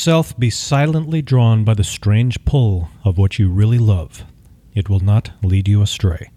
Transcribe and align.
yourself 0.00 0.38
be 0.38 0.48
silently 0.48 1.20
drawn 1.20 1.62
by 1.62 1.74
the 1.74 1.84
strange 1.84 2.42
pull 2.46 2.88
of 3.04 3.18
what 3.18 3.38
you 3.38 3.50
really 3.50 3.76
love. 3.76 4.24
It 4.72 4.88
will 4.88 5.00
not 5.00 5.32
lead 5.42 5.68
you 5.68 5.82
astray. 5.82 6.30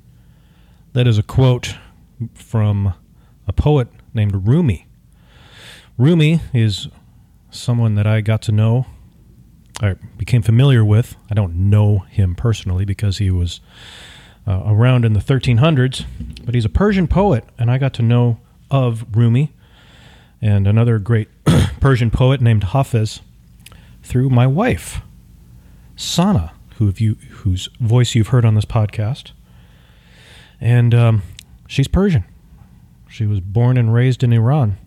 That 0.91 1.07
is 1.07 1.17
a 1.17 1.23
quote 1.23 1.77
from 2.33 2.93
a 3.47 3.53
poet 3.53 3.87
named 4.13 4.49
Rumi. 4.49 4.85
Rumi 5.97 6.41
is 6.53 6.89
someone 7.51 7.95
that 7.95 8.05
I 8.05 8.19
got 8.19 8.41
to 8.41 8.51
know, 8.51 8.85
I 9.79 9.93
became 10.17 10.41
familiar 10.41 10.83
with. 10.83 11.15
I 11.31 11.33
don't 11.33 11.69
know 11.69 11.99
him 12.09 12.35
personally 12.35 12.83
because 12.83 13.19
he 13.19 13.31
was 13.31 13.61
uh, 14.45 14.61
around 14.65 15.05
in 15.05 15.13
the 15.13 15.21
1300s, 15.21 16.03
but 16.43 16.53
he's 16.53 16.65
a 16.65 16.69
Persian 16.69 17.07
poet, 17.07 17.45
and 17.57 17.71
I 17.71 17.77
got 17.77 17.93
to 17.93 18.01
know 18.01 18.41
of 18.69 19.05
Rumi 19.15 19.53
and 20.41 20.67
another 20.67 20.99
great 20.99 21.29
Persian 21.79 22.11
poet 22.11 22.41
named 22.41 22.65
Hafiz 22.65 23.21
through 24.03 24.29
my 24.29 24.45
wife, 24.45 25.01
Sana, 25.95 26.51
who 26.77 26.93
you, 26.97 27.15
whose 27.29 27.69
voice 27.79 28.13
you've 28.13 28.27
heard 28.27 28.45
on 28.45 28.55
this 28.55 28.65
podcast. 28.65 29.31
And 30.61 30.93
um, 30.93 31.23
she's 31.67 31.87
Persian. 31.87 32.25
She 33.09 33.25
was 33.25 33.39
born 33.39 33.77
and 33.77 33.93
raised 33.93 34.23
in 34.23 34.33
Iran, 34.33 34.77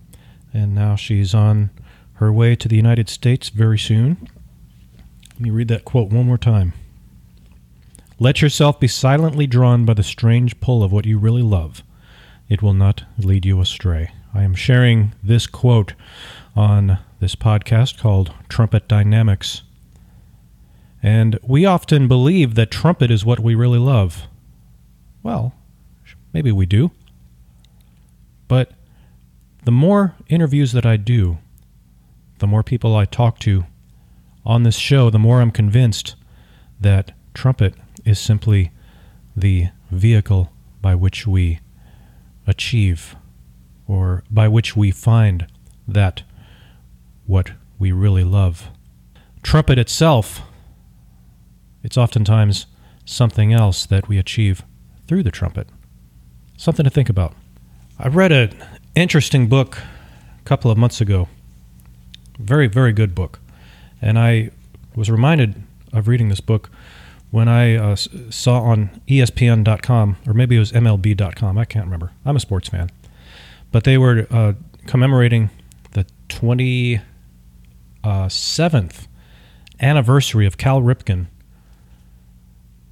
and 0.52 0.74
now 0.74 0.96
she's 0.96 1.34
on 1.34 1.70
her 2.14 2.32
way 2.32 2.56
to 2.56 2.68
the 2.68 2.76
United 2.76 3.08
States 3.08 3.48
very 3.48 3.78
soon. 3.78 4.28
Let 5.34 5.40
me 5.40 5.50
read 5.50 5.68
that 5.68 5.84
quote 5.84 6.10
one 6.10 6.26
more 6.26 6.38
time. 6.38 6.72
Let 8.18 8.40
yourself 8.40 8.80
be 8.80 8.88
silently 8.88 9.46
drawn 9.46 9.84
by 9.84 9.92
the 9.94 10.02
strange 10.02 10.58
pull 10.60 10.82
of 10.82 10.90
what 10.90 11.04
you 11.04 11.18
really 11.18 11.42
love. 11.42 11.82
It 12.48 12.62
will 12.62 12.72
not 12.72 13.04
lead 13.18 13.44
you 13.44 13.60
astray. 13.60 14.10
I 14.32 14.42
am 14.42 14.54
sharing 14.54 15.12
this 15.22 15.46
quote 15.46 15.92
on 16.54 16.98
this 17.20 17.34
podcast 17.34 17.98
called 17.98 18.32
Trumpet 18.48 18.88
Dynamics. 18.88 19.62
And 21.02 21.38
we 21.42 21.64
often 21.64 22.08
believe 22.08 22.54
that 22.54 22.70
trumpet 22.70 23.10
is 23.10 23.24
what 23.24 23.40
we 23.40 23.54
really 23.54 23.78
love. 23.78 24.26
Well, 25.22 25.54
maybe 26.32 26.52
we 26.52 26.66
do. 26.66 26.90
But 28.48 28.72
the 29.64 29.72
more 29.72 30.14
interviews 30.28 30.72
that 30.72 30.86
I 30.86 30.96
do, 30.96 31.38
the 32.38 32.46
more 32.46 32.62
people 32.62 32.94
I 32.94 33.04
talk 33.04 33.38
to 33.40 33.64
on 34.44 34.62
this 34.62 34.76
show, 34.76 35.10
the 35.10 35.18
more 35.18 35.40
I'm 35.40 35.50
convinced 35.50 36.14
that 36.80 37.12
trumpet 37.34 37.74
is 38.04 38.18
simply 38.18 38.70
the 39.36 39.68
vehicle 39.90 40.52
by 40.80 40.94
which 40.94 41.26
we 41.26 41.60
achieve 42.46 43.16
or 43.88 44.22
by 44.30 44.48
which 44.48 44.76
we 44.76 44.90
find 44.90 45.46
that 45.88 46.22
what 47.26 47.52
we 47.78 47.92
really 47.92 48.24
love. 48.24 48.70
Trumpet 49.42 49.78
itself, 49.78 50.40
it's 51.82 51.96
oftentimes 51.96 52.66
something 53.04 53.52
else 53.52 53.86
that 53.86 54.08
we 54.08 54.18
achieve 54.18 54.62
through 55.06 55.22
the 55.22 55.30
trumpet. 55.30 55.68
Something 56.56 56.84
to 56.84 56.90
think 56.90 57.08
about. 57.08 57.34
I 57.98 58.08
read 58.08 58.32
an 58.32 58.52
interesting 58.94 59.48
book 59.48 59.78
a 60.38 60.42
couple 60.44 60.70
of 60.70 60.78
months 60.78 61.00
ago. 61.00 61.28
Very, 62.38 62.66
very 62.66 62.92
good 62.92 63.14
book. 63.14 63.38
And 64.02 64.18
I 64.18 64.50
was 64.94 65.10
reminded 65.10 65.62
of 65.92 66.08
reading 66.08 66.28
this 66.28 66.40
book 66.40 66.70
when 67.30 67.48
I 67.48 67.74
uh, 67.74 67.96
saw 67.96 68.60
on 68.60 69.00
ESPN.com, 69.08 70.16
or 70.26 70.34
maybe 70.34 70.56
it 70.56 70.58
was 70.58 70.72
MLB.com, 70.72 71.58
I 71.58 71.64
can't 71.64 71.84
remember. 71.84 72.12
I'm 72.24 72.36
a 72.36 72.40
sports 72.40 72.68
fan. 72.68 72.90
But 73.72 73.84
they 73.84 73.98
were 73.98 74.26
uh, 74.30 74.54
commemorating 74.86 75.50
the 75.92 76.06
27th 78.06 79.08
anniversary 79.80 80.46
of 80.46 80.56
Cal 80.56 80.80
Ripken 80.80 81.26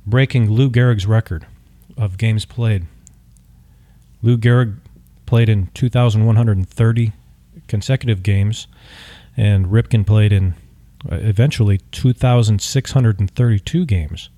breaking 0.04 0.50
Lou 0.50 0.68
Gehrig's 0.68 1.06
record 1.06 1.46
of 1.96 2.18
games 2.18 2.44
played. 2.44 2.86
Lou 4.22 4.36
Gehrig 4.36 4.76
played 5.24 5.48
in 5.48 5.68
2,130 5.74 7.12
consecutive 7.68 8.22
games, 8.22 8.66
and 9.36 9.66
Ripken 9.66 10.06
played 10.06 10.32
in 10.32 10.54
uh, 11.10 11.16
eventually 11.16 11.78
2,632 11.92 13.86
games. 13.86 14.28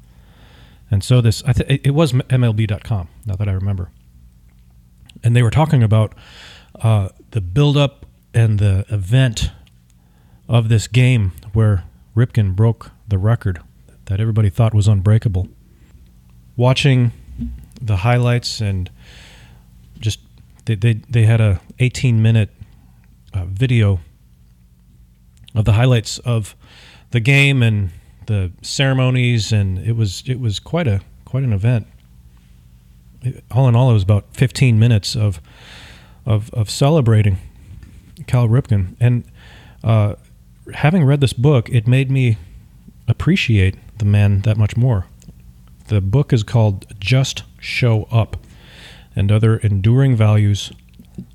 And 0.91 1.03
so 1.03 1.21
this, 1.21 1.43
I 1.45 1.53
th- 1.53 1.81
it 1.85 1.93
was 1.93 2.13
MLB.com. 2.13 3.09
Now 3.25 3.35
that 3.35 3.49
I 3.49 3.53
remember, 3.53 3.91
and 5.25 5.35
they 5.35 5.43
were 5.43 5.51
talking 5.51 5.83
about 5.83 6.15
uh, 6.81 7.09
the 7.31 7.41
build-up 7.41 8.07
and 8.35 8.59
the 8.59 8.85
event 8.91 9.51
of 10.49 10.69
this 10.69 10.87
game 10.87 11.33
where 11.53 11.85
Ripken 12.17 12.55
broke 12.55 12.91
the 13.09 13.19
record 13.19 13.61
that 14.07 14.21
everybody 14.21 14.51
thought 14.51 14.75
was 14.75 14.89
unbreakable. 14.89 15.49
Watching 16.57 17.13
the 17.81 17.97
highlights 17.97 18.61
and 18.61 18.91
just 19.99 20.21
they 20.65 20.75
they, 20.75 20.95
they 21.11 21.25
had 21.25 21.41
a 21.41 21.61
18 21.79 22.23
minute 22.23 22.51
uh, 23.35 23.45
video 23.45 24.01
of 25.55 25.65
the 25.65 25.73
highlights 25.73 26.19
of 26.21 26.57
the 27.11 27.21
game 27.21 27.63
and 27.63 27.91
the 28.27 28.51
ceremonies 28.63 29.53
and 29.53 29.79
it 29.79 29.93
was 29.93 30.23
it 30.27 30.41
was 30.41 30.59
quite 30.59 30.87
a 30.87 31.01
quite 31.25 31.43
an 31.43 31.53
event 31.53 31.87
all 33.51 33.69
in 33.69 33.77
all, 33.77 33.91
it 33.91 33.95
was 33.95 34.03
about 34.03 34.25
15 34.33 34.79
minutes 34.79 35.17
of 35.17 35.41
of, 36.25 36.51
of 36.53 36.69
celebrating 36.69 37.39
Cal 38.27 38.49
Ripken. 38.49 38.97
And 38.99 39.25
uh, 39.85 40.17
having 40.75 41.05
read 41.05 41.21
this 41.21 41.33
book, 41.33 41.69
it 41.71 41.87
made 41.87 42.11
me 42.11 42.39
appreciate 43.09 43.77
the 43.99 44.05
man 44.05 44.41
that 44.43 44.57
much 44.57 44.77
more. 44.77 45.07
The 45.89 46.01
book 46.01 46.33
is 46.33 46.43
called 46.43 46.87
Just 46.99 47.45
Show 47.61 48.05
Up 48.11 48.37
and 49.15 49.31
Other 49.31 49.57
Enduring 49.59 50.17
Values 50.17 50.73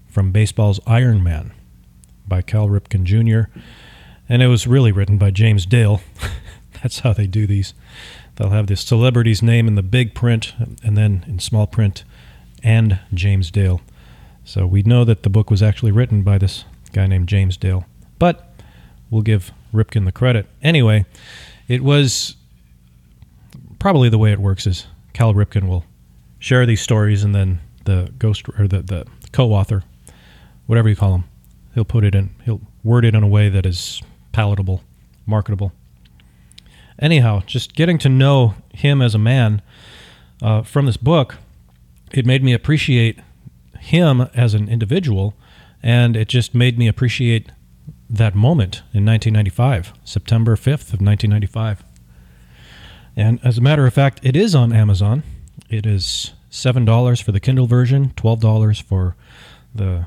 from 0.10 0.32
Baseball's 0.32 0.80
Iron 0.86 1.24
Man 1.24 1.54
by 2.28 2.42
Cal 2.42 2.68
Ripken 2.68 3.04
Jr. 3.04 3.50
And 4.28 4.42
it 4.42 4.48
was 4.48 4.68
really 4.68 4.92
written 4.92 5.18
by 5.18 5.32
James 5.32 5.66
Dale. 5.66 6.02
That's 6.82 7.00
how 7.00 7.14
they 7.14 7.28
do 7.28 7.48
these. 7.48 7.74
They'll 8.36 8.50
have 8.50 8.68
the 8.68 8.76
celebrity's 8.76 9.42
name 9.42 9.68
in 9.68 9.76
the 9.76 9.84
big 9.84 10.14
print 10.14 10.54
and 10.84 10.98
then 10.98 11.24
in 11.28 11.40
small 11.40 11.68
print 11.68 12.04
and 12.64 13.00
James 13.14 13.52
Dale. 13.52 13.82
So 14.44 14.66
we 14.66 14.84
know 14.84 15.06
that 15.06 15.24
the 15.24 15.30
book 15.30 15.50
was 15.50 15.64
actually 15.64 15.92
written 15.92 16.24
by 16.24 16.38
this 16.38 16.66
guy 16.92 17.08
named 17.08 17.28
James 17.28 17.58
Dale. 17.58 17.86
But 18.20 18.51
we'll 19.12 19.22
give 19.22 19.52
Ripken 19.72 20.06
the 20.06 20.12
credit. 20.12 20.48
Anyway, 20.64 21.06
it 21.68 21.84
was 21.84 22.36
probably 23.78 24.10
the 24.10 24.18
way 24.18 24.32
it 24.32 24.40
works 24.40 24.66
is 24.66 24.88
Cal 25.14 25.36
Ripken 25.36 25.68
will 25.68 25.86
share 26.40 26.66
these 26.66 26.82
stories 26.82 27.24
and 27.24 27.36
then 27.36 27.60
the 27.86 28.12
ghost 28.18 28.48
or 28.58 28.68
the, 28.68 28.82
the 28.82 29.06
co-author, 29.32 29.84
whatever 30.66 30.90
you 30.90 30.96
call 30.96 31.14
him, 31.14 31.24
he'll 31.76 31.86
put 31.86 32.04
it 32.04 32.16
in, 32.16 32.32
he'll 32.46 32.62
word 32.84 33.06
it 33.06 33.14
in 33.14 33.22
a 33.22 33.28
way 33.28 33.50
that 33.50 33.68
is 33.68 34.02
palatable, 34.32 34.82
marketable 35.28 35.72
anyhow, 37.02 37.42
just 37.46 37.76
getting 37.76 37.98
to 37.98 38.10
know 38.10 38.56
him 38.74 39.02
as 39.02 39.16
a 39.16 39.20
man 39.20 39.62
uh, 40.42 40.62
from 40.62 40.86
this 40.86 40.98
book, 40.98 41.38
it 42.12 42.26
made 42.26 42.44
me 42.44 42.54
appreciate 42.54 43.20
him 43.80 44.22
as 44.34 44.54
an 44.54 44.70
individual, 44.70 45.34
and 45.82 46.16
it 46.16 46.28
just 46.28 46.54
made 46.54 46.78
me 46.78 46.88
appreciate 46.88 47.52
that 48.12 48.36
moment 48.36 48.78
in 48.94 49.06
1995, 49.06 49.94
September 50.04 50.56
5th 50.56 50.94
of 50.94 51.02
1995. 51.02 51.84
And 53.16 53.40
as 53.44 53.58
a 53.58 53.62
matter 53.62 53.88
of 53.88 53.94
fact, 53.94 54.20
it 54.22 54.36
is 54.36 54.54
on 54.54 54.74
Amazon. 54.74 55.24
It 55.70 55.86
is 55.86 56.34
$7 56.52 57.24
for 57.24 57.32
the 57.32 57.40
Kindle 57.40 57.68
version, 57.68 58.10
$12 58.18 58.84
for 58.84 59.16
the 59.74 60.06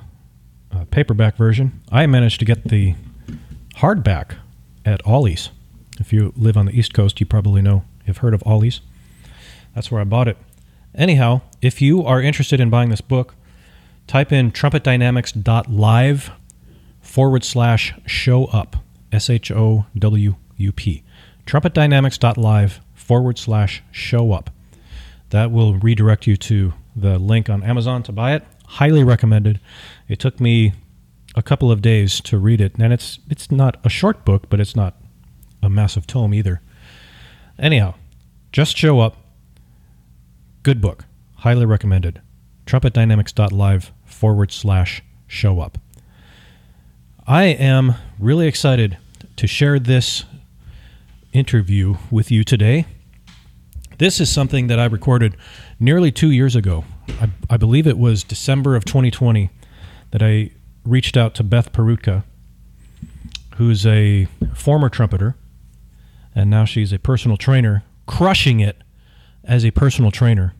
uh, 0.71 0.85
paperback 0.91 1.37
version. 1.37 1.81
I 1.91 2.07
managed 2.07 2.41
to 2.41 2.45
get 2.45 2.65
the 2.65 2.95
hardback 3.77 4.37
at 4.85 5.05
Ollie's. 5.07 5.51
If 5.99 6.13
you 6.13 6.35
live 6.37 6.57
on 6.57 6.67
the 6.67 6.79
East 6.79 6.93
Coast, 6.93 7.21
you 7.21 7.27
probably 7.27 7.63
know, 7.63 7.85
you've 8.07 8.19
heard 8.19 8.35
of 8.35 8.43
Ollie's. 8.45 8.83
That's 9.75 9.91
where 9.91 10.01
I 10.01 10.05
bought 10.05 10.29
it. 10.29 10.37
Anyhow, 10.95 11.41
if 11.63 11.81
you 11.81 12.05
are 12.05 12.21
interested 12.21 12.61
in 12.61 12.69
buying 12.69 12.91
this 12.91 13.01
book, 13.01 13.35
type 14.07 14.31
in 14.31 14.53
trumpetdynamics.live 14.53 16.31
forward 17.15 17.45
slash 17.45 17.95
show 18.07 18.47
up, 18.47 18.75
S 19.13 19.31
H 19.31 19.53
O 19.53 19.87
W 19.97 20.35
U 20.57 20.73
P. 20.73 21.05
Trumpetdynamics.live 21.47 22.81
forward 22.93 23.39
slash 23.39 23.85
show 23.93 24.33
up. 24.33 24.51
That 25.31 25.53
will 25.53 25.75
redirect 25.75 26.27
you 26.27 26.37
to 26.39 26.75
the 26.97 27.21
link 27.21 27.49
on 27.49 27.63
Amazon 27.63 28.03
to 28.03 28.13
buy 28.13 28.35
it. 28.35 28.43
Highly 28.67 29.05
recommended. 29.05 29.61
It 30.09 30.19
took 30.19 30.41
me 30.41 30.73
a 31.37 31.43
couple 31.43 31.71
of 31.71 31.81
days 31.81 32.21
to 32.23 32.37
read 32.37 32.61
it, 32.61 32.75
and 32.81 32.93
it's 32.93 33.21
it's 33.31 33.49
not 33.49 33.77
a 33.85 33.89
short 33.89 34.25
book, 34.25 34.51
but 34.51 34.59
it's 34.59 34.75
not 34.75 34.97
a 35.63 35.71
massive 35.71 36.09
tome 36.09 36.35
either. 36.35 36.63
Anyhow, 37.61 37.95
just 38.51 38.77
show 38.77 38.99
up. 38.99 39.19
Good 40.65 40.81
book, 40.81 41.05
highly 41.37 41.65
recommended. 41.65 42.21
Trumpetdynamics.live 42.67 43.93
forward 44.05 44.51
slash 44.51 45.05
show 45.29 45.61
up. 45.61 45.79
I 47.27 47.45
am 47.45 47.95
really 48.19 48.47
excited 48.47 48.99
to 49.37 49.47
share 49.47 49.79
this 49.79 50.25
interview 51.33 51.97
with 52.11 52.31
you 52.31 52.45
today. 52.45 52.85
This 53.97 54.21
is 54.21 54.29
something 54.29 54.67
that 54.67 54.79
I 54.79 54.85
recorded 54.85 55.35
nearly 55.81 56.13
two 56.13 56.31
years 56.31 56.55
ago. 56.55 56.85
I, 57.09 57.31
I 57.49 57.57
believe 57.57 57.87
it 57.87 57.97
was 57.97 58.25
December 58.25 58.77
of 58.77 58.85
2020 58.85 59.49
that 60.11 60.23
I 60.23 60.51
reached 60.85 61.17
out 61.17 61.35
to 61.37 61.43
Beth 61.43 61.73
Perutka, 61.73 62.25
who's 63.55 63.87
a 63.87 64.27
former 64.53 64.91
trumpeter, 64.91 65.35
and 66.35 66.51
now 66.51 66.67
she's 66.67 66.93
a 66.93 66.99
personal 66.99 67.39
trainer, 67.39 67.85
crushing 68.05 68.61
it 68.61 68.83
as 69.43 69.65
a 69.65 69.71
personal 69.71 70.11
trainer. 70.11 70.53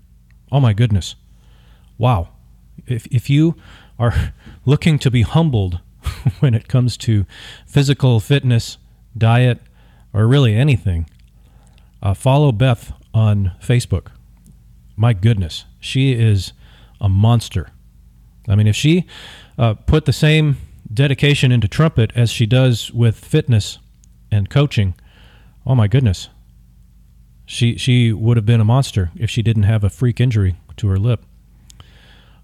Oh 0.51 0.61
my 0.61 0.73
goodness. 0.73 1.15
Wow. 1.99 2.31
If, 2.87 3.07
if 3.09 3.29
you 3.29 3.55
are 3.99 4.33
looking 4.65 4.99
to 5.01 5.11
be 5.11 5.21
humbled 5.21 5.81
when 6.41 6.55
it 6.55 6.69
comes 6.69 6.97
to 6.99 7.27
physical 7.67 8.21
fitness, 8.21 8.79
diet, 9.17 9.61
or 10.13 10.27
really 10.27 10.55
anything, 10.55 11.09
uh, 12.03 12.15
follow 12.15 12.53
Beth 12.53 12.93
on 13.13 13.53
Facebook. 13.61 14.09
My 14.97 15.13
goodness, 15.13 15.65
she 15.81 16.13
is 16.13 16.53
a 17.01 17.09
monster. 17.09 17.69
I 18.49 18.55
mean, 18.55 18.67
if 18.67 18.77
she 18.77 19.07
uh, 19.59 19.75
put 19.75 20.05
the 20.05 20.13
same 20.13 20.57
dedication 20.93 21.51
into 21.51 21.67
trumpet 21.67 22.13
as 22.15 22.31
she 22.31 22.47
does 22.47 22.93
with 22.93 23.17
fitness 23.17 23.79
and 24.31 24.51
coaching, 24.51 24.95
oh 25.67 25.75
my 25.75 25.89
goodness, 25.89 26.29
she 27.47 27.77
she 27.77 28.13
would 28.13 28.37
have 28.37 28.47
been 28.47 28.61
a 28.61 28.65
monster 28.65 29.11
if 29.17 29.31
she 29.31 29.43
didn't 29.43 29.65
have 29.65 29.85
a 29.85 29.91
freak 29.91 30.21
injury 30.21 30.57
to 30.77 30.89
her 30.89 30.99
lip. 30.99 31.25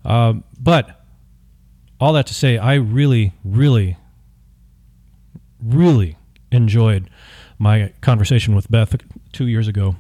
Uh, 0.05 0.35
but 0.59 1.00
all 2.01 2.13
that 2.15 2.27
to 2.29 2.35
say, 2.35 2.57
I 2.57 2.75
really, 2.75 3.33
really, 3.45 3.97
really 5.63 6.17
enjoyed 6.51 7.11
my 7.59 7.93
conversation 8.01 8.55
with 8.55 8.71
Beth 8.71 8.97
two 9.33 9.47
years 9.47 9.69
ago. 9.69 9.97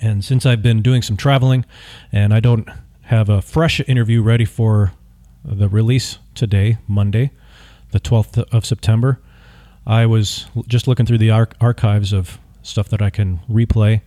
And 0.00 0.24
since 0.24 0.46
I've 0.46 0.62
been 0.62 0.80
doing 0.80 1.02
some 1.02 1.16
traveling 1.16 1.64
and 2.12 2.32
I 2.32 2.40
don't 2.40 2.68
have 3.02 3.28
a 3.28 3.42
fresh 3.42 3.80
interview 3.88 4.22
ready 4.22 4.44
for 4.44 4.92
the 5.44 5.68
release 5.68 6.18
today, 6.34 6.78
Monday, 6.86 7.32
the 7.90 7.98
12th 7.98 8.38
of 8.52 8.64
September, 8.64 9.20
I 9.86 10.06
was 10.06 10.46
just 10.68 10.86
looking 10.86 11.06
through 11.06 11.18
the 11.18 11.30
ar- 11.30 11.48
archives 11.60 12.12
of 12.12 12.38
stuff 12.62 12.88
that 12.90 13.02
I 13.02 13.10
can 13.10 13.40
replay. 13.50 14.02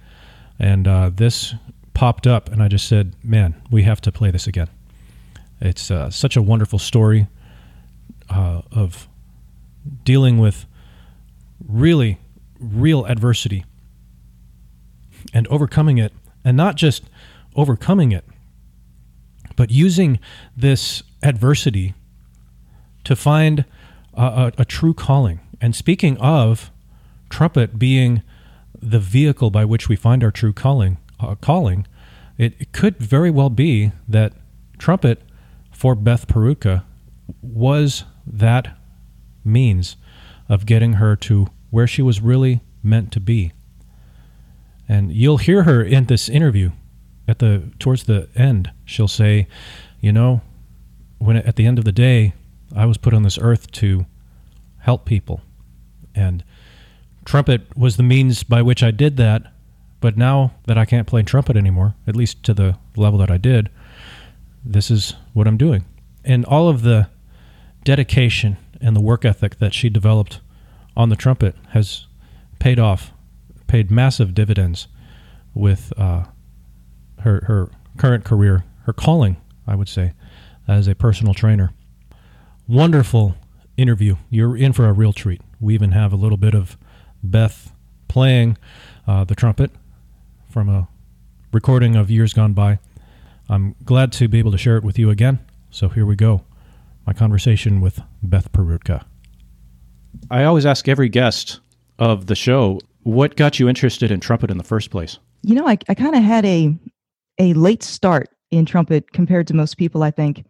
And 0.60 0.88
uh, 0.88 1.10
this 1.14 1.56
popped 1.94 2.28
up, 2.28 2.50
and 2.50 2.62
I 2.62 2.68
just 2.68 2.88
said, 2.88 3.16
man, 3.24 3.60
we 3.72 3.84
have 3.84 4.00
to 4.02 4.12
play 4.12 4.32
this 4.32 4.48
again. 4.48 4.70
It's 5.62 5.92
uh, 5.92 6.10
such 6.10 6.36
a 6.36 6.42
wonderful 6.42 6.80
story 6.80 7.28
uh, 8.30 8.64
of 8.72 9.08
dealing 10.04 10.40
with 10.40 10.66
really 11.66 12.18
real 12.60 13.06
adversity 13.06 13.66
and 15.34 15.48
overcoming 15.48 16.00
it, 16.00 16.14
and 16.44 16.58
not 16.58 16.76
just 16.76 17.04
overcoming 17.56 18.12
it, 18.12 18.26
but 19.56 19.70
using 19.70 20.20
this 20.58 21.04
adversity 21.22 21.94
to 23.04 23.16
find 23.16 23.66
a, 24.16 24.24
a, 24.24 24.52
a 24.60 24.66
true 24.66 24.94
calling. 24.94 25.40
And 25.60 25.76
speaking 25.76 26.18
of 26.18 26.72
trumpet 27.30 27.78
being 27.78 28.24
the 28.82 29.00
vehicle 29.00 29.52
by 29.52 29.64
which 29.64 29.88
we 29.88 29.96
find 29.96 30.24
our 30.24 30.32
true 30.32 30.54
calling, 30.54 30.98
uh, 31.20 31.36
calling, 31.36 31.86
it, 32.38 32.56
it 32.60 32.72
could 32.72 32.98
very 32.98 33.30
well 33.30 33.52
be 33.52 33.92
that 34.08 34.34
trumpet 34.80 35.22
for 35.82 35.96
Beth 35.96 36.28
Perutka 36.28 36.84
was 37.42 38.04
that 38.28 38.78
means 39.44 39.96
of 40.48 40.68
getting 40.68 40.94
her 40.94 41.16
to 41.16 41.48
where 41.72 41.88
she 41.88 42.04
was 42.04 42.22
really 42.22 42.62
meant 42.84 43.12
to 43.14 43.20
be. 43.20 43.52
And 44.88 45.12
you'll 45.12 45.40
hear 45.40 45.64
her 45.64 45.82
in 45.82 46.06
this 46.06 46.30
interview 46.30 46.70
at 47.28 47.40
the 47.40 47.72
towards 47.80 48.04
the 48.04 48.30
end. 48.36 48.70
She'll 48.86 49.08
say, 49.08 49.48
"You 50.00 50.12
know, 50.12 50.42
when 51.18 51.38
at 51.38 51.56
the 51.56 51.66
end 51.66 51.80
of 51.80 51.86
the 51.86 51.92
day, 51.92 52.34
I 52.76 52.86
was 52.86 52.98
put 52.98 53.16
on 53.16 53.24
this 53.24 53.40
earth 53.42 53.72
to 53.72 54.06
help 54.82 55.06
people." 55.06 55.42
And 56.14 56.44
trumpet 57.26 57.76
was 57.76 57.98
the 57.98 58.04
means 58.04 58.44
by 58.44 58.62
which 58.62 58.84
I 58.84 58.92
did 58.92 59.18
that. 59.18 59.52
But 60.00 60.16
now 60.16 60.52
that 60.68 60.78
I 60.78 60.86
can't 60.86 61.08
play 61.08 61.24
trumpet 61.24 61.58
anymore, 61.58 61.96
at 62.06 62.16
least 62.16 62.44
to 62.44 62.54
the 62.54 62.78
level 62.96 63.18
that 63.18 63.32
I 63.32 63.40
did, 63.40 63.72
this 64.64 64.92
is 64.92 65.16
what 65.34 65.48
I'm 65.48 65.58
doing. 65.58 65.86
And 66.24 66.46
all 66.46 66.70
of 66.70 66.82
the 66.82 67.10
dedication 67.84 68.58
and 68.80 68.96
the 68.96 69.02
work 69.02 69.26
ethic 69.26 69.60
that 69.60 69.74
she 69.74 69.90
developed 69.90 70.42
on 70.96 71.10
the 71.10 71.16
trumpet 71.16 71.56
has 71.70 72.06
paid 72.60 72.80
off, 72.80 73.12
paid 73.68 73.90
massive 73.90 74.34
dividends 74.34 74.88
with 75.54 75.94
uh, 75.98 76.26
her 77.20 77.44
her 77.46 77.70
current 77.98 78.24
career, 78.24 78.64
her 78.84 78.94
calling, 78.94 79.38
I 79.68 79.76
would 79.76 79.90
say, 79.90 80.14
as 80.68 80.88
a 80.88 80.96
personal 80.96 81.34
trainer. 81.34 81.72
Wonderful 82.68 83.36
interview. 83.78 84.16
You're 84.30 84.56
in 84.56 84.74
for 84.74 84.86
a 84.86 84.94
real 84.94 85.14
treat. 85.14 85.42
We 85.60 85.74
even 85.74 85.92
have 85.92 86.14
a 86.14 86.16
little 86.16 86.38
bit 86.38 86.54
of 86.54 86.78
Beth 87.24 87.74
playing 88.08 88.58
uh, 89.08 89.24
the 89.24 89.36
trumpet 89.36 89.72
from 90.50 90.70
a 90.70 90.88
recording 91.52 91.96
of 91.96 92.10
years 92.10 92.34
gone 92.34 92.54
by. 92.54 92.80
I'm 93.52 93.76
glad 93.84 94.14
to 94.14 94.30
be 94.30 94.40
able 94.40 94.54
to 94.54 94.58
share 94.58 94.78
it 94.78 94.84
with 94.84 94.98
you 94.98 95.10
again. 95.10 95.40
So 95.70 95.90
here 95.90 96.06
we 96.06 96.16
go. 96.16 96.46
My 97.06 97.12
conversation 97.12 97.82
with 97.82 98.02
Beth 98.24 98.50
Perutka. 98.54 99.04
I 100.30 100.46
always 100.46 100.66
ask 100.66 100.88
every 100.88 101.10
guest 101.10 101.60
of 102.00 102.28
the 102.28 102.36
show, 102.36 102.80
what 103.04 103.36
got 103.36 103.60
you 103.60 103.68
interested 103.68 104.10
in 104.10 104.22
trumpet 104.22 104.52
in 104.52 104.58
the 104.58 104.64
first 104.64 104.90
place? 104.90 105.20
You 105.44 105.56
know, 105.56 105.68
I, 105.68 105.78
I 105.90 105.94
kind 105.96 106.16
of 106.16 106.24
had 106.24 106.46
a 106.46 106.74
a 107.40 107.54
late 107.54 107.84
start 107.84 108.30
in 108.52 108.66
trumpet 108.66 109.12
compared 109.12 109.48
to 109.48 109.54
most 109.54 109.76
people, 109.76 110.04
I 110.04 110.12
think. 110.12 110.46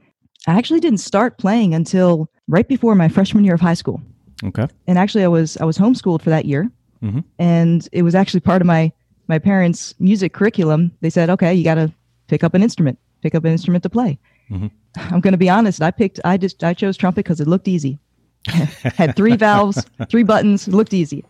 I 0.47 0.57
actually 0.57 0.79
didn't 0.79 0.99
start 0.99 1.39
playing 1.39 1.73
until 1.73 2.29
right 2.47 2.67
before 2.67 2.93
my 2.93 3.07
freshman 3.07 3.43
year 3.43 3.55
of 3.55 3.61
high 3.61 3.73
school. 3.73 4.01
Okay. 4.43 4.67
And 4.87 4.99
actually 4.99 5.23
I 5.23 5.27
was 5.27 5.57
I 5.57 5.65
was 5.65 5.77
homeschooled 5.77 6.21
for 6.21 6.29
that 6.29 6.45
year. 6.45 6.69
Mm-hmm. 7.01 7.21
And 7.39 7.87
it 7.91 8.03
was 8.03 8.13
actually 8.13 8.41
part 8.41 8.61
of 8.61 8.67
my 8.67 8.91
my 9.27 9.39
parents' 9.39 9.95
music 9.99 10.33
curriculum. 10.33 10.91
They 11.01 11.09
said, 11.09 11.29
"Okay, 11.31 11.53
you 11.53 11.63
got 11.63 11.75
to 11.75 11.91
pick 12.31 12.45
up 12.45 12.53
an 12.53 12.63
instrument, 12.63 12.97
pick 13.21 13.35
up 13.35 13.43
an 13.43 13.51
instrument 13.51 13.83
to 13.83 13.89
play. 13.89 14.17
Mm-hmm. 14.49 14.67
I'm 15.13 15.19
going 15.19 15.33
to 15.33 15.37
be 15.37 15.49
honest. 15.49 15.81
I 15.81 15.91
picked, 15.91 16.21
I 16.23 16.37
just, 16.37 16.63
I 16.63 16.73
chose 16.73 16.95
trumpet 16.95 17.25
because 17.25 17.41
it 17.41 17.47
looked 17.47 17.67
easy. 17.67 17.99
Had 18.47 19.17
three 19.17 19.35
valves, 19.45 19.85
three 20.09 20.23
buttons, 20.23 20.67
looked 20.69 20.93
easy. 20.93 21.25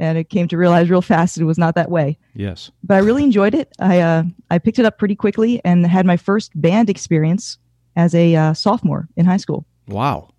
And 0.00 0.18
it 0.18 0.28
came 0.28 0.48
to 0.48 0.58
realize 0.58 0.90
real 0.90 1.02
fast 1.02 1.38
it 1.38 1.44
was 1.44 1.56
not 1.56 1.76
that 1.76 1.88
way. 1.88 2.18
Yes. 2.34 2.72
But 2.82 2.96
I 2.96 2.98
really 2.98 3.22
enjoyed 3.22 3.54
it. 3.54 3.72
I, 3.78 4.00
uh, 4.00 4.24
I 4.50 4.58
picked 4.58 4.80
it 4.80 4.84
up 4.84 4.98
pretty 4.98 5.14
quickly 5.14 5.60
and 5.64 5.86
had 5.86 6.04
my 6.04 6.16
first 6.16 6.50
band 6.60 6.90
experience 6.90 7.56
as 7.94 8.12
a 8.14 8.34
uh, 8.34 8.52
sophomore 8.52 9.08
in 9.16 9.26
high 9.26 9.36
school. 9.36 9.64
Wow. 9.86 10.30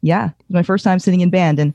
Yeah. 0.00 0.28
It 0.28 0.44
was 0.48 0.54
my 0.54 0.62
first 0.62 0.84
time 0.84 1.00
sitting 1.00 1.22
in 1.22 1.30
band. 1.30 1.58
And 1.58 1.74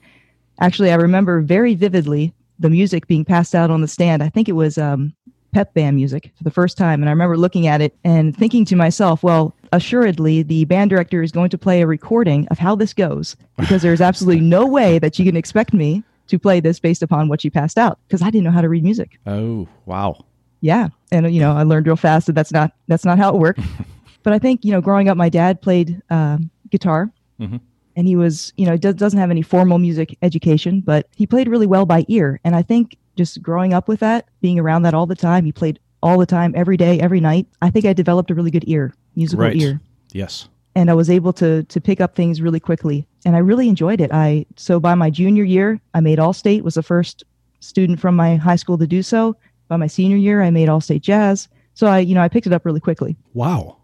actually, 0.61 0.91
I 0.91 0.95
remember 0.95 1.41
very 1.41 1.75
vividly 1.75 2.33
the 2.57 2.69
music 2.69 3.07
being 3.07 3.25
passed 3.25 3.53
out 3.53 3.69
on 3.69 3.81
the 3.81 3.87
stand. 3.87 4.23
I 4.23 4.29
think 4.29 4.47
it 4.47 4.53
was 4.53 4.77
um, 4.77 5.13
pep 5.51 5.73
band 5.73 5.95
music 5.95 6.31
for 6.35 6.43
the 6.43 6.51
first 6.51 6.77
time. 6.77 7.01
And 7.01 7.09
I 7.09 7.11
remember 7.11 7.37
looking 7.37 7.67
at 7.67 7.81
it 7.81 7.95
and 8.03 8.35
thinking 8.35 8.65
to 8.65 8.75
myself, 8.75 9.23
well, 9.23 9.55
assuredly, 9.71 10.43
the 10.43 10.65
band 10.65 10.89
director 10.89 11.21
is 11.21 11.31
going 11.31 11.49
to 11.49 11.57
play 11.57 11.81
a 11.81 11.87
recording 11.87 12.47
of 12.49 12.57
how 12.57 12.75
this 12.75 12.93
goes 12.93 13.35
because 13.57 13.81
there's 13.81 14.01
absolutely 14.01 14.41
no 14.41 14.65
way 14.65 14.99
that 14.99 15.17
you 15.19 15.25
can 15.25 15.35
expect 15.35 15.73
me 15.73 16.03
to 16.27 16.39
play 16.39 16.59
this 16.59 16.79
based 16.79 17.03
upon 17.03 17.27
what 17.27 17.43
you 17.43 17.51
passed 17.51 17.77
out 17.77 17.99
because 18.07 18.21
I 18.21 18.25
didn't 18.25 18.45
know 18.45 18.51
how 18.51 18.61
to 18.61 18.69
read 18.69 18.83
music. 18.83 19.19
Oh, 19.27 19.67
wow. 19.85 20.25
Yeah. 20.61 20.89
And, 21.11 21.33
you 21.33 21.41
know, 21.41 21.53
I 21.53 21.63
learned 21.63 21.87
real 21.87 21.95
fast 21.95 22.27
that 22.27 22.33
that's 22.33 22.51
not, 22.51 22.71
that's 22.87 23.05
not 23.05 23.17
how 23.17 23.33
it 23.33 23.39
worked. 23.39 23.59
but 24.23 24.33
I 24.33 24.39
think, 24.39 24.63
you 24.63 24.71
know, 24.71 24.81
growing 24.81 25.09
up, 25.09 25.17
my 25.17 25.29
dad 25.29 25.61
played 25.61 26.01
um, 26.09 26.49
guitar. 26.69 27.11
Mm-hmm. 27.39 27.57
And 27.97 28.07
he 28.07 28.15
was, 28.15 28.53
you 28.55 28.65
know, 28.65 28.77
does, 28.77 28.95
doesn't 28.95 29.19
have 29.19 29.31
any 29.31 29.41
formal 29.41 29.77
music 29.77 30.17
education, 30.21 30.79
but 30.79 31.07
he 31.15 31.27
played 31.27 31.49
really 31.49 31.67
well 31.67 31.85
by 31.85 32.05
ear. 32.07 32.39
And 32.45 32.55
I 32.55 32.61
think 32.61 32.97
just 33.21 33.41
growing 33.41 33.73
up 33.73 33.87
with 33.87 33.99
that, 33.99 34.27
being 34.41 34.57
around 34.59 34.81
that 34.83 34.93
all 34.93 35.05
the 35.05 35.15
time, 35.15 35.45
he 35.45 35.51
played 35.51 35.79
all 36.01 36.17
the 36.17 36.25
time, 36.25 36.53
every 36.55 36.77
day, 36.77 36.99
every 36.99 37.19
night. 37.19 37.45
I 37.61 37.69
think 37.69 37.85
I 37.85 37.93
developed 37.93 38.31
a 38.31 38.35
really 38.35 38.49
good 38.51 38.63
ear, 38.67 38.93
musical 39.15 39.45
Right. 39.45 39.55
ear, 39.55 39.79
Yes. 40.11 40.47
and 40.75 40.89
I 40.89 40.95
was 40.95 41.09
able 41.09 41.31
to 41.33 41.63
to 41.63 41.79
pick 41.81 42.01
up 42.01 42.15
things 42.15 42.41
really 42.41 42.59
quickly. 42.59 43.05
And 43.23 43.35
I 43.35 43.39
really 43.39 43.69
enjoyed 43.69 44.01
it. 44.01 44.11
I 44.11 44.45
so 44.55 44.79
by 44.79 44.95
my 44.95 45.09
junior 45.11 45.43
year, 45.43 45.79
I 45.93 45.99
made 46.01 46.17
All 46.19 46.33
State. 46.33 46.63
Was 46.63 46.73
the 46.73 46.83
first 46.83 47.23
student 47.59 47.99
from 47.99 48.15
my 48.15 48.37
high 48.37 48.55
school 48.55 48.77
to 48.79 48.87
do 48.87 49.03
so. 49.03 49.35
By 49.67 49.77
my 49.77 49.87
senior 49.87 50.17
year, 50.17 50.41
I 50.41 50.49
made 50.49 50.67
All 50.69 50.81
State 50.81 51.03
Jazz. 51.03 51.47
So 51.75 51.85
I, 51.87 51.99
you 51.99 52.15
know, 52.15 52.21
I 52.21 52.29
picked 52.29 52.47
it 52.47 52.53
up 52.53 52.65
really 52.65 52.79
quickly. 52.79 53.15
Wow. 53.35 53.77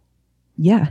Yeah. 0.58 0.89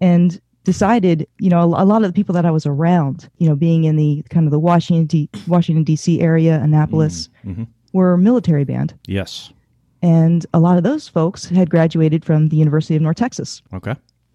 And 0.00 0.40
decided, 0.64 1.26
you 1.38 1.48
know, 1.50 1.60
a, 1.74 1.82
a 1.82 1.86
lot 1.86 2.02
of 2.02 2.08
the 2.08 2.12
people 2.12 2.32
that 2.34 2.44
I 2.46 2.50
was 2.50 2.66
around, 2.66 3.28
you 3.38 3.48
know, 3.48 3.56
being 3.56 3.84
in 3.84 3.96
the 3.96 4.22
kind 4.30 4.46
of 4.46 4.52
the 4.52 4.58
Washington 4.58 5.06
D, 5.06 5.28
Washington 5.48 5.84
D.C. 5.84 6.20
area, 6.20 6.60
Annapolis, 6.62 7.28
Mhm. 7.44 7.66
were 7.92 8.16
military 8.16 8.64
band, 8.64 8.94
Yes. 9.06 9.52
and 10.02 10.46
a 10.54 10.60
lot 10.60 10.76
of 10.76 10.82
those 10.84 11.08
folks 11.08 11.46
had 11.46 11.70
graduated 11.70 12.24
from 12.24 12.48
the 12.48 12.56
University 12.56 12.96
of 12.96 13.02
North 13.02 13.16
Texas. 13.16 13.62
Okay. 13.74 13.94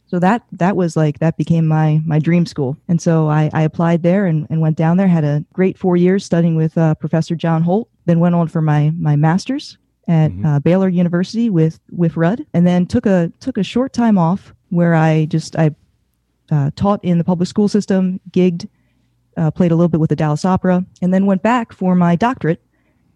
So 0.10 0.20
that 0.20 0.44
that 0.54 0.78
was 0.78 0.96
like 0.96 1.20
that 1.20 1.36
became 1.36 1.68
my 1.68 2.02
my 2.06 2.18
dream 2.20 2.46
school, 2.46 2.78
and 2.88 3.02
so 3.02 3.28
I, 3.30 3.50
I 3.54 3.64
applied 3.64 4.04
there 4.04 4.26
and, 4.26 4.48
and 4.50 4.62
went 4.62 4.78
down 4.78 4.96
there. 4.96 5.08
Had 5.10 5.26
a 5.26 5.44
great 5.52 5.78
four 5.78 5.98
years 5.98 6.24
studying 6.24 6.56
with 6.56 6.78
uh, 6.78 6.96
Professor 6.96 7.36
John 7.36 7.62
Holt. 7.62 7.90
Then 8.06 8.22
went 8.22 8.34
on 8.36 8.48
for 8.48 8.62
my 8.62 8.92
my 8.98 9.18
master's 9.18 9.78
at 10.08 10.32
Mhm. 10.32 10.46
uh, 10.46 10.60
Baylor 10.62 10.88
University 10.88 11.50
with 11.50 11.82
with 11.92 12.16
Rudd, 12.16 12.46
and 12.54 12.66
then 12.66 12.86
took 12.86 13.06
a 13.06 13.30
took 13.42 13.58
a 13.58 13.64
short 13.64 13.92
time 13.92 14.18
off 14.18 14.54
where 14.70 14.96
I 14.96 15.26
just 15.26 15.58
I 15.58 15.72
uh, 16.52 16.72
taught 16.76 17.04
in 17.04 17.18
the 17.18 17.24
public 17.24 17.48
school 17.48 17.68
system, 17.68 18.20
gigged, 18.32 18.68
uh, 19.36 19.52
played 19.52 19.72
a 19.72 19.76
little 19.76 19.90
bit 19.90 20.00
with 20.00 20.10
the 20.10 20.16
Dallas 20.16 20.46
Opera, 20.46 20.86
and 21.02 21.14
then 21.14 21.26
went 21.26 21.44
back 21.44 21.74
for 21.74 21.96
my 21.96 22.16
doctorate 22.16 22.62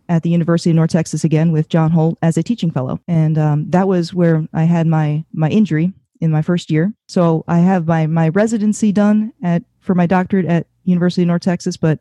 at 0.09 0.23
the 0.23 0.29
University 0.29 0.69
of 0.69 0.75
North 0.75 0.91
Texas 0.91 1.23
again 1.23 1.51
with 1.51 1.69
John 1.69 1.91
Holt 1.91 2.17
as 2.21 2.37
a 2.37 2.43
teaching 2.43 2.71
fellow, 2.71 2.99
and 3.07 3.37
um, 3.37 3.69
that 3.69 3.87
was 3.87 4.13
where 4.13 4.45
I 4.53 4.63
had 4.63 4.87
my 4.87 5.23
my 5.33 5.49
injury 5.49 5.93
in 6.19 6.31
my 6.31 6.41
first 6.41 6.69
year. 6.69 6.93
So 7.07 7.43
I 7.47 7.59
have 7.59 7.87
my 7.87 8.07
my 8.07 8.29
residency 8.29 8.91
done 8.91 9.33
at 9.43 9.63
for 9.79 9.95
my 9.95 10.05
doctorate 10.05 10.45
at 10.45 10.67
University 10.83 11.23
of 11.23 11.27
North 11.27 11.41
Texas, 11.41 11.77
but 11.77 11.99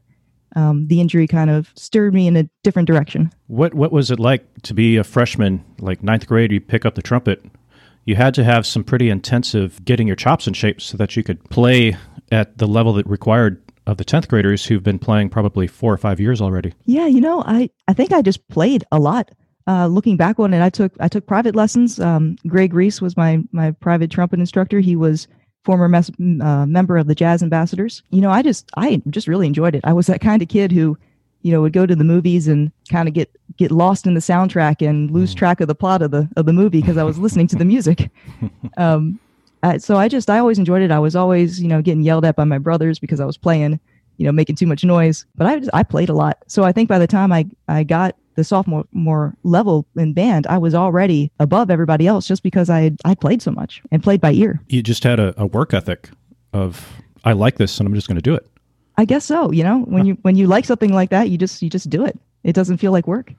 um, 0.57 0.89
the 0.89 1.01
injury 1.01 1.27
kind 1.27 1.51
of 1.51 1.71
stirred 1.77 2.13
me 2.13 2.27
in 2.27 2.37
a 2.37 2.49
different 2.65 2.87
direction. 2.87 3.31
What 3.47 3.75
What 3.75 3.93
was 3.93 4.11
it 4.11 4.19
like 4.19 4.45
to 4.63 4.75
be 4.75 4.97
a 4.97 5.05
freshman, 5.05 5.65
like 5.79 6.03
ninth 6.03 6.27
grade? 6.27 6.53
You 6.53 6.61
pick 6.61 6.85
up 6.85 6.95
the 6.95 7.03
trumpet. 7.03 7.45
You 8.05 8.17
had 8.17 8.35
to 8.35 8.45
have 8.45 8.67
some 8.67 8.85
pretty 8.85 9.11
intensive 9.11 9.85
getting 9.85 10.07
your 10.07 10.17
chops 10.17 10.47
in 10.47 10.55
shape 10.55 10.81
so 10.81 10.97
that 10.97 11.17
you 11.17 11.23
could 11.23 11.43
play 11.51 11.97
at 12.33 12.59
the 12.59 12.67
level 12.67 12.93
that 12.95 13.07
required 13.07 13.63
of 13.87 13.97
the 13.97 14.05
tenth 14.05 14.29
graders 14.29 14.65
who've 14.67 14.83
been 14.83 14.99
playing 14.99 15.31
probably 15.31 15.67
four 15.67 15.93
or 15.93 15.97
five 15.97 16.21
years 16.21 16.41
already. 16.41 16.73
Yeah, 16.87 17.07
you 17.07 17.21
know, 17.21 17.43
I 17.47 17.71
I 17.89 17.93
think 17.95 18.13
I 18.13 18.23
just 18.23 18.47
played 18.49 18.85
a 18.93 18.99
lot. 18.99 19.31
Uh, 19.67 19.87
looking 19.87 20.17
back 20.17 20.39
on 20.41 20.55
it, 20.55 20.63
I 20.63 20.71
took 20.71 20.93
I 21.01 21.09
took 21.09 21.27
private 21.27 21.55
lessons. 21.55 22.01
Um, 22.01 22.37
Greg 22.47 22.75
Reese 22.75 23.01
was 23.01 23.17
my 23.17 23.43
my 23.53 23.73
private 23.73 24.11
trumpet 24.11 24.41
instructor. 24.41 24.81
He 24.81 24.97
was 24.97 25.29
former 25.65 25.89
mes- 25.89 26.11
uh, 26.43 26.67
member 26.67 26.97
of 26.97 27.07
the 27.07 27.15
Jazz 27.15 27.43
Ambassadors. 27.43 28.03
You 28.11 28.21
know, 28.21 28.31
I 28.31 28.43
just 28.43 28.71
I 28.77 29.03
just 29.11 29.29
really 29.29 29.47
enjoyed 29.47 29.75
it. 29.75 29.83
I 29.85 29.93
was 29.93 30.07
that 30.07 30.21
kind 30.21 30.43
of 30.43 30.49
kid 30.49 30.73
who, 30.73 30.97
you 31.43 31.53
know, 31.53 31.63
would 31.63 31.73
go 31.73 31.87
to 31.87 31.97
the 31.97 32.05
movies 32.05 32.49
and 32.49 32.71
kind 32.91 33.09
of 33.09 33.15
get 33.15 33.31
get 33.57 33.71
lost 33.71 34.07
in 34.07 34.15
the 34.15 34.21
soundtrack 34.21 34.87
and 34.87 35.11
lose 35.11 35.35
track 35.35 35.61
of 35.61 35.69
the 35.69 35.75
plot 35.75 36.03
of 36.03 36.11
the 36.11 36.29
of 36.37 36.47
the 36.47 36.53
movie 36.53 36.81
because 36.81 36.97
I 36.97 37.05
was 37.05 37.19
listening 37.19 37.47
to 37.49 37.57
the 37.57 37.65
music. 37.65 38.11
Um, 38.77 39.19
uh, 39.63 39.79
so 39.79 39.97
I 39.97 40.09
just 40.09 40.31
I 40.31 40.39
always 40.39 40.59
enjoyed 40.59 40.81
it. 40.81 40.91
I 40.91 40.99
was 40.99 41.15
always 41.15 41.61
you 41.61 41.69
know 41.69 41.83
getting 41.83 42.03
yelled 42.03 42.25
at 42.25 42.37
by 42.37 42.45
my 42.45 42.57
brothers 42.57 42.99
because 42.99 43.21
I 43.21 43.27
was 43.27 43.37
playing, 43.37 43.79
you 44.17 44.25
know, 44.25 44.33
making 44.33 44.57
too 44.57 44.67
much 44.67 44.85
noise. 44.85 45.27
But 45.35 45.47
I 45.47 45.59
just, 45.59 45.71
I 45.75 45.83
played 45.83 46.09
a 46.09 46.15
lot. 46.15 46.39
So 46.47 46.63
I 46.63 46.73
think 46.73 46.89
by 46.89 46.99
the 46.99 47.07
time 47.07 47.33
I 47.33 47.47
I 47.69 47.83
got 47.83 48.17
the 48.37 48.45
sophomore 48.45 48.87
more 48.93 49.35
level 49.43 49.87
in 49.97 50.15
band, 50.15 50.47
I 50.47 50.57
was 50.57 50.75
already 50.75 51.31
above 51.39 51.71
everybody 51.71 52.07
else 52.07 52.27
just 52.27 52.43
because 52.43 52.71
I 52.71 52.81
had, 52.81 52.97
I 53.05 53.15
played 53.15 53.43
so 53.43 53.51
much 53.51 53.83
and 53.91 54.03
played 54.03 54.21
by 54.21 54.33
ear. 54.33 54.61
You 54.69 54.83
just 54.83 55.05
had 55.05 55.21
a, 55.21 55.35
a 55.37 55.47
work 55.47 55.75
ethic 55.75 56.11
of 56.53 57.03
I 57.25 57.33
like 57.33 57.59
this 57.59 57.79
and 57.79 57.87
I'm 57.87 57.95
just 57.95 58.09
going 58.09 58.17
to 58.17 58.23
do 58.23 58.35
it. 58.35 58.47
I 59.01 59.07
guess 59.07 59.25
so. 59.25 59.51
You 59.51 59.65
know, 59.65 59.79
when 59.79 60.05
you 60.05 60.19
when 60.21 60.37
you 60.37 60.47
like 60.47 60.67
something 60.67 60.93
like 60.93 61.09
that, 61.09 61.31
you 61.31 61.39
just 61.39 61.63
you 61.63 61.71
just 61.71 61.89
do 61.89 62.05
it. 62.05 62.19
It 62.45 62.53
doesn't 62.53 62.77
feel 62.77 62.93
like 62.93 63.07
work. 63.07 63.33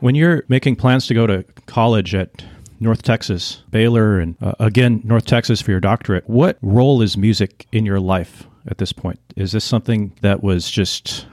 When 0.00 0.14
you're 0.14 0.44
making 0.48 0.76
plans 0.76 1.06
to 1.06 1.14
go 1.14 1.26
to 1.26 1.44
college 1.64 2.14
at 2.14 2.44
North 2.78 3.00
Texas, 3.00 3.62
Baylor, 3.70 4.18
and 4.18 4.36
uh, 4.42 4.52
again, 4.60 5.00
North 5.02 5.24
Texas 5.24 5.62
for 5.62 5.70
your 5.70 5.80
doctorate, 5.80 6.28
what 6.28 6.58
role 6.60 7.00
is 7.00 7.16
music 7.16 7.66
in 7.72 7.86
your 7.86 8.00
life 8.00 8.46
at 8.66 8.76
this 8.76 8.92
point? 8.92 9.18
Is 9.34 9.52
this 9.52 9.64
something 9.64 10.12
that 10.20 10.42
was 10.42 10.70
just, 10.70 11.26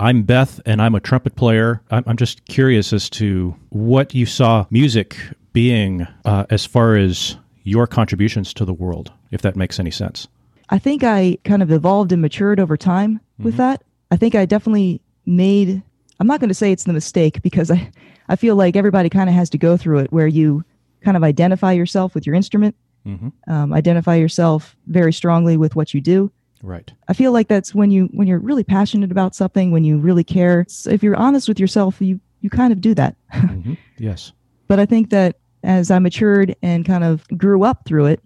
I'm 0.00 0.22
Beth 0.22 0.62
and 0.64 0.80
I'm 0.80 0.94
a 0.94 1.00
trumpet 1.00 1.36
player? 1.36 1.82
I'm, 1.90 2.02
I'm 2.06 2.16
just 2.16 2.46
curious 2.46 2.94
as 2.94 3.10
to 3.10 3.54
what 3.68 4.14
you 4.14 4.24
saw 4.24 4.64
music 4.70 5.18
being 5.52 6.06
uh, 6.24 6.46
as 6.48 6.64
far 6.64 6.96
as 6.96 7.36
your 7.62 7.86
contributions 7.86 8.54
to 8.54 8.64
the 8.64 8.72
world, 8.72 9.12
if 9.30 9.42
that 9.42 9.54
makes 9.54 9.78
any 9.78 9.90
sense. 9.90 10.28
I 10.70 10.78
think 10.78 11.02
I 11.04 11.38
kind 11.44 11.62
of 11.62 11.70
evolved 11.72 12.12
and 12.12 12.20
matured 12.22 12.60
over 12.60 12.76
time 12.76 13.20
with 13.38 13.56
that. 13.56 13.82
I 14.10 14.16
think 14.16 14.34
I 14.34 14.44
definitely 14.46 15.00
made 15.26 15.82
I'm 16.20 16.26
not 16.26 16.40
going 16.40 16.48
to 16.48 16.54
say 16.54 16.72
it's 16.72 16.84
the 16.84 16.92
mistake 16.92 17.40
because 17.42 17.70
I 17.70 17.90
I 18.28 18.36
feel 18.36 18.56
like 18.56 18.76
everybody 18.76 19.08
kind 19.08 19.28
of 19.30 19.34
has 19.34 19.48
to 19.50 19.58
go 19.58 19.76
through 19.76 19.98
it 20.00 20.12
where 20.12 20.26
you 20.26 20.64
kind 21.02 21.16
of 21.16 21.22
identify 21.22 21.72
yourself 21.72 22.14
with 22.14 22.26
your 22.26 22.34
instrument, 22.34 22.74
Mm-hmm. 23.06 23.28
um, 23.50 23.72
identify 23.72 24.16
yourself 24.16 24.76
very 24.88 25.12
strongly 25.12 25.56
with 25.56 25.74
what 25.76 25.94
you 25.94 26.00
do. 26.00 26.30
Right. 26.62 26.92
I 27.06 27.12
feel 27.14 27.32
like 27.32 27.48
that's 27.48 27.74
when 27.74 27.90
you 27.90 28.06
when 28.12 28.26
you're 28.26 28.40
really 28.40 28.64
passionate 28.64 29.10
about 29.12 29.34
something, 29.34 29.70
when 29.70 29.84
you 29.84 29.96
really 29.98 30.24
care. 30.24 30.66
So 30.68 30.90
if 30.90 31.02
you're 31.02 31.16
honest 31.16 31.48
with 31.48 31.58
yourself, 31.60 32.00
you 32.00 32.20
you 32.40 32.50
kind 32.50 32.72
of 32.72 32.80
do 32.80 32.94
that. 32.94 33.16
hmm 33.32 33.74
Yes. 33.96 34.32
but 34.66 34.78
I 34.80 34.84
think 34.86 35.10
that 35.10 35.36
as 35.62 35.90
I 35.90 35.98
matured 36.00 36.54
and 36.62 36.84
kind 36.84 37.04
of 37.04 37.26
grew 37.38 37.62
up 37.64 37.84
through 37.86 38.06
it, 38.06 38.20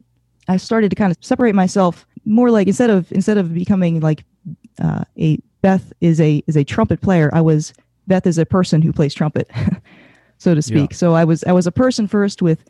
I 0.49 0.57
started 0.57 0.89
to 0.91 0.97
kind 0.97 1.11
of 1.13 1.19
separate 1.21 1.55
myself 1.55 2.07
more 2.25 2.51
like 2.51 2.67
instead 2.67 2.91
of 2.91 3.11
instead 3.13 3.39
of 3.39 3.53
becoming 3.55 4.01
like 4.01 4.25
uh, 4.83 5.05
a 5.19 5.39
Beth 5.61 5.93
is 6.01 6.21
a 6.21 6.43
is 6.47 6.57
a 6.57 6.65
trumpet 6.65 7.01
player, 7.01 7.31
I 7.33 7.41
was 7.41 7.73
Beth 8.07 8.27
is 8.27 8.39
a 8.39 8.47
person 8.47 8.83
who 8.83 8.93
plays 8.93 9.15
trumpet, 9.15 9.51
so 10.39 10.55
to 10.55 10.63
speak. 10.63 10.95
So 10.95 11.15
I 11.15 11.25
was 11.25 11.45
I 11.45 11.53
was 11.53 11.67
a 11.67 11.73
person 11.73 12.07
first 12.07 12.43
with 12.43 12.65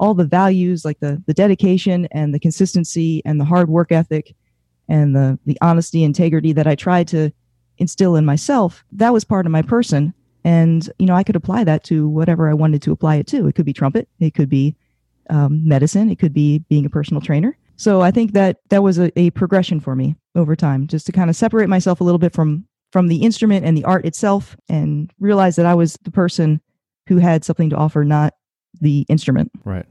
all 0.00 0.14
the 0.14 0.24
values 0.24 0.84
like 0.84 1.00
the 1.00 1.22
the 1.26 1.34
dedication 1.34 2.06
and 2.10 2.34
the 2.34 2.40
consistency 2.40 3.22
and 3.24 3.40
the 3.40 3.44
hard 3.44 3.68
work 3.68 3.92
ethic 3.92 4.34
and 4.88 5.14
the 5.14 5.38
the 5.44 5.58
honesty 5.60 6.02
integrity 6.02 6.52
that 6.52 6.66
I 6.66 6.74
tried 6.74 7.08
to 7.08 7.30
instill 7.76 8.16
in 8.16 8.24
myself. 8.24 8.84
That 8.92 9.12
was 9.12 9.24
part 9.24 9.46
of 9.46 9.52
my 9.52 9.62
person. 9.62 10.14
And 10.44 10.88
you 10.98 11.06
know 11.06 11.14
i 11.14 11.24
could 11.24 11.36
apply 11.36 11.64
that 11.64 11.84
to 11.84 12.08
whatever 12.08 12.48
i 12.48 12.54
wanted 12.54 12.80
to 12.82 12.92
apply 12.92 13.16
it 13.16 13.26
to. 13.28 13.46
It 13.46 13.54
could 13.54 13.66
be 13.66 13.72
trumpet. 13.72 14.08
It 14.20 14.34
could 14.34 14.48
be 14.48 14.76
um, 15.28 15.66
medicine. 15.68 16.08
It 16.08 16.18
could 16.18 16.32
be 16.32 16.60
being 16.70 16.86
a 16.86 16.90
personal 16.90 17.20
trainer 17.20 17.58
so 17.78 18.02
i 18.02 18.10
think 18.10 18.32
that 18.32 18.58
that 18.68 18.82
was 18.82 18.98
a, 18.98 19.18
a 19.18 19.30
progression 19.30 19.80
for 19.80 19.96
me 19.96 20.14
over 20.34 20.54
time 20.54 20.86
just 20.86 21.06
to 21.06 21.12
kind 21.12 21.30
of 21.30 21.36
separate 21.36 21.68
myself 21.68 22.02
a 22.02 22.04
little 22.04 22.18
bit 22.18 22.34
from 22.34 22.66
from 22.92 23.08
the 23.08 23.22
instrument 23.22 23.64
and 23.64 23.76
the 23.76 23.84
art 23.84 24.04
itself 24.04 24.56
and 24.68 25.10
realize 25.18 25.56
that 25.56 25.64
i 25.64 25.74
was 25.74 25.98
the 26.02 26.10
person 26.10 26.60
who 27.08 27.16
had 27.16 27.44
something 27.44 27.70
to 27.70 27.76
offer 27.76 28.04
not 28.04 28.34
the 28.80 29.04
instrument. 29.08 29.50
Right. 29.64 29.86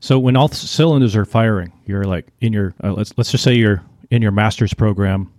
So 0.00 0.18
when 0.18 0.36
all 0.36 0.48
cylinders 0.48 1.16
are 1.16 1.24
firing, 1.24 1.72
you're 1.86 2.04
like 2.04 2.28
in 2.40 2.52
your 2.52 2.74
uh, 2.84 2.92
let's 2.92 3.12
let's 3.16 3.30
just 3.30 3.42
say 3.42 3.54
you're 3.54 3.82
in 4.10 4.22
your 4.22 4.30
master's 4.30 4.74
program, 4.74 5.32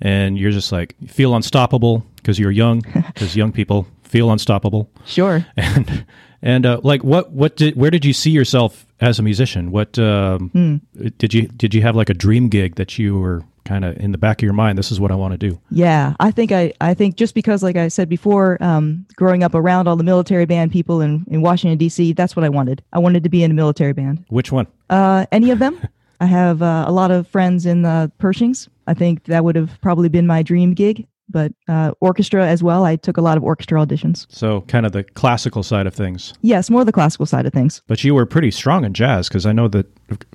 and 0.00 0.38
you're 0.38 0.50
just 0.50 0.72
like 0.72 0.96
you 1.00 1.08
feel 1.08 1.34
unstoppable 1.34 2.04
because 2.16 2.38
you're 2.38 2.50
young, 2.50 2.80
because 2.94 3.36
young 3.36 3.52
people 3.52 3.86
feel 4.02 4.30
unstoppable, 4.30 4.90
sure. 5.04 5.46
And 5.56 6.04
and 6.42 6.66
uh, 6.66 6.80
like 6.82 7.02
what 7.04 7.30
what 7.30 7.56
did 7.56 7.76
where 7.76 7.90
did 7.90 8.04
you 8.04 8.12
see 8.12 8.30
yourself 8.30 8.86
as 9.00 9.18
a 9.18 9.22
musician? 9.22 9.70
What 9.70 9.98
um, 9.98 10.80
did 11.18 11.34
you 11.34 11.48
did 11.48 11.74
you 11.74 11.82
have 11.82 11.96
like 11.96 12.10
a 12.10 12.14
dream 12.14 12.48
gig 12.48 12.76
that 12.76 12.98
you 12.98 13.18
were 13.18 13.44
kind 13.64 13.84
of 13.84 13.96
in 13.98 14.12
the 14.12 14.18
back 14.18 14.40
of 14.40 14.44
your 14.44 14.52
mind? 14.52 14.78
This 14.78 14.90
is 14.90 14.98
what 14.98 15.10
I 15.10 15.14
want 15.14 15.32
to 15.32 15.38
do. 15.38 15.60
Yeah, 15.70 16.14
I 16.18 16.30
think 16.30 16.52
I, 16.52 16.72
I 16.80 16.94
think 16.94 17.16
just 17.16 17.34
because, 17.34 17.62
like 17.62 17.76
I 17.76 17.88
said 17.88 18.08
before, 18.08 18.62
um, 18.62 19.06
growing 19.16 19.42
up 19.42 19.54
around 19.54 19.86
all 19.86 19.96
the 19.96 20.04
military 20.04 20.46
band 20.46 20.72
people 20.72 21.00
in, 21.00 21.24
in 21.28 21.42
Washington 21.42 21.78
D.C., 21.78 22.12
that's 22.14 22.34
what 22.34 22.44
I 22.44 22.48
wanted. 22.48 22.82
I 22.92 22.98
wanted 22.98 23.22
to 23.24 23.30
be 23.30 23.44
in 23.44 23.50
a 23.50 23.54
military 23.54 23.92
band. 23.92 24.24
Which 24.28 24.50
one? 24.50 24.66
Uh, 24.88 25.26
any 25.32 25.50
of 25.50 25.58
them? 25.58 25.80
I 26.20 26.26
have 26.26 26.60
uh, 26.60 26.84
a 26.86 26.92
lot 26.92 27.10
of 27.10 27.28
friends 27.28 27.64
in 27.64 27.82
the 27.82 28.12
Pershings. 28.18 28.68
I 28.86 28.92
think 28.92 29.24
that 29.24 29.42
would 29.42 29.56
have 29.56 29.80
probably 29.80 30.10
been 30.10 30.26
my 30.26 30.42
dream 30.42 30.74
gig. 30.74 31.06
But 31.30 31.52
uh, 31.68 31.92
orchestra 32.00 32.46
as 32.46 32.62
well. 32.62 32.84
I 32.84 32.96
took 32.96 33.16
a 33.16 33.20
lot 33.20 33.36
of 33.36 33.44
orchestra 33.44 33.78
auditions. 33.78 34.26
So 34.30 34.62
kind 34.62 34.84
of 34.84 34.92
the 34.92 35.04
classical 35.04 35.62
side 35.62 35.86
of 35.86 35.94
things. 35.94 36.34
Yes, 36.42 36.70
more 36.70 36.84
the 36.84 36.92
classical 36.92 37.26
side 37.26 37.46
of 37.46 37.52
things. 37.52 37.82
But 37.86 38.02
you 38.02 38.14
were 38.14 38.26
pretty 38.26 38.50
strong 38.50 38.84
in 38.84 38.94
jazz 38.94 39.28
because 39.28 39.46
I 39.46 39.52
know 39.52 39.68
that, 39.68 39.86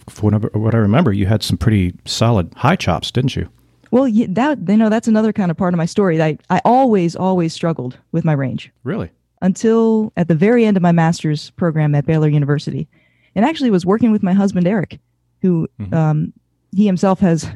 for 0.07 0.25
whatever, 0.25 0.49
what 0.53 0.73
I 0.73 0.77
remember, 0.77 1.11
you 1.11 1.25
had 1.25 1.43
some 1.43 1.57
pretty 1.57 1.93
solid 2.05 2.53
high 2.55 2.75
chops, 2.77 3.11
didn't 3.11 3.35
you? 3.35 3.49
Well, 3.91 4.07
yeah, 4.07 4.27
that 4.29 4.59
you 4.67 4.77
know 4.77 4.89
that's 4.89 5.07
another 5.07 5.31
kind 5.33 5.51
of 5.51 5.57
part 5.57 5.73
of 5.73 5.77
my 5.77 5.85
story. 5.85 6.21
I 6.21 6.37
I 6.49 6.61
always 6.65 7.15
always 7.15 7.53
struggled 7.53 7.97
with 8.11 8.25
my 8.25 8.33
range. 8.33 8.71
Really? 8.83 9.11
until 9.41 10.11
at 10.17 10.27
the 10.27 10.35
very 10.35 10.65
end 10.65 10.75
of 10.75 10.83
my 10.83 10.91
master's 10.91 11.51
program 11.51 11.93
at 11.95 12.05
Baylor 12.05 12.27
University, 12.27 12.87
and 13.35 13.45
actually 13.45 13.69
was 13.69 13.85
working 13.85 14.11
with 14.11 14.23
my 14.23 14.33
husband 14.33 14.67
Eric, 14.67 14.99
who 15.41 15.67
um, 15.91 16.33
he 16.75 16.85
himself 16.85 17.19
has 17.19 17.47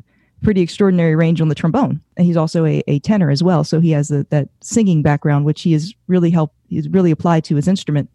pretty 0.41 0.61
extraordinary 0.61 1.15
range 1.15 1.41
on 1.41 1.49
the 1.49 1.55
trombone, 1.55 2.01
and 2.17 2.25
he's 2.25 2.37
also 2.37 2.65
a, 2.65 2.83
a 2.87 2.99
tenor 2.99 3.29
as 3.29 3.43
well. 3.43 3.63
So 3.63 3.79
he 3.79 3.91
has 3.91 4.07
the, 4.07 4.25
that 4.29 4.49
singing 4.61 5.01
background, 5.01 5.45
which 5.45 5.61
he 5.61 5.73
has 5.73 5.93
really 6.07 6.29
helped. 6.29 6.55
He's 6.67 6.87
really 6.89 7.11
applied 7.11 7.43
to 7.45 7.55
his 7.55 7.67
instrument. 7.67 8.09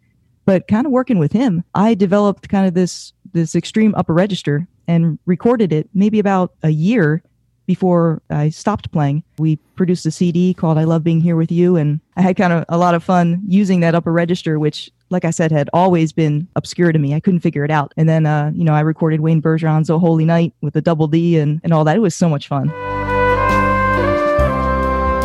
But 0.46 0.68
kind 0.68 0.86
of 0.86 0.92
working 0.92 1.18
with 1.18 1.32
him, 1.32 1.64
I 1.74 1.94
developed 1.94 2.48
kind 2.48 2.66
of 2.66 2.74
this 2.74 3.12
this 3.32 3.54
extreme 3.54 3.94
upper 3.96 4.14
register 4.14 4.66
and 4.86 5.18
recorded 5.26 5.72
it 5.72 5.88
maybe 5.94 6.18
about 6.18 6.52
a 6.62 6.70
year 6.70 7.22
before 7.66 8.22
I 8.30 8.50
stopped 8.50 8.92
playing. 8.92 9.22
We 9.38 9.56
produced 9.76 10.06
a 10.06 10.10
CD 10.10 10.54
called 10.54 10.78
I 10.78 10.84
Love 10.84 11.02
Being 11.02 11.20
Here 11.20 11.36
with 11.36 11.50
You. 11.50 11.76
And 11.76 12.00
I 12.16 12.22
had 12.22 12.36
kind 12.36 12.52
of 12.52 12.64
a 12.68 12.78
lot 12.78 12.94
of 12.94 13.02
fun 13.02 13.42
using 13.46 13.80
that 13.80 13.94
upper 13.94 14.12
register, 14.12 14.58
which 14.58 14.90
like 15.14 15.24
I 15.24 15.30
said, 15.30 15.50
had 15.52 15.70
always 15.72 16.12
been 16.12 16.46
obscure 16.56 16.92
to 16.92 16.98
me. 16.98 17.14
I 17.14 17.20
couldn't 17.20 17.40
figure 17.40 17.64
it 17.64 17.70
out. 17.70 17.94
And 17.96 18.06
then, 18.08 18.26
uh, 18.26 18.50
you 18.54 18.64
know, 18.64 18.74
I 18.74 18.80
recorded 18.80 19.20
Wayne 19.20 19.40
Bergeron's 19.40 19.88
"Oh 19.88 19.98
Holy 19.98 20.26
Night" 20.26 20.52
with 20.60 20.76
a 20.76 20.82
double 20.82 21.06
D 21.06 21.38
and 21.38 21.60
and 21.64 21.72
all 21.72 21.84
that. 21.84 21.96
It 21.96 22.00
was 22.00 22.14
so 22.14 22.28
much 22.28 22.48
fun. 22.48 22.70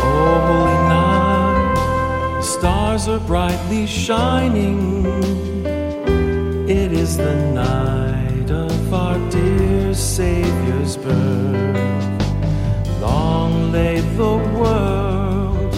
Oh, 0.01 0.39
holy 0.50 0.79
night, 0.88 2.38
the 2.38 2.41
stars 2.43 3.08
are 3.10 3.19
brightly 3.19 3.86
shining. 3.88 5.05
It 6.69 6.91
is 6.93 7.17
the 7.17 7.36
night 7.51 8.51
of 8.51 8.93
our 8.93 9.17
dear 9.31 9.93
Savior's 9.96 10.96
birth. 10.98 12.22
Long 13.01 13.72
lay 13.72 14.01
the 14.01 14.38
world 14.60 15.74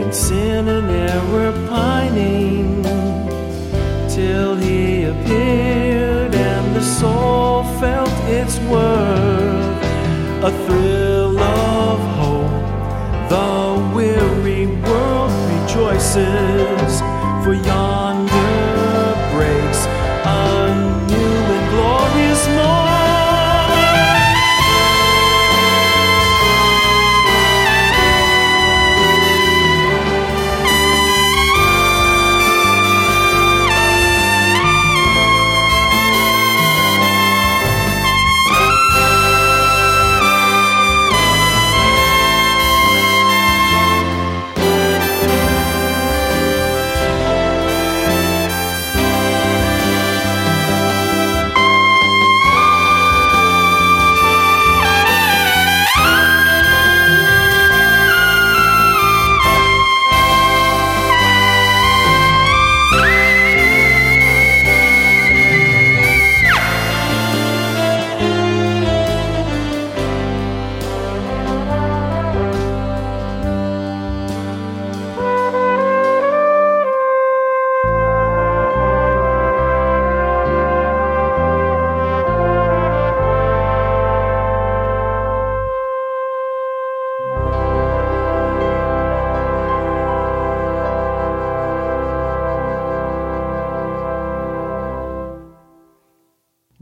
in 0.00 0.10
sin 0.12 0.68
and 0.68 0.88
error 0.90 1.52
pining, 1.68 2.61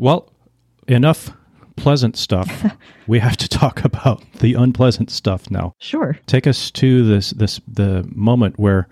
Well, 0.00 0.32
enough 0.88 1.30
pleasant 1.76 2.16
stuff. 2.16 2.74
we 3.06 3.18
have 3.18 3.36
to 3.36 3.46
talk 3.46 3.84
about 3.84 4.24
the 4.38 4.54
unpleasant 4.54 5.10
stuff 5.10 5.50
now. 5.50 5.74
Sure. 5.78 6.18
Take 6.24 6.46
us 6.46 6.70
to 6.72 7.06
this 7.06 7.30
this 7.32 7.60
the 7.68 8.08
moment 8.14 8.58
where, 8.58 8.88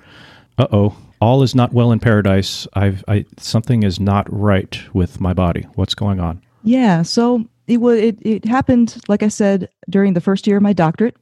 uh 0.59 0.67
oh, 0.71 0.97
all 1.19 1.43
is 1.43 1.55
not 1.55 1.73
well 1.73 1.93
in 1.93 1.99
paradise. 1.99 2.67
I've 2.75 3.03
I 3.09 3.25
something 3.39 3.85
is 3.85 3.99
not 3.99 4.27
right 4.31 4.79
with 4.93 5.19
my 5.19 5.33
body. 5.33 5.67
What's 5.77 5.95
going 5.95 6.21
on? 6.21 6.43
Yeah. 6.63 7.01
So 7.01 7.47
it 7.67 7.79
was. 7.79 7.99
It, 7.99 8.19
it 8.21 8.45
happened, 8.45 9.01
like 9.09 9.23
I 9.23 9.29
said, 9.29 9.71
during 9.89 10.13
the 10.13 10.21
first 10.21 10.47
year 10.47 10.59
of 10.59 10.63
my 10.63 10.75
doctorate, 10.75 11.17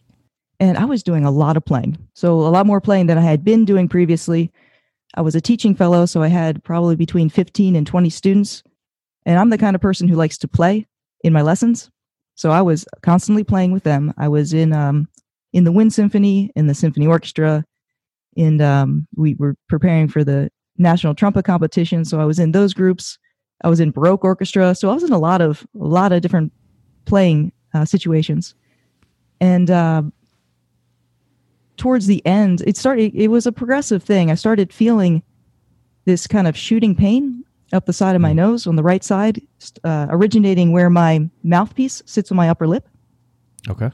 and 0.58 0.76
I 0.76 0.84
was 0.84 1.04
doing 1.04 1.24
a 1.24 1.30
lot 1.30 1.56
of 1.56 1.64
playing. 1.64 1.96
So 2.12 2.40
a 2.40 2.50
lot 2.50 2.66
more 2.66 2.80
playing 2.80 3.06
than 3.06 3.18
I 3.18 3.22
had 3.22 3.44
been 3.44 3.64
doing 3.64 3.88
previously. 3.88 4.50
I 5.14 5.20
was 5.20 5.36
a 5.36 5.40
teaching 5.40 5.76
fellow, 5.76 6.06
so 6.06 6.24
I 6.24 6.28
had 6.28 6.64
probably 6.64 6.96
between 6.96 7.28
15 7.28 7.76
and 7.76 7.86
20 7.86 8.10
students. 8.10 8.64
And 9.26 9.38
I'm 9.38 9.50
the 9.50 9.58
kind 9.58 9.74
of 9.74 9.82
person 9.82 10.08
who 10.08 10.14
likes 10.14 10.38
to 10.38 10.48
play 10.48 10.86
in 11.22 11.32
my 11.32 11.42
lessons. 11.42 11.90
So 12.36 12.50
I 12.50 12.62
was 12.62 12.86
constantly 13.02 13.44
playing 13.44 13.72
with 13.72 13.82
them. 13.82 14.14
I 14.16 14.28
was 14.28 14.54
in 14.54 14.72
um, 14.72 15.08
in 15.52 15.64
the 15.64 15.72
Wind 15.72 15.92
Symphony, 15.92 16.52
in 16.54 16.68
the 16.68 16.74
symphony 16.74 17.06
orchestra, 17.06 17.64
and 18.36 18.62
um, 18.62 19.08
we 19.16 19.34
were 19.34 19.56
preparing 19.68 20.06
for 20.06 20.22
the 20.22 20.50
national 20.78 21.14
trumpet 21.14 21.44
competition. 21.44 22.04
So 22.04 22.20
I 22.20 22.24
was 22.24 22.38
in 22.38 22.52
those 22.52 22.74
groups. 22.74 23.18
I 23.64 23.68
was 23.68 23.80
in 23.80 23.90
Baroque 23.90 24.24
orchestra. 24.24 24.74
So 24.74 24.90
I 24.90 24.94
was 24.94 25.02
in 25.02 25.12
a 25.12 25.18
lot 25.18 25.40
of 25.40 25.66
a 25.80 25.84
lot 25.84 26.12
of 26.12 26.22
different 26.22 26.52
playing 27.06 27.52
uh, 27.74 27.84
situations. 27.84 28.54
And 29.40 29.70
uh, 29.70 30.02
towards 31.78 32.06
the 32.06 32.24
end, 32.26 32.62
it 32.66 32.76
started. 32.76 33.12
It 33.14 33.28
was 33.28 33.46
a 33.46 33.52
progressive 33.52 34.02
thing. 34.02 34.30
I 34.30 34.34
started 34.34 34.72
feeling 34.72 35.22
this 36.04 36.26
kind 36.26 36.46
of 36.46 36.56
shooting 36.56 36.94
pain 36.94 37.45
up 37.72 37.86
the 37.86 37.92
side 37.92 38.14
of 38.14 38.22
my 38.22 38.32
nose 38.32 38.66
on 38.66 38.76
the 38.76 38.82
right 38.82 39.02
side, 39.02 39.40
uh, 39.84 40.06
originating 40.10 40.72
where 40.72 40.90
my 40.90 41.28
mouthpiece 41.42 42.02
sits 42.06 42.30
on 42.30 42.36
my 42.36 42.48
upper 42.48 42.66
lip. 42.66 42.88
Okay. 43.68 43.90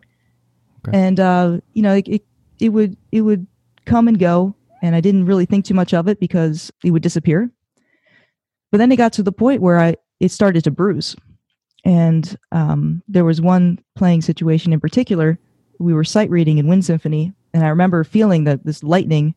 And 0.92 1.20
uh, 1.20 1.58
you 1.74 1.82
know, 1.82 1.94
it, 1.94 2.08
it 2.08 2.24
it 2.58 2.68
would 2.70 2.96
it 3.12 3.22
would 3.22 3.46
come 3.86 4.08
and 4.08 4.18
go, 4.18 4.54
and 4.82 4.94
I 4.94 5.00
didn't 5.00 5.26
really 5.26 5.46
think 5.46 5.64
too 5.64 5.74
much 5.74 5.94
of 5.94 6.08
it 6.08 6.20
because 6.20 6.72
it 6.84 6.90
would 6.90 7.02
disappear. 7.02 7.50
But 8.70 8.78
then 8.78 8.92
it 8.92 8.96
got 8.96 9.12
to 9.14 9.22
the 9.22 9.32
point 9.32 9.62
where 9.62 9.78
I 9.78 9.96
it 10.20 10.30
started 10.30 10.64
to 10.64 10.70
bruise, 10.70 11.16
and 11.84 12.36
um, 12.50 13.02
there 13.08 13.24
was 13.24 13.40
one 13.40 13.78
playing 13.94 14.22
situation 14.22 14.72
in 14.72 14.80
particular. 14.80 15.38
We 15.78 15.94
were 15.94 16.04
sight 16.04 16.30
reading 16.30 16.58
in 16.58 16.68
Wind 16.68 16.84
Symphony, 16.84 17.32
and 17.54 17.64
I 17.64 17.68
remember 17.68 18.04
feeling 18.04 18.44
that 18.44 18.64
this 18.64 18.82
lightning 18.82 19.34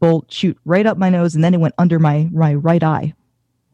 bolt 0.00 0.30
shoot 0.32 0.56
right 0.64 0.86
up 0.86 0.98
my 0.98 1.10
nose, 1.10 1.34
and 1.34 1.42
then 1.42 1.54
it 1.54 1.60
went 1.60 1.74
under 1.78 1.98
my 1.98 2.28
my 2.32 2.54
right 2.54 2.82
eye. 2.82 3.14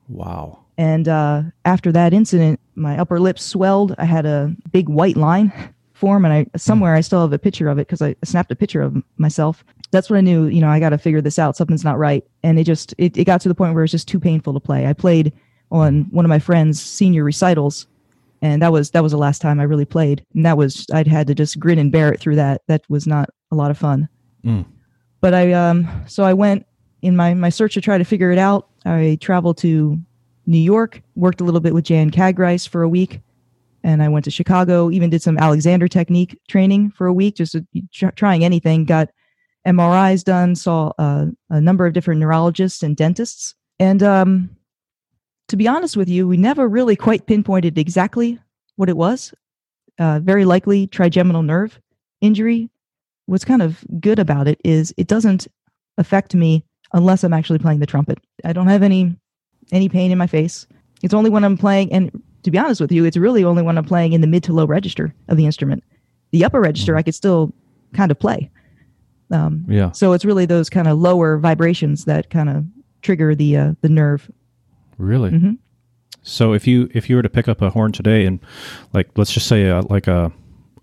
Wow. 0.08 0.64
And 0.76 1.08
uh, 1.08 1.42
after 1.64 1.92
that 1.92 2.12
incident, 2.12 2.60
my 2.74 2.98
upper 2.98 3.20
lip 3.20 3.38
swelled. 3.38 3.94
I 3.98 4.04
had 4.04 4.26
a 4.26 4.54
big 4.72 4.88
white 4.88 5.16
line 5.16 5.52
form, 5.92 6.24
and 6.24 6.34
I 6.34 6.46
somewhere 6.56 6.94
I 6.94 7.00
still 7.00 7.20
have 7.20 7.32
a 7.32 7.38
picture 7.38 7.68
of 7.68 7.78
it 7.78 7.86
because 7.86 8.02
I 8.02 8.16
snapped 8.24 8.50
a 8.50 8.56
picture 8.56 8.82
of 8.82 8.96
myself. 9.16 9.64
That's 9.90 10.10
when 10.10 10.18
I 10.18 10.22
knew, 10.22 10.46
you 10.46 10.60
know, 10.60 10.68
I 10.68 10.80
got 10.80 10.90
to 10.90 10.98
figure 10.98 11.20
this 11.20 11.38
out. 11.38 11.56
Something's 11.56 11.84
not 11.84 11.98
right. 11.98 12.24
And 12.42 12.58
it 12.58 12.64
just 12.64 12.94
it, 12.98 13.16
it 13.16 13.24
got 13.24 13.40
to 13.42 13.48
the 13.48 13.54
point 13.54 13.74
where 13.74 13.84
it's 13.84 13.92
just 13.92 14.08
too 14.08 14.18
painful 14.18 14.52
to 14.54 14.60
play. 14.60 14.86
I 14.86 14.92
played 14.92 15.32
on 15.70 16.04
one 16.10 16.24
of 16.24 16.28
my 16.28 16.40
friend's 16.40 16.82
senior 16.82 17.22
recitals, 17.22 17.86
and 18.42 18.60
that 18.60 18.72
was 18.72 18.90
that 18.90 19.02
was 19.02 19.12
the 19.12 19.18
last 19.18 19.40
time 19.40 19.60
I 19.60 19.64
really 19.64 19.84
played. 19.84 20.24
And 20.34 20.44
that 20.44 20.56
was 20.56 20.86
I'd 20.92 21.06
had 21.06 21.28
to 21.28 21.34
just 21.34 21.60
grin 21.60 21.78
and 21.78 21.92
bear 21.92 22.12
it 22.12 22.20
through 22.20 22.36
that. 22.36 22.62
That 22.66 22.82
was 22.88 23.06
not 23.06 23.30
a 23.52 23.54
lot 23.54 23.70
of 23.70 23.78
fun. 23.78 24.08
Mm. 24.44 24.64
But 25.20 25.34
I 25.34 25.52
um 25.52 25.88
so 26.08 26.24
I 26.24 26.32
went 26.32 26.66
in 27.02 27.14
my 27.14 27.34
my 27.34 27.50
search 27.50 27.74
to 27.74 27.80
try 27.80 27.98
to 27.98 28.04
figure 28.04 28.32
it 28.32 28.38
out. 28.38 28.68
I 28.84 29.18
traveled 29.20 29.58
to 29.58 29.98
New 30.46 30.58
York, 30.58 31.02
worked 31.14 31.40
a 31.40 31.44
little 31.44 31.60
bit 31.60 31.74
with 31.74 31.84
Jan 31.84 32.10
Kagarice 32.10 32.68
for 32.68 32.82
a 32.82 32.88
week, 32.88 33.20
and 33.82 34.02
I 34.02 34.08
went 34.08 34.24
to 34.26 34.30
Chicago. 34.30 34.90
Even 34.90 35.10
did 35.10 35.22
some 35.22 35.38
Alexander 35.38 35.88
technique 35.88 36.38
training 36.48 36.90
for 36.90 37.06
a 37.06 37.12
week, 37.12 37.36
just 37.36 37.56
tr- 37.92 38.08
trying 38.08 38.44
anything. 38.44 38.84
Got 38.84 39.10
MRIs 39.66 40.22
done, 40.22 40.54
saw 40.54 40.92
uh, 40.98 41.26
a 41.50 41.60
number 41.60 41.86
of 41.86 41.94
different 41.94 42.20
neurologists 42.20 42.82
and 42.82 42.96
dentists, 42.96 43.54
and 43.78 44.02
um, 44.02 44.50
to 45.48 45.56
be 45.56 45.68
honest 45.68 45.96
with 45.96 46.08
you, 46.08 46.26
we 46.26 46.36
never 46.36 46.68
really 46.68 46.96
quite 46.96 47.26
pinpointed 47.26 47.78
exactly 47.78 48.38
what 48.76 48.88
it 48.88 48.96
was. 48.96 49.32
Uh, 49.98 50.18
very 50.20 50.44
likely 50.44 50.86
trigeminal 50.86 51.42
nerve 51.42 51.80
injury. 52.20 52.68
What's 53.26 53.44
kind 53.44 53.62
of 53.62 53.84
good 54.00 54.18
about 54.18 54.48
it 54.48 54.60
is 54.64 54.92
it 54.96 55.06
doesn't 55.06 55.46
affect 55.96 56.34
me 56.34 56.64
unless 56.94 57.22
I'm 57.24 57.34
actually 57.34 57.58
playing 57.58 57.80
the 57.80 57.86
trumpet. 57.86 58.18
I 58.44 58.54
don't 58.54 58.68
have 58.68 58.82
any 58.82 59.14
any 59.72 59.88
pain 59.90 60.10
in 60.10 60.16
my 60.18 60.26
face. 60.26 60.66
It's 61.02 61.12
only 61.14 61.28
when 61.28 61.44
I'm 61.44 61.58
playing, 61.58 61.92
and 61.92 62.10
to 62.44 62.50
be 62.50 62.58
honest 62.58 62.80
with 62.80 62.90
you, 62.92 63.04
it's 63.04 63.16
really 63.18 63.44
only 63.44 63.62
when 63.62 63.76
I'm 63.76 63.84
playing 63.84 64.12
in 64.14 64.20
the 64.22 64.26
mid 64.26 64.42
to 64.44 64.52
low 64.54 64.64
register 64.66 65.14
of 65.28 65.36
the 65.36 65.44
instrument. 65.44 65.84
The 66.30 66.44
upper 66.44 66.60
register, 66.60 66.96
I 66.96 67.02
could 67.02 67.14
still 67.14 67.52
kind 67.92 68.10
of 68.10 68.18
play. 68.18 68.50
Um, 69.30 69.66
Yeah. 69.68 69.92
So 69.92 70.12
it's 70.12 70.24
really 70.24 70.46
those 70.46 70.70
kind 70.70 70.88
of 70.88 70.98
lower 70.98 71.38
vibrations 71.38 72.04
that 72.06 72.30
kind 72.30 72.48
of 72.48 72.64
trigger 73.02 73.34
the 73.34 73.56
uh, 73.56 73.74
the 73.82 73.88
nerve. 73.88 74.30
Really? 74.98 75.30
Mhm. 75.30 75.58
So 76.22 76.54
if 76.54 76.66
you 76.66 76.88
if 76.94 77.10
you 77.10 77.16
were 77.16 77.22
to 77.22 77.28
pick 77.28 77.48
up 77.48 77.60
a 77.62 77.70
horn 77.70 77.92
today 77.92 78.24
and 78.26 78.40
like 78.92 79.10
let's 79.16 79.32
just 79.32 79.46
say 79.46 79.68
a, 79.68 79.80
like 79.82 80.06
a 80.06 80.32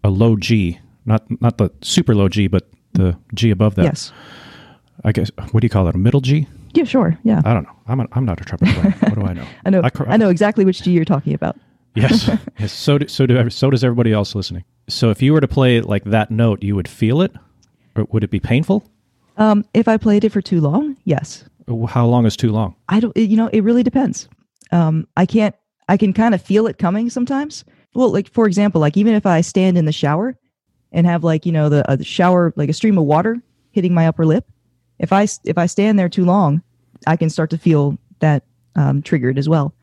a 0.04 0.10
low 0.10 0.36
G, 0.36 0.80
not 1.06 1.24
not 1.42 1.58
the 1.58 1.72
super 1.82 2.14
low 2.16 2.30
G, 2.30 2.48
but 2.48 2.70
the 2.94 3.18
G 3.34 3.50
above 3.52 3.76
that. 3.76 3.86
Yes. 3.86 4.12
I 5.04 5.12
guess 5.12 5.32
what 5.52 5.62
do 5.62 5.66
you 5.66 5.70
call 5.70 5.88
it? 5.88 5.96
A 5.96 5.98
middle 5.98 6.22
G? 6.22 6.48
Yeah, 6.74 6.84
sure. 6.84 7.18
Yeah. 7.24 7.42
I 7.44 7.54
don't 7.54 7.64
know. 7.64 7.76
I'm, 7.88 8.00
a, 8.00 8.08
I'm 8.14 8.26
not 8.26 8.40
a 8.40 8.46
trumpet 8.46 8.70
player. 8.70 8.92
what 8.92 9.16
do 9.16 9.22
I 9.24 9.34
know? 9.34 9.46
I 9.66 9.70
know. 9.70 9.82
I 9.84 9.90
I, 10.08 10.18
know 10.18 10.30
exactly 10.30 10.64
which 10.64 10.82
G 10.84 10.92
you're 10.92 11.06
talking 11.06 11.34
about. 11.34 11.58
Yes. 11.94 12.30
yes. 12.58 12.72
So 12.72 13.00
do, 13.00 13.08
so 13.10 13.26
do 13.26 13.50
so 13.50 13.70
does 13.70 13.84
everybody 13.84 14.14
else 14.14 14.34
listening. 14.34 14.64
So 14.88 15.10
if 15.10 15.22
you 15.22 15.34
were 15.34 15.42
to 15.42 15.48
play 15.48 15.82
like 15.82 16.06
that 16.06 16.32
note, 16.32 16.64
you 16.64 16.74
would 16.74 16.88
feel 16.88 17.22
it, 17.22 17.34
or 17.98 18.06
would 18.12 18.24
it 18.24 18.30
be 18.30 18.40
painful? 18.40 18.90
Um, 19.36 19.66
if 19.74 19.90
I 19.90 19.98
played 19.98 20.24
it 20.24 20.32
for 20.32 20.42
too 20.42 20.62
long, 20.62 20.96
yes. 21.04 21.44
How 21.90 22.06
long 22.06 22.26
is 22.26 22.38
too 22.38 22.54
long? 22.54 22.76
I 22.88 23.02
don't. 23.02 23.16
You 23.18 23.36
know, 23.36 23.48
it 23.48 23.66
really 23.66 23.84
depends. 23.84 24.30
Um, 24.72 25.06
I 25.18 25.26
can't. 25.26 25.54
I 25.90 25.98
can 25.98 26.14
kind 26.14 26.34
of 26.34 26.42
feel 26.42 26.66
it 26.66 26.78
coming 26.78 27.10
sometimes. 27.10 27.66
Well, 27.94 28.10
like 28.10 28.32
for 28.32 28.48
example, 28.48 28.80
like 28.80 28.96
even 28.96 29.14
if 29.14 29.26
I 29.26 29.42
stand 29.42 29.78
in 29.78 29.84
the 29.84 29.92
shower 29.92 30.38
and 30.94 31.06
have 31.06 31.26
like 31.26 31.46
you 31.46 31.52
know 31.52 31.68
the, 31.68 31.90
uh, 31.92 31.98
the 31.98 32.06
shower 32.06 32.54
like 32.56 32.70
a 32.70 32.74
stream 32.74 32.98
of 32.98 33.04
water 33.04 33.42
hitting 33.72 33.94
my 33.94 34.08
upper 34.08 34.26
lip, 34.26 34.50
if 35.02 35.12
I 35.12 35.28
if 35.44 35.58
I 35.58 35.66
stand 35.66 36.00
there 36.00 36.08
too 36.08 36.24
long, 36.24 36.62
I 37.06 37.18
can 37.18 37.30
start 37.30 37.50
to 37.50 37.58
feel 37.58 37.98
that 38.20 38.44
um, 38.76 39.02
triggered 39.02 39.38
as 39.38 39.50
well. 39.50 39.74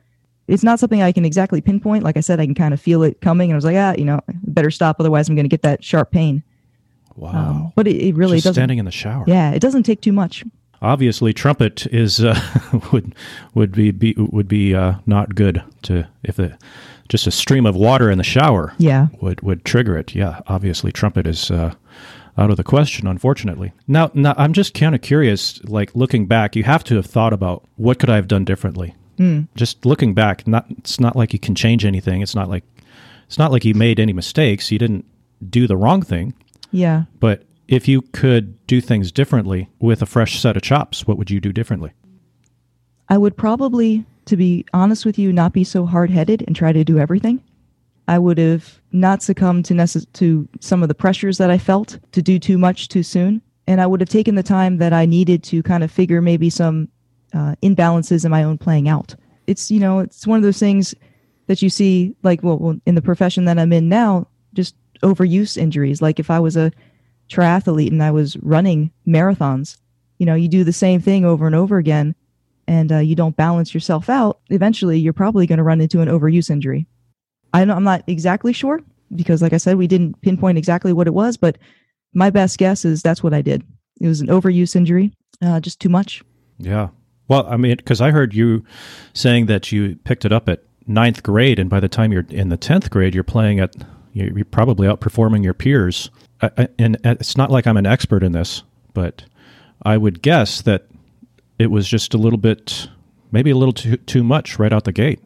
It's 0.46 0.62
not 0.64 0.78
something 0.80 1.02
I 1.02 1.12
can 1.12 1.26
exactly 1.26 1.60
pinpoint. 1.60 2.02
Like 2.04 2.16
I 2.16 2.20
said, 2.20 2.40
I 2.40 2.46
can 2.46 2.54
kind 2.54 2.72
of 2.72 2.80
feel 2.80 3.02
it 3.02 3.20
coming, 3.20 3.50
and 3.50 3.54
I 3.54 3.58
was 3.58 3.64
like, 3.66 3.76
ah, 3.76 3.94
you 3.98 4.06
know, 4.06 4.20
better 4.44 4.70
stop, 4.70 4.96
otherwise 4.98 5.28
I'm 5.28 5.34
going 5.34 5.44
to 5.44 5.50
get 5.50 5.60
that 5.62 5.84
sharp 5.84 6.10
pain. 6.10 6.42
Wow. 7.16 7.30
Um, 7.50 7.72
but 7.74 7.86
it, 7.86 7.96
it 7.96 8.14
really 8.14 8.36
Just 8.38 8.44
doesn't. 8.44 8.54
standing 8.60 8.78
in 8.78 8.86
the 8.86 8.90
shower. 8.90 9.24
Yeah, 9.26 9.50
it 9.50 9.58
doesn't 9.60 9.82
take 9.82 10.00
too 10.00 10.12
much. 10.12 10.44
Obviously, 10.80 11.34
trumpet 11.34 11.86
is 11.88 12.24
uh, 12.24 12.38
would 12.92 13.14
would 13.54 13.72
be, 13.72 13.90
be 13.90 14.14
would 14.16 14.48
be 14.48 14.74
uh, 14.74 14.94
not 15.06 15.34
good 15.34 15.62
to 15.82 16.06
if 16.22 16.36
the 16.36 16.56
just 17.08 17.26
a 17.26 17.30
stream 17.32 17.66
of 17.66 17.74
water 17.74 18.10
in 18.10 18.18
the 18.18 18.24
shower 18.24 18.72
Yeah. 18.78 19.08
would 19.20 19.40
would 19.42 19.64
trigger 19.64 19.98
it. 19.98 20.14
Yeah, 20.14 20.40
obviously, 20.46 20.92
trumpet 20.92 21.26
is 21.26 21.50
uh, 21.50 21.74
out 22.38 22.50
of 22.50 22.56
the 22.56 22.64
question. 22.64 23.06
Unfortunately, 23.06 23.72
now, 23.86 24.10
now 24.14 24.34
I'm 24.38 24.52
just 24.52 24.72
kind 24.72 24.94
of 24.94 25.02
curious. 25.02 25.62
Like 25.64 25.94
looking 25.94 26.26
back, 26.26 26.56
you 26.56 26.62
have 26.64 26.84
to 26.84 26.96
have 26.96 27.06
thought 27.06 27.32
about 27.32 27.64
what 27.76 27.98
could 27.98 28.08
I 28.08 28.16
have 28.16 28.28
done 28.28 28.44
differently. 28.44 28.94
Hmm. 29.16 29.42
Just 29.56 29.84
looking 29.84 30.14
back, 30.14 30.46
not 30.46 30.66
it's 30.78 31.00
not 31.00 31.16
like 31.16 31.32
you 31.32 31.38
can 31.38 31.54
change 31.54 31.84
anything. 31.84 32.22
It's 32.22 32.34
not 32.34 32.48
like 32.48 32.64
it's 33.26 33.38
not 33.38 33.50
like 33.50 33.64
you 33.64 33.74
made 33.74 34.00
any 34.00 34.12
mistakes. 34.12 34.70
You 34.70 34.78
didn't 34.78 35.04
do 35.50 35.66
the 35.66 35.76
wrong 35.76 36.02
thing. 36.02 36.34
Yeah. 36.70 37.04
But 37.20 37.44
if 37.66 37.86
you 37.86 38.02
could 38.02 38.66
do 38.66 38.80
things 38.80 39.12
differently 39.12 39.68
with 39.78 40.00
a 40.02 40.06
fresh 40.06 40.40
set 40.40 40.56
of 40.56 40.62
chops, 40.62 41.06
what 41.06 41.18
would 41.18 41.30
you 41.30 41.40
do 41.40 41.52
differently? 41.52 41.92
I 43.08 43.18
would 43.18 43.36
probably, 43.36 44.04
to 44.26 44.36
be 44.36 44.64
honest 44.72 45.04
with 45.04 45.18
you, 45.18 45.32
not 45.32 45.52
be 45.52 45.64
so 45.64 45.86
hard 45.86 46.10
headed 46.10 46.44
and 46.46 46.54
try 46.54 46.72
to 46.72 46.84
do 46.84 46.98
everything. 46.98 47.42
I 48.08 48.18
would 48.18 48.38
have 48.38 48.80
not 48.90 49.22
succumbed 49.22 49.66
to 49.66 49.74
necess- 49.74 50.06
to 50.14 50.48
some 50.60 50.82
of 50.82 50.88
the 50.88 50.94
pressures 50.94 51.38
that 51.38 51.50
I 51.50 51.58
felt 51.58 51.98
to 52.12 52.22
do 52.22 52.38
too 52.38 52.58
much 52.58 52.88
too 52.88 53.02
soon, 53.02 53.42
and 53.66 53.80
I 53.80 53.86
would 53.86 54.00
have 54.00 54.08
taken 54.08 54.34
the 54.34 54.42
time 54.42 54.78
that 54.78 54.94
I 54.94 55.04
needed 55.04 55.42
to 55.44 55.62
kind 55.62 55.84
of 55.84 55.90
figure 55.90 56.22
maybe 56.22 56.48
some 56.48 56.88
uh, 57.34 57.54
imbalances 57.62 58.24
in 58.24 58.30
my 58.30 58.42
own 58.42 58.56
playing 58.56 58.88
out. 58.88 59.14
It's 59.46 59.70
you 59.70 59.78
know 59.78 60.00
it's 60.00 60.26
one 60.26 60.38
of 60.38 60.42
those 60.42 60.58
things 60.58 60.94
that 61.46 61.62
you 61.62 61.68
see 61.68 62.16
like 62.22 62.42
well, 62.42 62.80
in 62.86 62.94
the 62.94 63.02
profession 63.02 63.44
that 63.44 63.58
I'm 63.58 63.72
in 63.72 63.88
now, 63.88 64.26
just 64.54 64.74
overuse 65.02 65.56
injuries. 65.56 66.00
Like 66.00 66.18
if 66.18 66.30
I 66.30 66.40
was 66.40 66.56
a 66.56 66.72
triathlete 67.28 67.90
and 67.90 68.02
I 68.02 68.10
was 68.10 68.38
running 68.38 68.90
marathons, 69.06 69.76
you 70.18 70.26
know, 70.26 70.34
you 70.34 70.48
do 70.48 70.64
the 70.64 70.72
same 70.72 71.00
thing 71.00 71.24
over 71.24 71.46
and 71.46 71.54
over 71.54 71.76
again 71.76 72.14
and 72.66 72.92
uh, 72.92 72.98
you 72.98 73.14
don't 73.14 73.36
balance 73.36 73.72
yourself 73.72 74.08
out, 74.08 74.40
eventually 74.50 74.98
you're 74.98 75.12
probably 75.12 75.46
going 75.46 75.56
to 75.56 75.62
run 75.62 75.80
into 75.80 76.00
an 76.00 76.08
overuse 76.08 76.50
injury. 76.50 76.86
I 77.52 77.64
know 77.64 77.74
I'm 77.74 77.84
not 77.84 78.04
exactly 78.06 78.52
sure 78.52 78.80
because, 79.14 79.42
like 79.42 79.52
I 79.52 79.58
said, 79.58 79.76
we 79.76 79.86
didn't 79.86 80.20
pinpoint 80.20 80.58
exactly 80.58 80.92
what 80.92 81.06
it 81.06 81.14
was, 81.14 81.36
but 81.36 81.58
my 82.12 82.30
best 82.30 82.58
guess 82.58 82.84
is 82.84 83.02
that's 83.02 83.22
what 83.22 83.34
I 83.34 83.42
did. 83.42 83.62
It 84.00 84.06
was 84.06 84.20
an 84.20 84.28
overuse 84.28 84.76
injury, 84.76 85.12
uh, 85.42 85.60
just 85.60 85.80
too 85.80 85.88
much. 85.88 86.22
Yeah. 86.58 86.88
Well, 87.28 87.46
I 87.48 87.56
mean, 87.56 87.76
because 87.76 88.00
I 88.00 88.10
heard 88.10 88.34
you 88.34 88.64
saying 89.12 89.46
that 89.46 89.70
you 89.70 89.96
picked 90.04 90.24
it 90.24 90.32
up 90.32 90.48
at 90.48 90.62
ninth 90.86 91.22
grade, 91.22 91.58
and 91.58 91.68
by 91.68 91.80
the 91.80 91.88
time 91.88 92.12
you're 92.12 92.26
in 92.30 92.48
the 92.48 92.56
tenth 92.56 92.90
grade, 92.90 93.14
you're 93.14 93.24
playing 93.24 93.60
at 93.60 93.74
you're 94.12 94.44
probably 94.46 94.88
outperforming 94.88 95.44
your 95.44 95.54
peers. 95.54 96.10
I, 96.40 96.68
and 96.78 96.96
it's 97.04 97.36
not 97.36 97.50
like 97.50 97.66
I'm 97.66 97.76
an 97.76 97.86
expert 97.86 98.22
in 98.22 98.32
this, 98.32 98.62
but 98.94 99.24
I 99.82 99.96
would 99.96 100.22
guess 100.22 100.62
that 100.62 100.86
it 101.58 101.70
was 101.70 101.88
just 101.88 102.14
a 102.14 102.18
little 102.18 102.38
bit, 102.38 102.88
maybe 103.30 103.50
a 103.50 103.56
little 103.56 103.72
too 103.72 103.96
too 103.98 104.24
much 104.24 104.58
right 104.58 104.72
out 104.72 104.84
the 104.84 104.92
gate. 104.92 105.20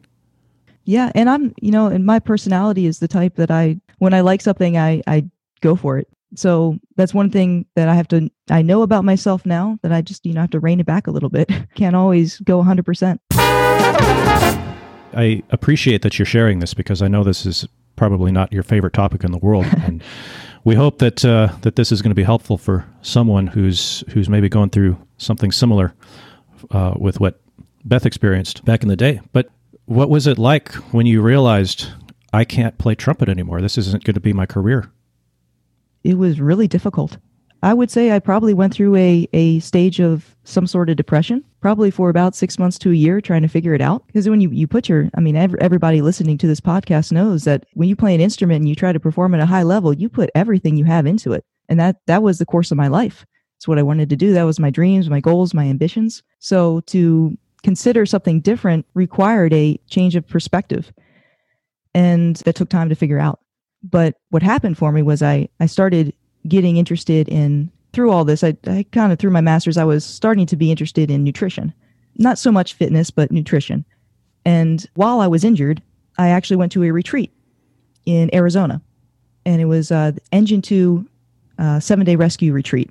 Yeah, 0.85 1.11
and 1.15 1.29
I'm, 1.29 1.53
you 1.61 1.71
know, 1.71 1.87
and 1.87 2.05
my 2.05 2.19
personality 2.19 2.85
is 2.85 2.99
the 2.99 3.07
type 3.07 3.35
that 3.35 3.51
I, 3.51 3.79
when 3.99 4.13
I 4.13 4.21
like 4.21 4.41
something, 4.41 4.77
I, 4.77 5.01
I 5.07 5.25
go 5.61 5.75
for 5.75 5.97
it. 5.97 6.07
So 6.35 6.79
that's 6.95 7.13
one 7.13 7.29
thing 7.29 7.65
that 7.75 7.87
I 7.87 7.95
have 7.95 8.07
to, 8.09 8.29
I 8.49 8.61
know 8.63 8.81
about 8.81 9.05
myself 9.05 9.45
now 9.45 9.77
that 9.81 9.93
I 9.93 10.01
just, 10.01 10.25
you 10.25 10.33
know, 10.33 10.41
have 10.41 10.49
to 10.51 10.59
rein 10.59 10.79
it 10.79 10.85
back 10.85 11.07
a 11.07 11.11
little 11.11 11.29
bit. 11.29 11.49
Can't 11.75 11.95
always 11.95 12.39
go 12.39 12.61
100%. 12.61 13.19
I 15.15 15.43
appreciate 15.51 16.01
that 16.01 16.17
you're 16.17 16.25
sharing 16.25 16.59
this 16.59 16.73
because 16.73 17.01
I 17.01 17.07
know 17.07 17.23
this 17.23 17.45
is 17.45 17.67
probably 17.95 18.31
not 18.31 18.51
your 18.51 18.63
favorite 18.63 18.93
topic 18.93 19.23
in 19.23 19.31
the 19.31 19.37
world, 19.37 19.65
and 19.83 20.03
we 20.63 20.75
hope 20.75 20.99
that 20.99 21.23
uh, 21.23 21.49
that 21.61 21.75
this 21.75 21.91
is 21.91 22.01
going 22.01 22.11
to 22.11 22.15
be 22.15 22.23
helpful 22.23 22.57
for 22.57 22.85
someone 23.01 23.47
who's 23.47 24.03
who's 24.09 24.29
maybe 24.29 24.49
going 24.49 24.69
through 24.69 24.97
something 25.17 25.51
similar 25.51 25.93
uh, 26.71 26.93
with 26.97 27.19
what 27.19 27.41
Beth 27.85 28.05
experienced 28.05 28.65
back 28.65 28.81
in 28.81 28.89
the 28.89 28.95
day. 28.95 29.21
But 29.33 29.49
what 29.85 30.09
was 30.09 30.27
it 30.27 30.37
like 30.37 30.73
when 30.93 31.05
you 31.05 31.21
realized 31.21 31.87
I 32.31 32.45
can't 32.45 32.77
play 32.77 32.95
trumpet 32.95 33.29
anymore? 33.29 33.61
This 33.61 33.77
isn't 33.77 34.03
going 34.03 34.15
to 34.15 34.19
be 34.19 34.33
my 34.33 34.45
career. 34.45 34.91
It 36.03 36.17
was 36.17 36.39
really 36.39 36.67
difficult. 36.67 37.17
I 37.61 37.73
would 37.73 37.89
say 37.89 38.11
I 38.11 38.19
probably 38.19 38.53
went 38.53 38.73
through 38.73 38.95
a, 38.97 39.25
a 39.31 39.59
stage 39.59 40.01
of 40.01 40.35
some 40.43 40.67
sort 40.67 40.89
of 40.89 40.97
depression, 40.97 41.45
probably 41.61 41.91
for 41.91 42.09
about 42.09 42.35
six 42.35 42.59
months 42.59 42.77
to 42.79 42.91
a 42.91 42.95
year, 42.95 43.21
trying 43.21 43.41
to 43.43 43.47
figure 43.47 43.73
it 43.73 43.79
out. 43.79 44.05
Because 44.05 44.27
when 44.27 44.41
you, 44.41 44.49
you 44.49 44.67
put 44.67 44.89
your, 44.89 45.09
I 45.15 45.21
mean, 45.21 45.37
ev- 45.37 45.55
everybody 45.61 46.01
listening 46.01 46.37
to 46.39 46.47
this 46.47 46.59
podcast 46.59 47.13
knows 47.13 47.45
that 47.45 47.65
when 47.73 47.87
you 47.87 47.95
play 47.95 48.13
an 48.13 48.19
instrument 48.19 48.57
and 48.57 48.67
you 48.67 48.75
try 48.75 48.91
to 48.91 48.99
perform 48.99 49.33
at 49.33 49.39
a 49.39 49.45
high 49.45 49.63
level, 49.63 49.93
you 49.93 50.09
put 50.09 50.29
everything 50.35 50.75
you 50.75 50.83
have 50.83 51.05
into 51.05 51.31
it. 51.31 51.45
And 51.69 51.79
that, 51.79 52.01
that 52.07 52.21
was 52.21 52.37
the 52.37 52.45
course 52.45 52.69
of 52.69 52.77
my 52.77 52.89
life. 52.89 53.25
It's 53.55 53.67
what 53.67 53.79
I 53.79 53.83
wanted 53.83 54.09
to 54.09 54.17
do. 54.17 54.33
That 54.33 54.43
was 54.43 54.59
my 54.59 54.69
dreams, 54.69 55.09
my 55.09 55.21
goals, 55.21 55.53
my 55.53 55.63
ambitions. 55.63 56.21
So 56.39 56.81
to 56.87 57.37
consider 57.63 58.05
something 58.05 58.41
different 58.41 58.85
required 58.93 59.53
a 59.53 59.79
change 59.89 60.15
of 60.15 60.27
perspective. 60.27 60.91
And 61.93 62.35
that 62.37 62.55
took 62.55 62.69
time 62.69 62.89
to 62.89 62.95
figure 62.95 63.19
out. 63.19 63.39
But 63.83 64.15
what 64.29 64.43
happened 64.43 64.77
for 64.77 64.91
me 64.91 65.01
was 65.01 65.21
I, 65.21 65.49
I 65.59 65.65
started 65.65 66.13
getting 66.47 66.77
interested 66.77 67.27
in 67.29 67.71
through 67.93 68.11
all 68.11 68.25
this 68.25 68.43
i, 68.43 68.57
I 68.65 68.85
kind 68.91 69.13
of 69.13 69.19
through 69.19 69.29
my 69.29 69.39
master's 69.39 69.77
i 69.77 69.83
was 69.83 70.03
starting 70.03 70.45
to 70.47 70.55
be 70.57 70.71
interested 70.71 71.11
in 71.11 71.23
nutrition 71.23 71.71
not 72.17 72.37
so 72.39 72.51
much 72.51 72.73
fitness 72.73 73.11
but 73.11 73.31
nutrition 73.31 73.85
and 74.45 74.85
while 74.95 75.21
i 75.21 75.27
was 75.27 75.45
injured 75.45 75.81
i 76.17 76.27
actually 76.27 76.57
went 76.57 76.71
to 76.71 76.83
a 76.83 76.91
retreat 76.91 77.31
in 78.05 78.33
arizona 78.33 78.81
and 79.45 79.61
it 79.61 79.65
was 79.65 79.91
uh, 79.91 80.11
the 80.11 80.21
engine 80.33 80.61
2 80.61 81.07
uh, 81.59 81.79
seven 81.79 82.03
day 82.03 82.15
rescue 82.15 82.51
retreat 82.51 82.89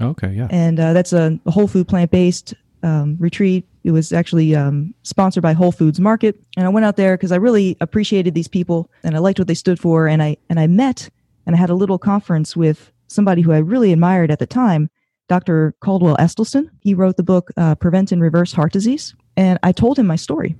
Okay, 0.00 0.32
yeah. 0.32 0.48
and 0.50 0.78
uh, 0.78 0.92
that's 0.92 1.12
a 1.12 1.38
whole 1.46 1.66
food 1.66 1.88
plant 1.88 2.10
based 2.10 2.54
um, 2.82 3.16
retreat. 3.18 3.66
It 3.84 3.92
was 3.92 4.12
actually 4.12 4.54
um, 4.54 4.94
sponsored 5.02 5.42
by 5.42 5.52
Whole 5.52 5.72
Foods 5.72 6.00
Market, 6.00 6.40
and 6.56 6.66
I 6.66 6.68
went 6.68 6.86
out 6.86 6.96
there 6.96 7.16
because 7.16 7.32
I 7.32 7.36
really 7.36 7.76
appreciated 7.80 8.34
these 8.34 8.48
people 8.48 8.90
and 9.02 9.14
I 9.16 9.18
liked 9.18 9.38
what 9.38 9.48
they 9.48 9.54
stood 9.54 9.78
for. 9.78 10.08
And 10.08 10.22
I 10.22 10.36
and 10.48 10.58
I 10.60 10.66
met 10.66 11.10
and 11.46 11.54
I 11.54 11.58
had 11.58 11.70
a 11.70 11.74
little 11.74 11.98
conference 11.98 12.56
with 12.56 12.92
somebody 13.06 13.42
who 13.42 13.52
I 13.52 13.58
really 13.58 13.92
admired 13.92 14.30
at 14.30 14.38
the 14.38 14.46
time, 14.46 14.90
Dr. 15.28 15.74
Caldwell 15.80 16.16
Esselstyn. 16.16 16.68
He 16.80 16.94
wrote 16.94 17.16
the 17.16 17.22
book 17.22 17.50
uh, 17.56 17.74
Prevent 17.76 18.12
and 18.12 18.20
Reverse 18.20 18.52
Heart 18.52 18.72
Disease, 18.72 19.14
and 19.36 19.58
I 19.62 19.72
told 19.72 19.98
him 19.98 20.06
my 20.06 20.16
story, 20.16 20.56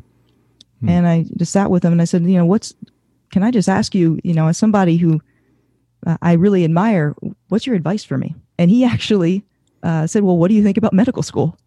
and 0.87 1.07
I 1.09 1.25
just 1.37 1.53
sat 1.53 1.71
with 1.71 1.85
him 1.85 1.93
and 1.93 2.01
I 2.01 2.05
said, 2.05 2.23
you 2.23 2.39
know, 2.39 2.47
what's 2.47 2.75
can 3.31 3.43
I 3.43 3.51
just 3.51 3.69
ask 3.69 3.95
you, 3.95 4.19
you 4.25 4.35
know, 4.35 4.49
as 4.49 4.59
somebody 4.59 4.97
who 4.97 5.21
uh, 6.07 6.17
I 6.23 6.35
really 6.35 6.65
admire, 6.65 7.15
what's 7.49 7.67
your 7.67 7.77
advice 7.77 8.05
for 8.05 8.17
me? 8.17 8.35
And 8.59 8.71
he 8.71 8.85
actually 8.95 9.45
uh, 9.83 10.07
said, 10.07 10.23
well, 10.23 10.37
what 10.37 10.49
do 10.49 10.55
you 10.55 10.63
think 10.63 10.77
about 10.77 10.93
medical 10.93 11.23
school? 11.23 11.59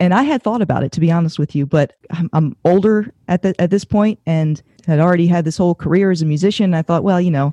And 0.00 0.14
I 0.14 0.22
had 0.22 0.42
thought 0.42 0.62
about 0.62 0.84
it, 0.84 0.92
to 0.92 1.00
be 1.00 1.10
honest 1.10 1.38
with 1.38 1.56
you, 1.56 1.66
but 1.66 1.94
I'm, 2.10 2.30
I'm 2.32 2.56
older 2.64 3.12
at 3.26 3.42
the, 3.42 3.54
at 3.60 3.70
this 3.70 3.84
point 3.84 4.20
and 4.26 4.62
had 4.86 5.00
already 5.00 5.26
had 5.26 5.44
this 5.44 5.56
whole 5.56 5.74
career 5.74 6.10
as 6.10 6.22
a 6.22 6.26
musician. 6.26 6.72
I 6.72 6.82
thought, 6.82 7.02
well, 7.02 7.20
you 7.20 7.32
know, 7.32 7.52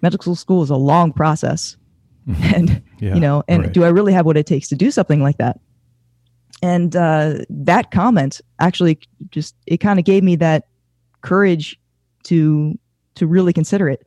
medical 0.00 0.34
school 0.34 0.62
is 0.62 0.70
a 0.70 0.76
long 0.76 1.12
process, 1.12 1.76
and 2.42 2.82
Yeah, 2.98 3.14
you 3.14 3.20
know, 3.20 3.42
and 3.46 3.64
right. 3.64 3.72
do 3.72 3.84
I 3.84 3.88
really 3.88 4.12
have 4.12 4.24
what 4.24 4.36
it 4.36 4.46
takes 4.46 4.68
to 4.68 4.76
do 4.76 4.90
something 4.90 5.22
like 5.22 5.38
that? 5.38 5.60
And 6.62 6.94
uh, 6.96 7.38
that 7.50 7.90
comment 7.90 8.40
actually 8.58 8.98
just 9.30 9.54
it 9.66 9.78
kind 9.78 9.98
of 9.98 10.04
gave 10.04 10.22
me 10.22 10.36
that 10.36 10.68
courage 11.20 11.78
to 12.24 12.78
to 13.16 13.26
really 13.26 13.52
consider 13.52 13.88
it. 13.88 14.06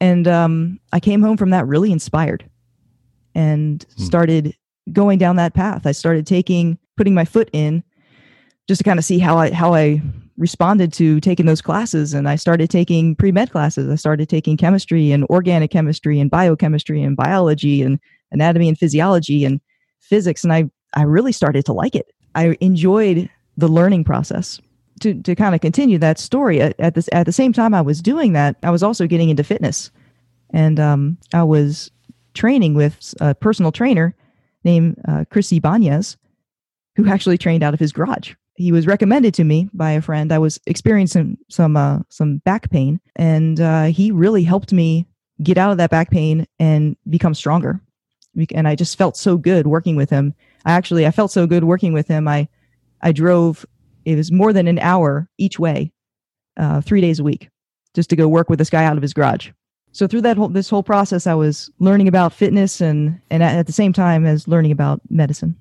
And 0.00 0.26
um, 0.26 0.80
I 0.92 0.98
came 1.00 1.22
home 1.22 1.36
from 1.36 1.50
that 1.50 1.66
really 1.66 1.92
inspired, 1.92 2.48
and 3.34 3.86
Hmm. 3.96 4.02
started 4.02 4.56
going 4.92 5.18
down 5.18 5.36
that 5.36 5.54
path. 5.54 5.86
I 5.86 5.92
started 5.92 6.26
taking 6.26 6.78
putting 6.96 7.14
my 7.14 7.24
foot 7.24 7.48
in 7.52 7.82
just 8.68 8.78
to 8.78 8.84
kind 8.84 8.98
of 8.98 9.04
see 9.04 9.18
how 9.18 9.38
I 9.38 9.52
how 9.52 9.74
I 9.74 10.02
responded 10.38 10.92
to 10.94 11.20
taking 11.20 11.46
those 11.46 11.60
classes 11.60 12.14
and 12.14 12.28
I 12.28 12.36
started 12.36 12.70
taking 12.70 13.14
pre-med 13.14 13.50
classes. 13.50 13.88
I 13.90 13.96
started 13.96 14.28
taking 14.28 14.56
chemistry 14.56 15.12
and 15.12 15.24
organic 15.24 15.70
chemistry 15.70 16.18
and 16.18 16.30
biochemistry 16.30 17.02
and 17.02 17.16
biology 17.16 17.82
and 17.82 18.00
anatomy 18.30 18.68
and 18.68 18.78
physiology 18.78 19.44
and 19.44 19.60
physics 20.00 20.42
and 20.42 20.52
I 20.52 20.70
I 20.94 21.02
really 21.02 21.32
started 21.32 21.64
to 21.66 21.72
like 21.72 21.94
it. 21.94 22.12
I 22.34 22.56
enjoyed 22.60 23.28
the 23.56 23.68
learning 23.68 24.04
process. 24.04 24.60
To, 25.00 25.20
to 25.22 25.34
kind 25.34 25.52
of 25.52 25.60
continue 25.60 25.98
that 25.98 26.20
story 26.20 26.60
at, 26.60 26.78
at 26.78 26.94
this 26.94 27.08
at 27.10 27.26
the 27.26 27.32
same 27.32 27.52
time 27.52 27.74
I 27.74 27.80
was 27.80 28.00
doing 28.00 28.34
that, 28.34 28.56
I 28.62 28.70
was 28.70 28.84
also 28.84 29.08
getting 29.08 29.30
into 29.30 29.42
fitness, 29.42 29.90
and 30.50 30.78
um, 30.78 31.18
I 31.34 31.42
was 31.42 31.90
training 32.34 32.74
with 32.74 33.12
a 33.20 33.34
personal 33.34 33.72
trainer 33.72 34.14
named 34.64 34.96
uh, 35.06 35.24
Chris 35.30 35.52
Ibanez, 35.52 36.16
who 36.96 37.08
actually 37.08 37.38
trained 37.38 37.62
out 37.62 37.74
of 37.74 37.80
his 37.80 37.92
garage. 37.92 38.34
He 38.54 38.72
was 38.72 38.86
recommended 38.86 39.34
to 39.34 39.44
me 39.44 39.68
by 39.72 39.92
a 39.92 40.02
friend. 40.02 40.30
I 40.30 40.38
was 40.38 40.60
experiencing 40.66 41.38
some 41.48 41.76
uh, 41.76 42.00
some 42.10 42.38
back 42.38 42.70
pain, 42.70 43.00
and 43.16 43.60
uh, 43.60 43.84
he 43.84 44.10
really 44.10 44.44
helped 44.44 44.72
me 44.72 45.06
get 45.42 45.58
out 45.58 45.72
of 45.72 45.78
that 45.78 45.90
back 45.90 46.10
pain 46.10 46.46
and 46.58 46.96
become 47.08 47.34
stronger. 47.34 47.80
And 48.54 48.68
I 48.68 48.74
just 48.74 48.96
felt 48.96 49.16
so 49.16 49.36
good 49.36 49.66
working 49.66 49.96
with 49.96 50.10
him. 50.10 50.34
I 50.64 50.72
actually 50.72 51.06
I 51.06 51.10
felt 51.10 51.30
so 51.30 51.46
good 51.46 51.64
working 51.64 51.92
with 51.92 52.08
him. 52.08 52.28
I 52.28 52.48
I 53.00 53.12
drove 53.12 53.64
it 54.04 54.16
was 54.16 54.32
more 54.32 54.52
than 54.52 54.68
an 54.68 54.78
hour 54.78 55.28
each 55.38 55.58
way, 55.58 55.92
uh, 56.56 56.80
three 56.80 57.00
days 57.00 57.20
a 57.20 57.24
week, 57.24 57.48
just 57.94 58.10
to 58.10 58.16
go 58.16 58.28
work 58.28 58.50
with 58.50 58.58
this 58.58 58.70
guy 58.70 58.84
out 58.84 58.96
of 58.96 59.02
his 59.02 59.14
garage. 59.14 59.50
So 59.92 60.06
through 60.06 60.22
that 60.22 60.36
whole 60.36 60.48
this 60.48 60.70
whole 60.70 60.82
process, 60.82 61.26
I 61.26 61.34
was 61.34 61.70
learning 61.78 62.08
about 62.08 62.32
fitness 62.32 62.80
and 62.80 63.20
and 63.30 63.42
at 63.42 63.66
the 63.66 63.72
same 63.72 63.92
time 63.92 64.26
as 64.26 64.48
learning 64.48 64.72
about 64.72 65.00
medicine. 65.10 65.56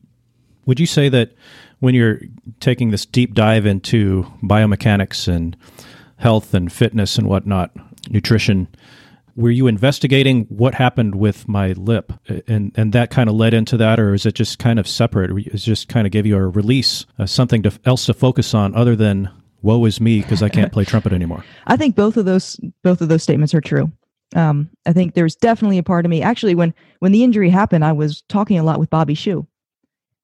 Would 0.66 0.80
you 0.80 0.86
say 0.86 1.10
that 1.10 1.34
when 1.80 1.96
you're 1.96 2.22
taking 2.60 2.92
this 2.92 3.06
deep 3.06 3.34
dive 3.34 3.66
into 3.66 4.26
biomechanics 4.44 5.28
and 5.28 5.58
health 6.18 6.54
and 6.54 6.72
fitness 6.72 7.18
and 7.18 7.28
whatnot, 7.28 7.72
nutrition, 8.10 8.68
were 9.36 9.50
you 9.50 9.68
investigating 9.68 10.46
what 10.46 10.76
happened 10.76 11.16
with 11.16 11.48
my 11.50 11.74
lip? 11.74 12.14
And 12.48 12.72
and 12.76 12.94
that 12.94 13.10
kind 13.12 13.30
of 13.30 13.36
led 13.36 13.54
into 13.54 13.76
that 13.78 14.00
or 14.00 14.14
is 14.14 14.26
it 14.26 14.36
just 14.36 14.60
kind 14.60 14.80
of 14.80 14.88
separate? 14.88 15.32
Is 15.54 15.66
just 15.66 15.90
kind 15.90 16.08
of 16.08 16.12
give 16.12 16.26
you 16.26 16.38
a 16.38 16.48
release 16.48 17.06
uh, 17.20 17.26
something 17.26 17.64
to, 17.64 17.72
else 17.84 18.06
to 18.06 18.14
focus 18.14 18.54
on 18.54 18.76
other 18.76 18.96
than 18.96 19.30
woe 19.64 19.86
is 19.86 20.02
me 20.02 20.22
because 20.22 20.42
i 20.42 20.50
can't 20.50 20.72
play 20.72 20.86
trumpet 20.86 21.14
anymore. 21.14 21.44
I 21.68 21.76
think 21.76 21.96
both 21.96 22.18
of 22.18 22.26
those 22.26 22.60
both 22.84 23.02
of 23.02 23.10
those 23.10 23.24
statements 23.24 23.54
are 23.54 23.62
true 23.62 23.92
um, 24.36 24.70
i 24.86 24.94
think 24.94 25.14
there's 25.14 25.36
definitely 25.36 25.78
a 25.78 25.84
part 25.84 26.06
of 26.06 26.10
me 26.10 26.22
actually 26.22 26.56
when 26.56 26.74
when 27.00 27.12
the 27.12 27.24
injury 27.24 27.50
happened 27.50 27.86
i 27.86 27.92
was 27.92 28.22
talking 28.30 28.58
a 28.58 28.64
lot 28.64 28.80
with 28.80 28.90
bobby 28.90 29.14
Shew, 29.14 29.48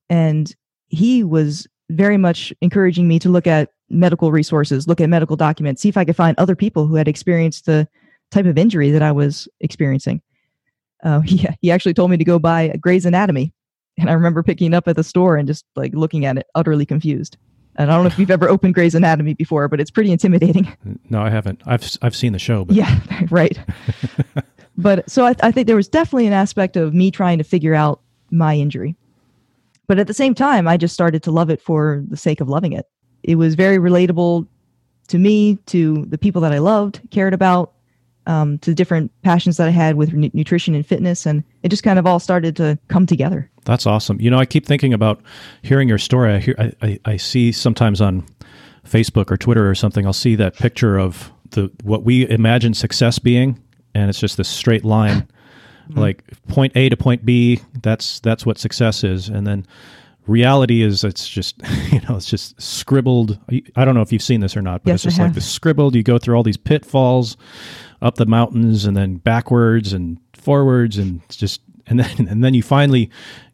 and 0.10 0.56
he 0.88 1.24
was 1.24 1.68
very 1.90 2.18
much 2.18 2.54
encouraging 2.62 3.08
me 3.08 3.20
to 3.20 3.30
look 3.30 3.48
at 3.48 3.70
medical 3.90 4.32
resources 4.32 4.88
look 4.88 5.00
at 5.00 5.10
medical 5.10 5.36
documents 5.36 5.82
see 5.82 5.90
if 5.90 5.98
i 5.98 6.06
could 6.06 6.16
find 6.16 6.38
other 6.38 6.56
people 6.56 6.88
who 6.88 6.96
had 6.96 7.08
experienced 7.08 7.66
the 7.66 7.88
type 8.32 8.46
of 8.46 8.58
injury 8.58 8.92
that 8.92 9.02
I 9.02 9.12
was 9.12 9.48
experiencing. 9.60 10.22
Uh, 11.04 11.20
he, 11.26 11.46
he 11.62 11.72
actually 11.72 11.94
told 11.94 12.12
me 12.12 12.18
to 12.18 12.24
go 12.24 12.40
buy 12.40 12.70
Gray's 12.80 13.06
Anatomy. 13.06 13.54
And 14.00 14.10
I 14.10 14.14
remember 14.14 14.44
picking 14.44 14.76
up 14.76 14.88
at 14.88 14.96
the 14.96 15.04
store 15.04 15.38
and 15.38 15.48
just 15.48 15.66
like 15.76 15.94
looking 15.96 16.26
at 16.26 16.38
it, 16.38 16.46
utterly 16.54 16.86
confused. 16.86 17.38
And 17.78 17.92
I 17.92 17.96
don't 17.96 18.04
know 18.04 18.08
if 18.08 18.18
you've 18.18 18.32
ever 18.32 18.50
opened 18.50 18.74
Gray's 18.74 18.96
Anatomy 18.96 19.36
before, 19.36 19.68
but 19.68 19.80
it's 19.80 19.92
pretty 19.92 20.12
intimidating. 20.12 20.68
No, 21.10 21.22
I 21.22 21.30
haven't. 21.30 21.62
I've 21.66 21.90
I've 22.02 22.16
seen 22.16 22.34
the 22.34 22.40
show. 22.40 22.66
But. 22.66 22.76
Yeah, 22.76 23.00
right. 23.30 23.58
but 24.78 25.10
so 25.10 25.26
I, 25.26 25.36
I 25.42 25.52
think 25.52 25.68
there 25.68 25.76
was 25.76 25.88
definitely 25.88 26.28
an 26.28 26.34
aspect 26.34 26.76
of 26.76 26.94
me 26.94 27.12
trying 27.12 27.38
to 27.38 27.44
figure 27.44 27.74
out 27.74 28.02
my 28.30 28.56
injury. 28.56 28.96
But 29.88 30.00
at 30.00 30.08
the 30.08 30.14
same 30.14 30.34
time, 30.34 30.68
I 30.68 30.76
just 30.76 30.94
started 30.94 31.24
to 31.24 31.32
love 31.32 31.50
it 31.50 31.62
for 31.62 32.04
the 32.10 32.18
sake 32.18 32.42
of 32.42 32.50
loving 32.50 32.74
it. 32.74 32.88
It 33.24 33.36
was 33.36 33.56
very 33.56 33.78
relatable 33.78 34.48
to 35.08 35.18
me, 35.18 35.56
to 35.68 36.06
the 36.10 36.18
people 36.18 36.42
that 36.42 36.52
I 36.52 36.58
loved, 36.58 37.00
cared 37.12 37.34
about, 37.34 37.74
um, 38.28 38.60
to 38.60 38.76
different 38.76 39.12
passions 39.24 39.58
that 39.58 39.68
I 39.68 39.72
had 39.72 39.96
with 39.96 40.14
n- 40.14 40.30
nutrition 40.34 40.76
and 40.76 40.86
fitness, 40.86 41.26
and 41.26 41.44
it 41.64 41.70
just 41.70 41.82
kind 41.82 41.98
of 41.98 42.06
all 42.06 42.20
started 42.20 42.56
to 42.58 42.78
come 42.90 43.06
together. 43.06 43.50
That's 43.66 43.88
awesome. 43.88 44.22
You 44.22 44.30
know, 44.30 44.38
I 44.38 44.46
keep 44.46 44.66
thinking 44.66 44.94
about 44.94 45.22
hearing 45.64 45.90
your 45.90 45.98
story. 45.98 46.34
I 46.34 46.40
hear, 46.40 46.56
I, 46.60 46.72
I, 46.82 47.00
I 47.06 47.18
see 47.18 47.52
sometimes 47.52 48.02
on 48.02 48.26
Facebook 48.86 49.32
or 49.32 49.38
Twitter 49.38 49.70
or 49.70 49.76
something. 49.76 50.06
I'll 50.06 50.14
see 50.14 50.36
that 50.36 50.56
picture 50.56 51.00
of 51.00 51.32
the 51.52 51.72
what 51.84 52.04
we 52.04 52.30
imagine 52.30 52.74
success 52.74 53.18
being, 53.18 53.62
and 53.96 54.10
it's 54.10 54.20
just 54.20 54.38
this 54.38 54.50
straight 54.50 54.84
line, 54.86 55.28
mm-hmm. 55.90 56.00
like 56.00 56.24
point 56.48 56.74
A 56.76 56.90
to 56.90 56.98
point 56.98 57.26
B. 57.26 57.62
That's 57.82 58.20
that's 58.20 58.46
what 58.46 58.58
success 58.58 59.04
is, 59.06 59.30
and 59.30 59.48
then 59.48 59.66
reality 60.26 60.82
is 60.82 61.06
it's 61.06 61.30
just 61.30 61.56
you 61.92 62.02
know 62.02 62.18
it's 62.18 62.26
just 62.26 62.62
scribbled 62.62 63.40
i 63.78 63.86
don't 63.86 63.96
know 63.96 64.02
if 64.02 64.12
you've 64.12 64.22
seen 64.22 64.42
this 64.42 64.58
or 64.58 64.62
not 64.62 64.84
but 64.84 64.92
yes, 64.92 64.96
it's 64.96 65.16
just 65.16 65.20
like 65.20 65.34
the 65.34 65.40
scribbled 65.40 65.96
you 65.96 66.04
go 66.04 66.18
through 66.18 66.36
all 66.36 66.44
these 66.44 66.58
pitfalls 66.58 67.38
up 68.02 68.16
the 68.16 68.26
mountains 68.26 68.86
and 68.86 68.96
then 68.96 69.16
backwards 69.16 69.94
and 69.94 70.20
forwards 70.34 70.98
and 70.98 71.22
just 71.30 71.62
and 71.88 72.00
then 72.00 72.28
and 72.28 72.44
then 72.44 72.54
you 72.54 72.64
finally 72.64 73.10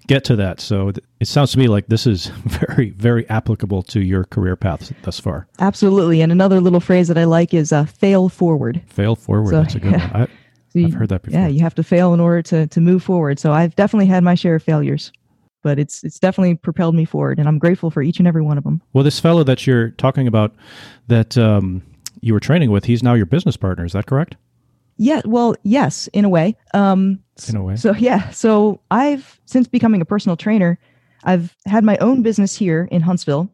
get 0.08 0.24
to 0.26 0.36
that. 0.36 0.60
So 0.60 0.92
it 1.20 1.28
sounds 1.28 1.52
to 1.54 1.60
me 1.60 1.68
like 1.68 1.88
this 1.88 2.06
is 2.06 2.28
very 2.46 2.90
very 2.92 3.28
applicable 3.30 3.84
to 3.84 4.02
your 4.02 4.26
career 4.26 4.56
path 4.56 4.92
thus 5.04 5.20
far. 5.20 5.48
Absolutely. 5.60 6.22
And 6.22 6.32
another 6.32 6.60
little 6.60 6.80
phrase 6.80 7.08
that 7.08 7.18
I 7.18 7.24
like 7.24 7.54
is 7.54 7.72
uh, 7.72 7.86
fail 7.86 8.30
forward. 8.30 8.82
Fail 8.88 9.16
forward. 9.16 9.52
So, 9.52 9.62
That's 9.62 9.76
a 9.76 9.80
good 9.80 9.92
yeah. 9.94 10.12
one. 10.12 10.28
I, 10.76 10.80
have 10.82 10.94
heard 10.94 11.10
that 11.10 11.22
before. 11.22 11.40
Yeah, 11.40 11.48
you 11.48 11.60
have 11.62 11.76
to 11.76 11.84
fail 11.84 12.14
in 12.14 12.20
order 12.20 12.42
to 12.44 12.68
to 12.68 12.82
move 12.82 13.04
forward. 13.04 13.40
So 13.40 13.52
I've 13.52 13.76
definitely 13.76 14.08
had 14.08 14.24
my 14.24 14.36
share 14.36 14.56
of 14.56 14.64
failures. 14.64 15.12
But 15.62 15.80
it's 15.80 16.04
it's 16.04 16.20
definitely 16.20 16.56
propelled 16.56 16.94
me 16.94 17.06
forward, 17.06 17.40
and 17.40 17.48
I'm 17.48 17.58
grateful 17.58 17.90
for 17.90 18.02
each 18.02 18.20
and 18.20 18.28
every 18.28 18.42
one 18.42 18.58
of 18.58 18.66
them. 18.66 18.82
Well, 18.92 19.06
this 19.06 19.22
fellow 19.22 19.46
that 19.46 19.66
you're 19.66 19.92
talking 19.92 20.28
about, 20.28 20.54
that 21.08 21.38
um, 21.38 21.82
you 22.24 22.34
were 22.34 22.40
training 22.40 22.72
with, 22.72 22.86
he's 22.86 23.04
now 23.04 23.14
your 23.14 23.26
business 23.26 23.58
partner. 23.58 23.84
Is 23.84 23.94
that 23.94 24.06
correct? 24.06 24.38
Yeah, 24.98 25.22
well, 25.26 25.56
yes, 25.64 26.08
in 26.14 26.24
a 26.24 26.30
way. 26.30 26.56
Um, 26.74 27.20
in 27.50 27.56
a 27.56 27.64
way. 27.64 27.76
So 27.76 27.94
yeah, 27.94 28.30
so 28.30 28.80
I've 28.92 29.42
since 29.46 29.68
becoming 29.68 30.02
a 30.02 30.06
personal 30.06 30.38
trainer, 30.38 30.80
I've 31.24 31.56
had 31.66 31.84
my 31.84 31.98
own 31.98 32.22
business 32.22 32.56
here 32.56 32.88
in 32.92 33.02
Huntsville 33.02 33.54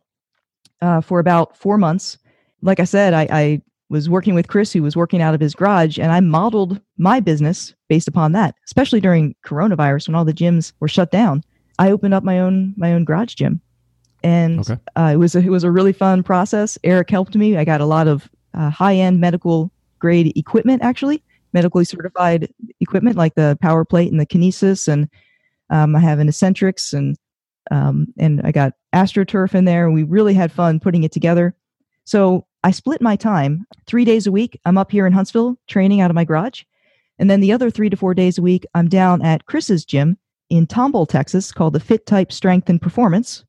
uh, 0.82 1.01
for 1.01 1.19
about 1.19 1.58
four 1.58 1.77
months. 1.77 2.17
Like 2.62 2.79
I 2.79 2.84
said, 2.84 3.13
I, 3.13 3.27
I 3.32 3.62
was 3.89 4.10
working 4.10 4.36
with 4.36 4.49
Chris, 4.49 4.71
who 4.71 4.84
was 4.84 4.95
working 4.95 5.21
out 5.21 5.34
of 5.34 5.41
his 5.41 5.55
garage, 5.55 5.97
and 5.97 6.12
I 6.12 6.19
modeled 6.19 6.79
my 6.97 7.19
business 7.19 7.73
based 7.88 8.08
upon 8.08 8.34
that. 8.34 8.53
Especially 8.65 8.99
during 8.99 9.34
coronavirus, 9.45 10.10
when 10.10 10.15
all 10.15 10.25
the 10.25 10.34
gyms 10.34 10.73
were 10.79 10.88
shut 10.88 11.10
down, 11.10 11.43
I 11.79 11.89
opened 11.89 12.13
up 12.13 12.23
my 12.23 12.39
own 12.39 12.75
my 12.77 12.93
own 12.93 13.05
garage 13.05 13.34
gym, 13.34 13.62
and 14.23 14.60
okay. 14.60 14.77
uh, 14.95 15.12
it 15.13 15.17
was 15.17 15.36
a, 15.36 15.39
it 15.39 15.49
was 15.49 15.63
a 15.63 15.71
really 15.71 15.93
fun 15.93 16.21
process. 16.21 16.77
Eric 16.84 17.10
helped 17.10 17.36
me. 17.36 17.58
I 17.58 17.63
got 17.63 17.82
a 17.82 17.86
lot 17.86 18.08
of 18.08 18.29
uh, 18.53 18.69
high 18.69 18.95
end 18.95 19.19
medical 19.19 19.71
grade 19.99 20.35
equipment 20.38 20.81
actually 20.81 21.23
medically 21.53 21.83
certified 21.83 22.51
equipment 22.79 23.17
like 23.17 23.35
the 23.35 23.57
power 23.62 23.83
plate 23.83 24.12
and 24.12 24.19
the 24.19 24.25
kinesis 24.25 24.88
and 24.88 25.09
um, 25.69 25.95
i 25.95 25.99
have 25.99 26.19
an 26.19 26.29
eccentrics 26.29 26.93
and 26.93 27.17
um, 27.71 28.07
and 28.17 28.41
i 28.43 28.51
got 28.51 28.73
astroturf 28.93 29.53
in 29.53 29.65
there 29.65 29.85
and 29.85 29.93
we 29.93 30.03
really 30.03 30.33
had 30.33 30.51
fun 30.51 30.79
putting 30.79 31.03
it 31.03 31.12
together. 31.12 31.55
So 32.05 32.45
i 32.63 32.71
split 32.71 33.01
my 33.01 33.15
time. 33.15 33.65
Three 33.88 34.05
days 34.05 34.27
a 34.27 34.31
week 34.31 34.59
i'm 34.65 34.77
up 34.77 34.91
here 34.91 35.05
in 35.05 35.13
huntsville 35.13 35.57
training 35.67 36.01
out 36.01 36.12
of 36.12 36.15
my 36.15 36.25
garage 36.25 36.63
and 37.19 37.29
then 37.29 37.41
the 37.41 37.51
other 37.51 37.69
three 37.69 37.89
to 37.89 37.97
four 37.97 38.13
days 38.13 38.38
a 38.38 38.41
week 38.41 38.65
i'm 38.73 38.88
down 38.88 39.21
at 39.21 39.45
chris's 39.45 39.85
gym 39.85 40.17
in 40.49 40.65
tomball 40.65 41.07
texas 41.07 41.51
called 41.51 41.73
the 41.73 41.79
fit 41.79 42.05
type 42.05 42.31
strength 42.31 42.69
and 42.69 42.81
performance 42.81 43.43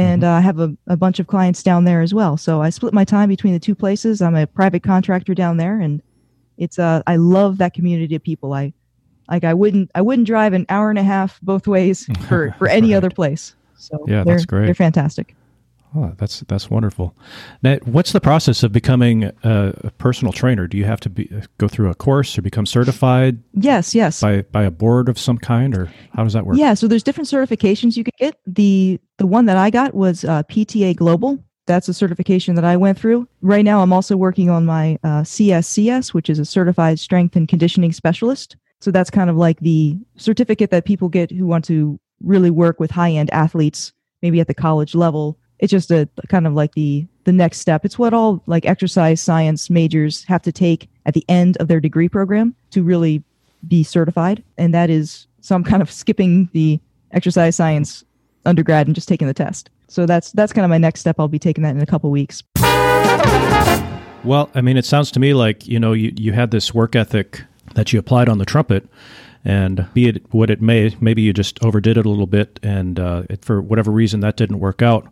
and 0.00 0.22
mm-hmm. 0.22 0.32
uh, 0.32 0.38
I 0.38 0.40
have 0.40 0.58
a, 0.58 0.74
a 0.86 0.96
bunch 0.96 1.20
of 1.20 1.26
clients 1.26 1.62
down 1.62 1.84
there 1.84 2.00
as 2.00 2.14
well. 2.14 2.36
So 2.36 2.62
I 2.62 2.70
split 2.70 2.94
my 2.94 3.04
time 3.04 3.28
between 3.28 3.52
the 3.52 3.60
two 3.60 3.74
places. 3.74 4.22
I'm 4.22 4.34
a 4.34 4.46
private 4.46 4.82
contractor 4.82 5.34
down 5.34 5.58
there, 5.58 5.78
and 5.78 6.02
it's 6.56 6.78
uh, 6.78 7.02
I 7.06 7.16
love 7.16 7.58
that 7.58 7.74
community 7.74 8.14
of 8.14 8.22
people. 8.22 8.54
I 8.54 8.72
like 9.30 9.44
I 9.44 9.54
wouldn't 9.54 9.90
I 9.94 10.00
wouldn't 10.00 10.26
drive 10.26 10.52
an 10.52 10.66
hour 10.68 10.90
and 10.90 10.98
a 10.98 11.02
half 11.02 11.40
both 11.42 11.66
ways 11.66 12.06
for 12.28 12.52
for 12.58 12.68
any 12.68 12.90
right. 12.90 12.96
other 12.96 13.10
place. 13.10 13.54
So 13.76 14.04
yeah, 14.08 14.24
that's 14.24 14.46
great. 14.46 14.66
They're 14.66 14.74
fantastic. 14.74 15.36
Oh, 15.94 16.12
that's 16.18 16.40
that's 16.40 16.70
wonderful. 16.70 17.16
Now, 17.62 17.76
what's 17.84 18.12
the 18.12 18.20
process 18.20 18.62
of 18.62 18.70
becoming 18.70 19.24
a, 19.42 19.90
personal 19.98 20.32
trainer? 20.32 20.68
Do 20.68 20.76
you 20.76 20.84
have 20.84 21.00
to 21.00 21.10
be, 21.10 21.28
go 21.58 21.66
through 21.66 21.90
a 21.90 21.94
course 21.94 22.38
or 22.38 22.42
become 22.42 22.64
certified? 22.64 23.42
Yes, 23.54 23.94
yes. 23.94 24.20
By 24.20 24.42
by 24.42 24.62
a 24.62 24.70
board 24.70 25.08
of 25.08 25.18
some 25.18 25.36
kind, 25.36 25.76
or 25.76 25.90
how 26.14 26.22
does 26.22 26.32
that 26.34 26.46
work? 26.46 26.56
Yeah, 26.56 26.74
so 26.74 26.86
there's 26.86 27.02
different 27.02 27.28
certifications 27.28 27.96
you 27.96 28.04
can 28.04 28.12
get. 28.18 28.38
the 28.46 29.00
The 29.18 29.26
one 29.26 29.46
that 29.46 29.56
I 29.56 29.70
got 29.70 29.94
was 29.94 30.24
uh, 30.24 30.44
PTA 30.44 30.94
Global. 30.94 31.42
That's 31.66 31.88
a 31.88 31.94
certification 31.94 32.54
that 32.54 32.64
I 32.64 32.76
went 32.76 32.98
through. 32.98 33.28
Right 33.42 33.64
now, 33.64 33.82
I'm 33.82 33.92
also 33.92 34.16
working 34.16 34.48
on 34.48 34.66
my 34.66 34.96
uh, 35.02 35.22
CSCS, 35.22 36.14
which 36.14 36.30
is 36.30 36.38
a 36.38 36.44
Certified 36.44 36.98
Strength 36.98 37.36
and 37.36 37.48
Conditioning 37.48 37.92
Specialist. 37.92 38.56
So 38.80 38.90
that's 38.90 39.10
kind 39.10 39.28
of 39.28 39.36
like 39.36 39.60
the 39.60 39.98
certificate 40.16 40.70
that 40.70 40.84
people 40.84 41.08
get 41.08 41.30
who 41.30 41.46
want 41.46 41.64
to 41.66 41.98
really 42.22 42.50
work 42.50 42.80
with 42.80 42.90
high 42.90 43.10
end 43.10 43.30
athletes, 43.30 43.92
maybe 44.22 44.40
at 44.40 44.46
the 44.46 44.54
college 44.54 44.94
level 44.94 45.38
it's 45.60 45.70
just 45.70 45.90
a 45.90 46.08
kind 46.28 46.46
of 46.46 46.54
like 46.54 46.74
the 46.74 47.06
the 47.24 47.32
next 47.32 47.60
step. 47.60 47.84
It's 47.84 47.98
what 47.98 48.12
all 48.12 48.42
like 48.46 48.66
exercise 48.66 49.20
science 49.20 49.70
majors 49.70 50.24
have 50.24 50.42
to 50.42 50.52
take 50.52 50.88
at 51.06 51.14
the 51.14 51.24
end 51.28 51.56
of 51.58 51.68
their 51.68 51.80
degree 51.80 52.08
program 52.08 52.54
to 52.70 52.82
really 52.82 53.22
be 53.68 53.82
certified, 53.82 54.42
and 54.58 54.74
that 54.74 54.90
is 54.90 55.26
so 55.40 55.54
I'm 55.54 55.64
kind 55.64 55.82
of 55.82 55.90
skipping 55.90 56.48
the 56.52 56.80
exercise 57.12 57.56
science 57.56 58.04
undergrad 58.46 58.86
and 58.86 58.94
just 58.94 59.08
taking 59.08 59.28
the 59.28 59.34
test. 59.34 59.70
So 59.88 60.06
that's 60.06 60.32
that's 60.32 60.52
kind 60.52 60.64
of 60.64 60.70
my 60.70 60.78
next 60.78 61.00
step. 61.00 61.16
I'll 61.18 61.28
be 61.28 61.38
taking 61.38 61.62
that 61.62 61.74
in 61.74 61.80
a 61.80 61.86
couple 61.86 62.10
weeks. 62.10 62.42
Well, 64.22 64.50
I 64.54 64.60
mean, 64.60 64.76
it 64.76 64.84
sounds 64.84 65.10
to 65.12 65.20
me 65.20 65.34
like 65.34 65.66
you 65.66 65.78
know 65.78 65.92
you 65.92 66.12
you 66.16 66.32
had 66.32 66.50
this 66.50 66.74
work 66.74 66.96
ethic 66.96 67.44
that 67.74 67.92
you 67.92 67.98
applied 67.98 68.28
on 68.28 68.38
the 68.38 68.44
trumpet, 68.44 68.88
And 69.44 69.86
be 69.94 70.08
it 70.08 70.32
what 70.32 70.50
it 70.50 70.60
may, 70.60 70.94
maybe 71.00 71.22
you 71.22 71.32
just 71.32 71.62
overdid 71.64 71.96
it 71.96 72.06
a 72.06 72.08
little 72.08 72.26
bit, 72.26 72.60
and 72.62 72.98
uh, 72.98 73.22
it, 73.30 73.44
for 73.44 73.60
whatever 73.60 73.90
reason 73.90 74.20
that 74.20 74.36
didn't 74.36 74.60
work 74.60 74.82
out. 74.82 75.10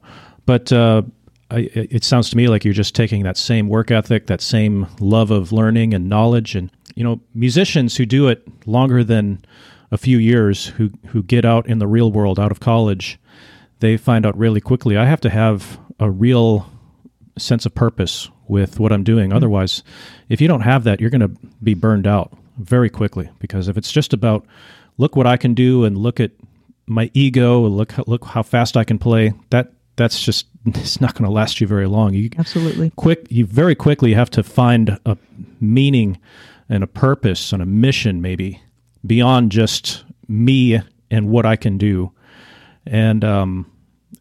But 0.48 0.72
uh, 0.72 1.02
I, 1.50 1.68
it 1.74 2.04
sounds 2.04 2.30
to 2.30 2.36
me 2.38 2.48
like 2.48 2.64
you're 2.64 2.72
just 2.72 2.94
taking 2.94 3.22
that 3.24 3.36
same 3.36 3.68
work 3.68 3.90
ethic, 3.90 4.28
that 4.28 4.40
same 4.40 4.86
love 4.98 5.30
of 5.30 5.52
learning 5.52 5.92
and 5.92 6.08
knowledge, 6.08 6.54
and 6.54 6.70
you 6.94 7.04
know, 7.04 7.20
musicians 7.34 7.98
who 7.98 8.06
do 8.06 8.28
it 8.28 8.48
longer 8.66 9.04
than 9.04 9.44
a 9.90 9.98
few 9.98 10.16
years, 10.16 10.64
who 10.64 10.88
who 11.08 11.22
get 11.22 11.44
out 11.44 11.66
in 11.66 11.80
the 11.80 11.86
real 11.86 12.10
world, 12.10 12.40
out 12.40 12.50
of 12.50 12.60
college, 12.60 13.18
they 13.80 13.98
find 13.98 14.24
out 14.24 14.38
really 14.38 14.62
quickly. 14.62 14.96
I 14.96 15.04
have 15.04 15.20
to 15.20 15.28
have 15.28 15.78
a 16.00 16.10
real 16.10 16.72
sense 17.36 17.66
of 17.66 17.74
purpose 17.74 18.30
with 18.46 18.80
what 18.80 18.90
I'm 18.90 19.04
doing. 19.04 19.28
Mm-hmm. 19.28 19.36
Otherwise, 19.36 19.82
if 20.30 20.40
you 20.40 20.48
don't 20.48 20.62
have 20.62 20.84
that, 20.84 20.98
you're 20.98 21.10
going 21.10 21.20
to 21.20 21.36
be 21.62 21.74
burned 21.74 22.06
out 22.06 22.32
very 22.56 22.88
quickly. 22.88 23.28
Because 23.38 23.68
if 23.68 23.76
it's 23.76 23.92
just 23.92 24.14
about 24.14 24.46
look 24.96 25.14
what 25.14 25.26
I 25.26 25.36
can 25.36 25.52
do 25.52 25.84
and 25.84 25.98
look 25.98 26.20
at 26.20 26.30
my 26.86 27.10
ego, 27.12 27.60
look 27.66 27.98
look 28.08 28.24
how 28.24 28.42
fast 28.42 28.78
I 28.78 28.84
can 28.84 28.98
play, 28.98 29.34
that 29.50 29.74
that's 29.98 30.22
just 30.22 30.46
it's 30.66 31.00
not 31.00 31.14
going 31.14 31.24
to 31.24 31.30
last 31.30 31.60
you 31.60 31.66
very 31.66 31.86
long. 31.86 32.14
You 32.14 32.30
absolutely 32.38 32.90
quick. 32.96 33.26
You 33.28 33.44
very 33.44 33.74
quickly 33.74 34.14
have 34.14 34.30
to 34.30 34.42
find 34.42 34.98
a 35.04 35.18
meaning 35.60 36.18
and 36.70 36.82
a 36.82 36.86
purpose 36.86 37.52
and 37.52 37.62
a 37.62 37.66
mission, 37.66 38.22
maybe 38.22 38.62
beyond 39.04 39.52
just 39.52 40.04
me 40.26 40.80
and 41.10 41.28
what 41.28 41.44
I 41.44 41.56
can 41.56 41.78
do. 41.78 42.12
And 42.86 43.24
um, 43.24 43.70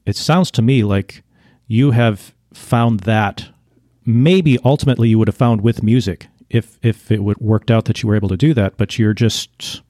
it 0.05 0.15
sounds 0.15 0.51
to 0.51 0.61
me 0.61 0.83
like 0.83 1.23
you 1.67 1.91
have 1.91 2.33
found 2.53 3.01
that. 3.01 3.47
Maybe 4.09 4.57
ultimately 4.63 5.09
you 5.09 5.19
would 5.19 5.27
have 5.27 5.35
found 5.35 5.59
with 5.61 5.83
music 5.83 6.27
if 6.49 6.79
if 6.81 7.11
it 7.11 7.23
would 7.23 7.39
worked 7.39 7.69
out 7.69 7.85
that 7.85 8.01
you 8.01 8.07
were 8.07 8.15
able 8.15 8.29
to 8.29 8.37
do 8.37 8.53
that, 8.53 8.77
but 8.77 8.97
you're 8.97 9.13
just 9.13 9.81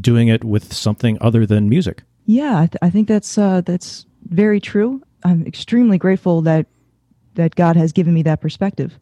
doing 0.00 0.28
it 0.28 0.44
with 0.44 0.72
something 0.72 1.18
other 1.20 1.44
than 1.44 1.68
music. 1.68 2.02
Yeah, 2.24 2.60
I, 2.60 2.66
th- 2.66 2.78
I 2.80 2.88
think 2.88 3.06
that's 3.06 3.36
uh, 3.36 3.60
that's 3.60 4.06
very 4.24 4.60
true. 4.60 5.02
I'm 5.24 5.46
extremely 5.46 5.98
grateful 5.98 6.42
that 6.42 6.66
that 7.34 7.54
God 7.56 7.76
has 7.76 7.92
given 7.92 8.14
me 8.14 8.22
that 8.22 8.40
perspective. 8.40 8.98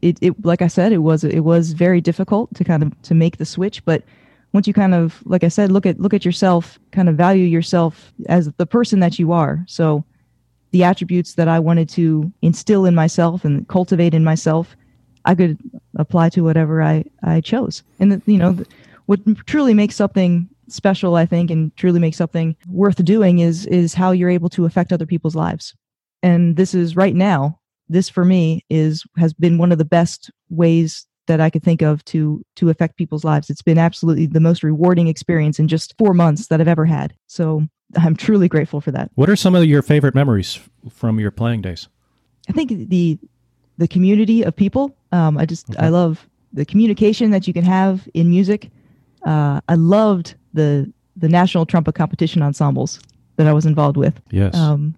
It, 0.00 0.18
it 0.20 0.44
like 0.44 0.62
I 0.62 0.68
said, 0.68 0.92
it 0.92 0.98
was 0.98 1.24
it 1.24 1.40
was 1.40 1.72
very 1.72 2.00
difficult 2.00 2.54
to 2.54 2.64
kind 2.64 2.82
of 2.82 3.02
to 3.02 3.14
make 3.14 3.36
the 3.36 3.44
switch, 3.44 3.84
but 3.84 4.02
once 4.52 4.66
you 4.66 4.72
kind 4.72 4.94
of 4.94 5.20
like 5.24 5.44
I 5.44 5.48
said, 5.48 5.72
look 5.72 5.86
at 5.86 6.00
look 6.00 6.14
at 6.14 6.24
yourself, 6.24 6.78
kind 6.92 7.08
of 7.08 7.16
value 7.16 7.44
yourself 7.44 8.12
as 8.28 8.50
the 8.56 8.66
person 8.66 9.00
that 9.00 9.18
you 9.18 9.32
are. 9.32 9.64
So 9.66 10.04
the 10.70 10.84
attributes 10.84 11.34
that 11.34 11.48
I 11.48 11.58
wanted 11.58 11.88
to 11.90 12.32
instill 12.42 12.86
in 12.86 12.94
myself 12.94 13.44
and 13.44 13.66
cultivate 13.68 14.14
in 14.14 14.24
myself, 14.24 14.76
I 15.24 15.34
could 15.34 15.58
apply 15.96 16.28
to 16.30 16.42
whatever 16.42 16.82
I 16.82 17.04
I 17.22 17.40
chose. 17.40 17.82
And 17.98 18.12
the, 18.12 18.22
you 18.26 18.38
know, 18.38 18.58
what 19.06 19.20
truly 19.46 19.74
makes 19.74 19.96
something 19.96 20.48
special, 20.68 21.16
I 21.16 21.26
think, 21.26 21.50
and 21.50 21.74
truly 21.76 22.00
makes 22.00 22.16
something 22.16 22.56
worth 22.68 23.04
doing 23.04 23.38
is 23.38 23.66
is 23.66 23.94
how 23.94 24.12
you're 24.12 24.30
able 24.30 24.48
to 24.50 24.64
affect 24.64 24.92
other 24.92 25.06
people's 25.06 25.34
lives. 25.34 25.74
And 26.22 26.56
this 26.56 26.74
is 26.74 26.96
right 26.96 27.14
now. 27.14 27.60
This 27.88 28.08
for 28.08 28.24
me 28.24 28.64
is 28.70 29.04
has 29.16 29.34
been 29.34 29.58
one 29.58 29.72
of 29.72 29.78
the 29.78 29.84
best 29.84 30.30
ways 30.48 31.06
that 31.26 31.40
I 31.40 31.50
could 31.50 31.62
think 31.62 31.82
of 31.82 32.04
to 32.06 32.42
to 32.56 32.70
affect 32.70 32.96
people's 32.96 33.24
lives. 33.24 33.50
It's 33.50 33.62
been 33.62 33.78
absolutely 33.78 34.26
the 34.26 34.40
most 34.40 34.62
rewarding 34.62 35.08
experience 35.08 35.58
in 35.58 35.68
just 35.68 35.94
four 35.98 36.14
months 36.14 36.48
that 36.48 36.60
I've 36.60 36.68
ever 36.68 36.84
had. 36.84 37.14
So 37.26 37.66
I'm 37.96 38.16
truly 38.16 38.48
grateful 38.48 38.80
for 38.80 38.90
that. 38.92 39.10
What 39.14 39.30
are 39.30 39.36
some 39.36 39.54
of 39.54 39.64
your 39.64 39.82
favorite 39.82 40.14
memories 40.14 40.58
from 40.90 41.20
your 41.20 41.30
playing 41.30 41.62
days? 41.62 41.88
I 42.48 42.52
think 42.52 42.88
the 42.88 43.18
the 43.78 43.88
community 43.88 44.42
of 44.42 44.54
people. 44.54 44.96
Um, 45.12 45.38
I 45.38 45.46
just 45.46 45.70
okay. 45.70 45.86
I 45.86 45.88
love 45.88 46.28
the 46.52 46.64
communication 46.64 47.30
that 47.30 47.46
you 47.46 47.52
can 47.52 47.64
have 47.64 48.08
in 48.14 48.30
music. 48.30 48.70
Uh, 49.24 49.60
I 49.68 49.74
loved 49.74 50.36
the 50.54 50.90
the 51.16 51.28
national 51.28 51.66
trumpet 51.66 51.94
competition 51.94 52.42
ensembles 52.42 53.00
that 53.36 53.46
I 53.46 53.52
was 53.52 53.66
involved 53.66 53.96
with. 53.96 54.20
Yes. 54.30 54.54
Um, 54.56 54.94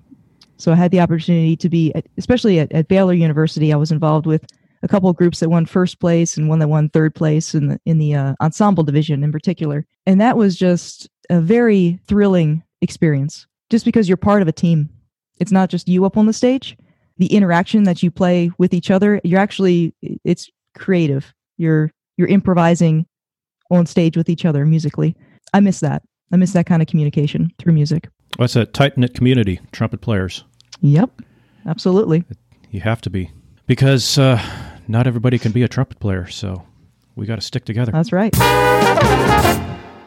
so 0.59 0.73
I 0.73 0.75
had 0.77 0.91
the 0.91 1.01
opportunity 1.01 1.57
to 1.57 1.69
be, 1.69 1.93
at, 1.95 2.07
especially 2.17 2.59
at, 2.59 2.73
at 2.73 2.89
Baylor 2.89 3.13
University, 3.13 3.73
I 3.73 3.77
was 3.77 3.93
involved 3.93 4.27
with 4.27 4.47
a 4.83 4.89
couple 4.89 5.11
of 5.11 5.17
groups 5.17 5.41
that 5.41 5.51
won 5.51 5.67
first 5.67 6.01
place 6.01 6.37
and 6.37 6.49
one 6.49 6.59
that 6.61 6.69
won 6.69 6.89
third 6.89 7.15
place 7.15 7.55
in 7.55 7.69
the 7.69 7.81
in 7.87 7.99
the 7.99 8.15
uh, 8.15 8.35
ensemble 8.41 8.85
division 8.85 9.25
in 9.25 9.33
particular. 9.33 9.87
And 10.07 10.21
that 10.21 10.37
was 10.37 10.57
just 10.57 11.09
a 11.29 11.41
very 11.41 11.99
thrilling 12.07 12.63
experience, 12.81 13.47
just 13.71 13.85
because 13.85 14.09
you're 14.09 14.17
part 14.17 14.43
of 14.43 14.49
a 14.49 14.53
team. 14.53 14.89
It's 15.39 15.53
not 15.53 15.71
just 15.71 15.89
you 15.89 16.05
up 16.05 16.17
on 16.17 16.27
the 16.27 16.33
stage. 16.33 16.77
The 17.19 17.27
interaction 17.27 17.85
that 17.85 18.03
you 18.03 18.11
play 18.11 18.51
with 18.59 18.75
each 18.75 18.91
other, 18.91 19.21
you're 19.25 19.41
actually 19.41 19.95
it's 20.25 20.51
creative. 20.77 21.35
You're 21.57 21.91
you're 22.17 22.29
improvising 22.29 23.07
on 23.71 23.87
stage 23.87 24.17
with 24.17 24.29
each 24.29 24.45
other 24.45 24.65
musically. 24.65 25.17
I 25.57 25.61
miss 25.61 25.81
that. 25.81 26.03
I 26.31 26.37
miss 26.37 26.53
that 26.53 26.67
kind 26.67 26.83
of 26.83 26.89
communication 26.89 27.51
through 27.59 27.73
music. 27.73 28.11
Well, 28.39 28.45
it's 28.45 28.57
a 28.57 28.67
tight 28.67 28.99
knit 28.99 29.15
community, 29.15 29.59
trumpet 29.73 30.03
players. 30.03 30.45
Yep, 30.83 31.23
absolutely. 31.65 32.25
You 32.71 32.81
have 32.81 33.01
to 33.01 33.09
be 33.09 33.31
because 33.67 34.19
uh, 34.19 34.39
not 34.87 35.07
everybody 35.07 35.39
can 35.39 35.53
be 35.53 35.63
a 35.63 35.69
trumpet 35.69 35.99
player, 35.99 36.27
so 36.27 36.63
we 37.15 37.25
got 37.25 37.37
to 37.37 37.41
stick 37.41 37.65
together. 37.65 37.91
That's 37.91 38.13
right. 38.13 38.33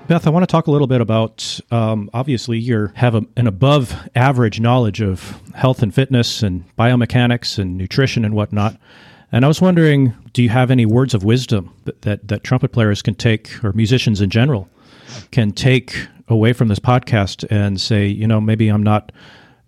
Beth, 0.08 0.28
I 0.28 0.30
want 0.30 0.44
to 0.44 0.52
talk 0.52 0.68
a 0.68 0.72
little 0.72 0.86
bit 0.86 1.02
about. 1.02 1.60
Um, 1.72 2.12
obviously, 2.14 2.60
you 2.60 2.92
have 2.94 3.16
a, 3.16 3.24
an 3.36 3.48
above 3.48 4.08
average 4.14 4.60
knowledge 4.60 5.02
of 5.02 5.42
health 5.56 5.82
and 5.82 5.92
fitness 5.92 6.44
and 6.44 6.64
biomechanics 6.78 7.58
and 7.58 7.76
nutrition 7.76 8.24
and 8.24 8.36
whatnot. 8.36 8.78
And 9.32 9.46
I 9.46 9.48
was 9.48 9.62
wondering, 9.62 10.14
do 10.34 10.44
you 10.44 10.50
have 10.50 10.70
any 10.70 10.86
words 10.86 11.16
of 11.16 11.24
wisdom 11.24 11.74
that, 11.86 12.04
that, 12.04 12.28
that 12.28 12.44
trumpet 12.44 12.72
players 12.72 13.02
can 13.02 13.16
take, 13.16 13.64
or 13.64 13.74
musicians 13.74 14.22
in 14.22 14.30
general, 14.30 14.70
can 15.32 15.52
take 15.52 16.08
away 16.28 16.54
from 16.54 16.68
this 16.68 16.80
podcast 16.80 17.46
and 17.50 17.80
say, 17.80 18.08
you 18.08 18.28
know, 18.28 18.40
maybe 18.40 18.70
I'm 18.70 18.84
not 18.84 19.12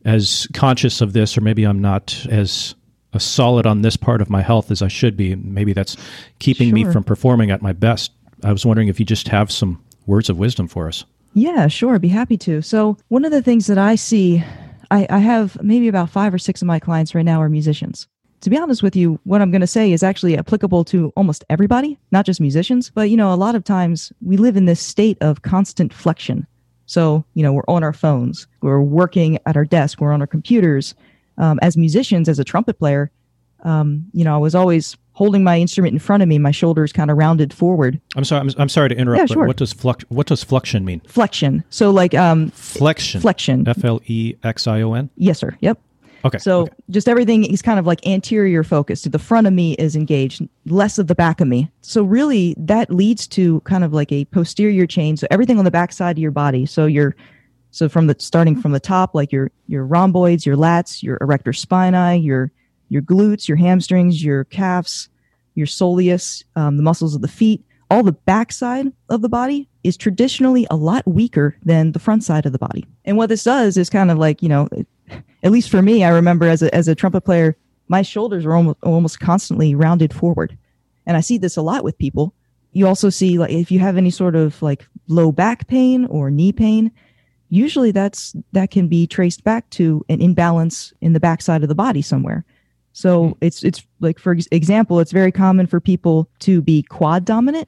as 0.05 0.47
conscious 0.53 1.01
of 1.01 1.13
this, 1.13 1.37
or 1.37 1.41
maybe 1.41 1.63
I'm 1.63 1.81
not 1.81 2.25
as 2.29 2.75
a 3.13 3.19
solid 3.19 3.65
on 3.65 3.81
this 3.81 3.97
part 3.97 4.21
of 4.21 4.29
my 4.29 4.41
health 4.41 4.71
as 4.71 4.81
I 4.81 4.87
should 4.87 5.17
be. 5.17 5.35
Maybe 5.35 5.73
that's 5.73 5.97
keeping 6.39 6.69
sure. 6.69 6.75
me 6.75 6.91
from 6.91 7.03
performing 7.03 7.51
at 7.51 7.61
my 7.61 7.73
best. 7.73 8.11
I 8.43 8.51
was 8.51 8.65
wondering 8.65 8.87
if 8.87 8.99
you 8.99 9.05
just 9.05 9.27
have 9.27 9.51
some 9.51 9.83
words 10.05 10.29
of 10.29 10.37
wisdom 10.37 10.67
for 10.67 10.87
us. 10.87 11.03
Yeah, 11.33 11.67
sure. 11.67 11.95
I'd 11.95 12.01
be 12.01 12.07
happy 12.09 12.37
to. 12.37 12.61
So, 12.61 12.97
one 13.07 13.23
of 13.23 13.31
the 13.31 13.41
things 13.41 13.67
that 13.67 13.77
I 13.77 13.95
see, 13.95 14.43
I, 14.89 15.07
I 15.09 15.19
have 15.19 15.61
maybe 15.63 15.87
about 15.87 16.09
five 16.09 16.33
or 16.33 16.37
six 16.37 16.61
of 16.61 16.67
my 16.67 16.79
clients 16.79 17.15
right 17.15 17.23
now 17.23 17.41
are 17.41 17.49
musicians. 17.49 18.07
To 18.41 18.49
be 18.49 18.57
honest 18.57 18.81
with 18.81 18.95
you, 18.95 19.19
what 19.23 19.41
I'm 19.41 19.51
going 19.51 19.61
to 19.61 19.67
say 19.67 19.91
is 19.91 20.03
actually 20.03 20.37
applicable 20.37 20.83
to 20.85 21.13
almost 21.15 21.45
everybody, 21.49 21.97
not 22.11 22.25
just 22.25 22.41
musicians. 22.41 22.89
But, 22.89 23.09
you 23.09 23.17
know, 23.17 23.33
a 23.33 23.35
lot 23.35 23.55
of 23.55 23.63
times 23.63 24.11
we 24.21 24.37
live 24.37 24.57
in 24.57 24.65
this 24.65 24.79
state 24.79 25.17
of 25.21 25.43
constant 25.43 25.93
flexion. 25.93 26.47
So, 26.87 27.23
you 27.35 27.43
know, 27.43 27.53
we're 27.53 27.63
on 27.67 27.83
our 27.83 27.93
phones, 27.93 28.47
we're 28.61 28.81
working 28.81 29.37
at 29.45 29.55
our 29.55 29.63
desk, 29.63 30.01
we're 30.01 30.11
on 30.11 30.19
our 30.19 30.27
computers, 30.27 30.93
um, 31.37 31.57
as 31.61 31.77
musicians, 31.77 32.27
as 32.27 32.37
a 32.37 32.43
trumpet 32.43 32.79
player, 32.79 33.11
um, 33.63 34.05
you 34.13 34.23
know, 34.23 34.33
I 34.35 34.37
was 34.37 34.55
always 34.55 34.97
holding 35.13 35.43
my 35.43 35.59
instrument 35.59 35.93
in 35.93 35.99
front 35.99 36.23
of 36.23 36.29
me, 36.29 36.39
my 36.39 36.51
shoulders 36.51 36.91
kind 36.91 37.11
of 37.11 37.17
rounded 37.17 37.53
forward. 37.53 37.99
I'm 38.15 38.23
sorry. 38.23 38.41
I'm, 38.41 38.49
I'm 38.57 38.69
sorry 38.69 38.89
to 38.89 38.95
interrupt. 38.95 39.29
Yeah, 39.29 39.33
sure. 39.33 39.45
what 39.45 39.57
does 39.57 39.73
flux? 39.73 40.03
What 40.09 40.27
does 40.27 40.43
flexion 40.43 40.85
mean? 40.85 41.01
Flexion. 41.01 41.63
So 41.69 41.91
like 41.91 42.13
um, 42.15 42.49
flexion. 42.51 43.21
Flexion. 43.21 43.67
F 43.67 43.83
L 43.83 44.01
E 44.05 44.35
X 44.43 44.67
I 44.67 44.81
O 44.81 44.93
N. 44.93 45.09
Yes, 45.15 45.39
sir. 45.39 45.55
Yep. 45.61 45.79
Okay. 46.23 46.37
So 46.37 46.61
okay. 46.61 46.73
just 46.89 47.07
everything 47.07 47.45
is 47.45 47.61
kind 47.61 47.79
of 47.79 47.85
like 47.85 48.05
anterior 48.05 48.63
focused. 48.63 49.03
So 49.03 49.09
the 49.09 49.19
front 49.19 49.47
of 49.47 49.53
me 49.53 49.73
is 49.73 49.95
engaged, 49.95 50.47
less 50.65 50.97
of 50.97 51.07
the 51.07 51.15
back 51.15 51.41
of 51.41 51.47
me. 51.47 51.71
So 51.81 52.03
really, 52.03 52.55
that 52.57 52.91
leads 52.91 53.27
to 53.29 53.59
kind 53.61 53.83
of 53.83 53.93
like 53.93 54.11
a 54.11 54.25
posterior 54.25 54.85
chain. 54.85 55.17
So 55.17 55.27
everything 55.31 55.57
on 55.57 55.65
the 55.65 55.71
back 55.71 55.91
side 55.91 56.17
of 56.17 56.21
your 56.21 56.31
body. 56.31 56.65
So 56.65 56.85
you're 56.85 57.15
so 57.71 57.87
from 57.87 58.07
the 58.07 58.15
starting 58.19 58.59
from 58.59 58.73
the 58.73 58.79
top, 58.79 59.15
like 59.15 59.31
your 59.31 59.51
your 59.67 59.85
rhomboids, 59.85 60.45
your 60.45 60.57
lats, 60.57 61.01
your 61.01 61.17
erector 61.21 61.51
spinae, 61.51 62.23
your 62.23 62.51
your 62.89 63.01
glutes, 63.01 63.47
your 63.47 63.57
hamstrings, 63.57 64.23
your 64.23 64.43
calves, 64.45 65.09
your 65.55 65.67
soleus, 65.67 66.43
um, 66.55 66.77
the 66.77 66.83
muscles 66.83 67.15
of 67.15 67.21
the 67.21 67.27
feet, 67.27 67.63
all 67.89 68.03
the 68.03 68.11
backside 68.11 68.87
of 69.09 69.21
the 69.21 69.29
body 69.29 69.67
is 69.83 69.97
traditionally 69.97 70.65
a 70.69 70.75
lot 70.75 71.05
weaker 71.07 71.57
than 71.63 71.91
the 71.91 71.99
front 71.99 72.23
side 72.23 72.45
of 72.45 72.51
the 72.51 72.59
body. 72.59 72.85
And 73.05 73.17
what 73.17 73.29
this 73.29 73.43
does 73.43 73.77
is 73.77 73.89
kind 73.89 74.11
of 74.11 74.17
like, 74.17 74.41
you 74.41 74.49
know, 74.49 74.69
at 75.43 75.51
least 75.51 75.69
for 75.69 75.81
me, 75.81 76.03
I 76.03 76.09
remember 76.09 76.47
as 76.47 76.61
a, 76.61 76.73
as 76.73 76.87
a 76.87 76.95
trumpet 76.95 77.21
player, 77.21 77.57
my 77.87 78.01
shoulders 78.01 78.45
were 78.45 78.55
almost, 78.55 78.77
almost 78.83 79.19
constantly 79.19 79.75
rounded 79.75 80.13
forward. 80.13 80.57
And 81.05 81.17
I 81.17 81.21
see 81.21 81.37
this 81.37 81.57
a 81.57 81.61
lot 81.61 81.83
with 81.83 81.97
people. 81.97 82.33
You 82.73 82.87
also 82.87 83.09
see 83.09 83.37
like 83.37 83.51
if 83.51 83.71
you 83.71 83.79
have 83.79 83.97
any 83.97 84.11
sort 84.11 84.35
of 84.35 84.61
like 84.61 84.87
low 85.07 85.31
back 85.31 85.67
pain 85.67 86.05
or 86.05 86.31
knee 86.31 86.53
pain, 86.53 86.91
usually 87.49 87.91
that's 87.91 88.33
that 88.53 88.71
can 88.71 88.87
be 88.87 89.05
traced 89.07 89.43
back 89.43 89.69
to 89.71 90.05
an 90.09 90.21
imbalance 90.21 90.93
in 91.01 91.13
the 91.13 91.19
backside 91.19 91.63
of 91.63 91.69
the 91.69 91.75
body 91.75 92.01
somewhere. 92.01 92.45
So 92.93 93.25
mm-hmm. 93.25 93.45
it's 93.45 93.63
it's 93.63 93.85
like 93.99 94.19
for 94.19 94.31
example, 94.51 94.99
it's 94.99 95.11
very 95.11 95.31
common 95.31 95.67
for 95.67 95.81
people 95.81 96.29
to 96.39 96.61
be 96.61 96.83
quad 96.83 97.25
dominant, 97.25 97.67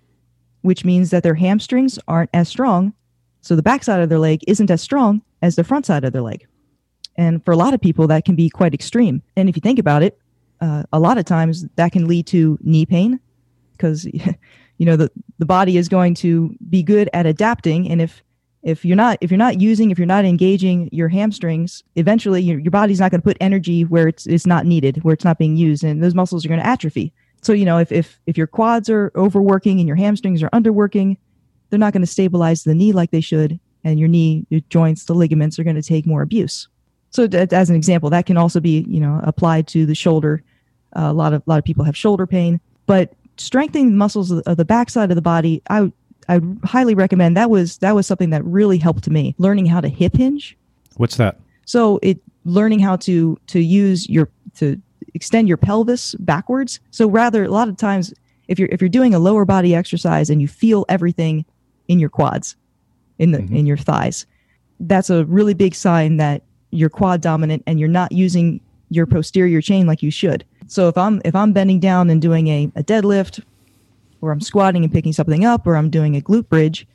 which 0.62 0.86
means 0.86 1.10
that 1.10 1.24
their 1.24 1.36
hamstrings 1.36 2.00
aren't 2.08 2.30
as 2.34 2.48
strong, 2.48 2.94
so 3.42 3.56
the 3.58 3.64
backside 3.64 4.02
of 4.02 4.08
their 4.08 4.20
leg 4.20 4.42
isn't 4.48 4.72
as 4.72 4.82
strong 4.82 5.22
as 5.42 5.58
the 5.58 5.66
front 5.66 5.86
side 5.86 6.06
of 6.06 6.14
their 6.14 6.22
leg. 6.22 6.48
And 7.16 7.44
for 7.46 7.52
a 7.52 7.58
lot 7.58 7.74
of 7.74 7.82
people, 7.82 8.08
that 8.08 8.26
can 8.26 8.36
be 8.36 8.50
quite 8.50 8.74
extreme. 8.74 9.22
And 9.36 9.48
if 9.50 9.56
you 9.56 9.62
think 9.62 9.80
about 9.80 10.04
it, 10.04 10.18
uh, 10.62 10.84
a 10.94 11.00
lot 11.00 11.18
of 11.18 11.26
times 11.26 11.66
that 11.76 11.92
can 11.92 12.08
lead 12.08 12.26
to 12.28 12.58
knee 12.62 12.86
pain 12.86 13.20
because 13.74 14.06
you 14.78 14.86
know 14.86 14.96
the 14.96 15.12
the 15.40 15.46
body 15.46 15.78
is 15.78 15.90
going 15.90 16.16
to 16.16 16.56
be 16.70 16.84
good 16.84 17.10
at 17.14 17.26
adapting. 17.26 17.90
And 17.90 18.02
if 18.02 18.24
if 18.64 18.86
you're 18.86 18.96
not 18.96 19.18
if 19.22 19.30
you're 19.30 19.38
not 19.38 19.60
using 19.60 19.92
if 19.92 20.00
you're 20.00 20.06
not 20.06 20.26
engaging 20.26 20.90
your 20.92 21.10
hamstrings 21.10 21.84
eventually 21.96 22.42
your, 22.42 22.60
your 22.60 22.72
body's 22.72 23.00
not 23.00 23.12
going 23.12 23.20
to 23.20 23.26
put 23.26 23.38
energy 23.42 23.84
where 23.84 24.08
it's, 24.08 24.26
it's 24.26 24.48
not 24.48 24.66
needed 24.66 25.04
where 25.04 25.14
it's 25.14 25.26
not 25.26 25.38
being 25.38 25.58
used 25.58 25.84
and 25.84 26.02
those 26.02 26.16
muscles 26.16 26.46
are 26.46 26.48
going 26.48 26.62
to 26.62 26.66
atrophy. 26.66 27.14
So 27.42 27.52
you 27.52 27.66
know 27.66 27.78
if, 27.78 27.92
if 27.92 28.20
if 28.26 28.38
your 28.38 28.48
quads 28.48 28.90
are 28.90 29.12
overworking 29.16 29.80
and 29.80 29.88
your 29.88 29.98
hamstrings 29.98 30.42
are 30.42 30.50
underworking 30.52 31.18
they're 31.70 31.80
not 31.80 31.94
going 31.94 32.02
to 32.04 32.08
stabilize 32.08 32.64
the 32.64 32.74
knee 32.74 32.94
like 32.94 33.12
they 33.12 33.22
should 33.22 33.60
and 33.84 34.00
your 34.00 34.08
knee 34.08 34.46
your 34.50 34.62
joints 34.70 35.04
the 35.06 35.14
ligaments 35.14 35.60
are 35.60 35.64
going 35.66 35.76
to 35.76 35.82
take 35.82 36.06
more 36.06 36.22
abuse 36.22 36.70
so 37.14 37.24
as 37.26 37.70
an 37.70 37.76
example 37.76 38.10
that 38.10 38.26
can 38.26 38.38
also 38.38 38.60
be 38.60 38.86
you 38.88 39.00
know 39.00 39.20
applied 39.24 39.68
to 39.68 39.86
the 39.86 39.96
shoulder 39.96 40.44
uh, 40.96 41.02
a 41.02 41.14
lot 41.14 41.34
of 41.34 41.42
a 41.46 41.50
lot 41.50 41.58
of 41.60 41.64
people 41.64 41.86
have 41.86 41.96
shoulder 41.96 42.28
pain 42.28 42.60
but 42.86 43.14
strengthening 43.38 43.92
the 43.92 43.96
muscles 43.98 44.32
of 44.32 44.44
the, 44.44 44.50
of 44.52 44.58
the 44.58 44.66
backside 44.66 45.10
of 45.12 45.16
the 45.16 45.22
body 45.22 45.62
i 45.70 45.92
I 46.30 46.40
highly 46.64 46.96
recommend 46.96 47.36
that 47.38 47.50
was 47.50 47.78
that 47.80 47.96
was 47.96 48.08
something 48.08 48.30
that 48.30 48.44
really 48.46 48.78
helped 48.78 49.10
me 49.10 49.36
learning 49.38 49.66
how 49.66 49.82
to 49.82 49.90
hip 49.90 50.16
hinge. 50.16 50.58
What's 50.96 51.18
that? 51.18 51.40
So 51.66 52.00
it 52.02 52.20
learning 52.46 52.80
how 52.80 52.96
to 52.98 53.38
to 53.48 53.60
use 53.60 54.08
your 54.10 54.30
to 54.56 54.82
extend 55.14 55.48
your 55.48 55.58
pelvis 55.58 56.16
backwards. 56.20 56.80
So 56.92 57.08
rather 57.10 57.44
a 57.44 57.50
lot 57.50 57.68
of 57.68 57.78
times 57.78 58.14
if 58.48 58.60
you're 58.60 58.70
if 58.72 58.82
you're 58.82 58.90
doing 58.90 59.14
a 59.14 59.20
lower 59.20 59.46
body 59.46 59.76
exercise 59.76 60.30
and 60.30 60.42
you 60.42 60.48
feel 60.48 60.86
everything 60.90 61.46
in 61.88 62.00
your 62.00 62.10
quads, 62.10 62.56
in 63.20 63.32
the 63.32 63.40
Mhm. 63.40 63.56
in 63.58 63.66
your 63.66 63.78
thighs, 63.78 64.26
that's 64.80 65.10
a 65.10 65.26
really 65.26 65.54
big 65.54 65.76
sign 65.76 66.18
that 66.18 66.44
you're 66.74 66.90
quad 66.90 67.22
dominant 67.22 67.64
and 67.68 67.80
you're 67.80 67.90
not 67.90 68.12
using 68.12 68.60
your 68.90 69.06
posterior 69.06 69.62
chain 69.62 69.88
like 69.88 70.04
you 70.04 70.12
should. 70.12 70.46
So 70.68 70.88
if 70.88 70.98
I'm 70.98 71.22
if 71.26 71.36
I'm 71.36 71.54
bending 71.54 71.80
down 71.80 72.10
and 72.10 72.22
doing 72.22 72.48
a, 72.48 72.72
a 72.76 72.84
deadlift 72.84 73.44
or 74.22 74.32
I'm 74.32 74.42
squatting 74.42 74.84
and 74.84 74.94
picking 74.94 75.14
something 75.14 75.46
up 75.46 75.68
or 75.68 75.76
I'm 75.76 75.90
doing 75.90 76.16
a 76.16 76.22
glute 76.22 76.50
bridge, 76.50 76.88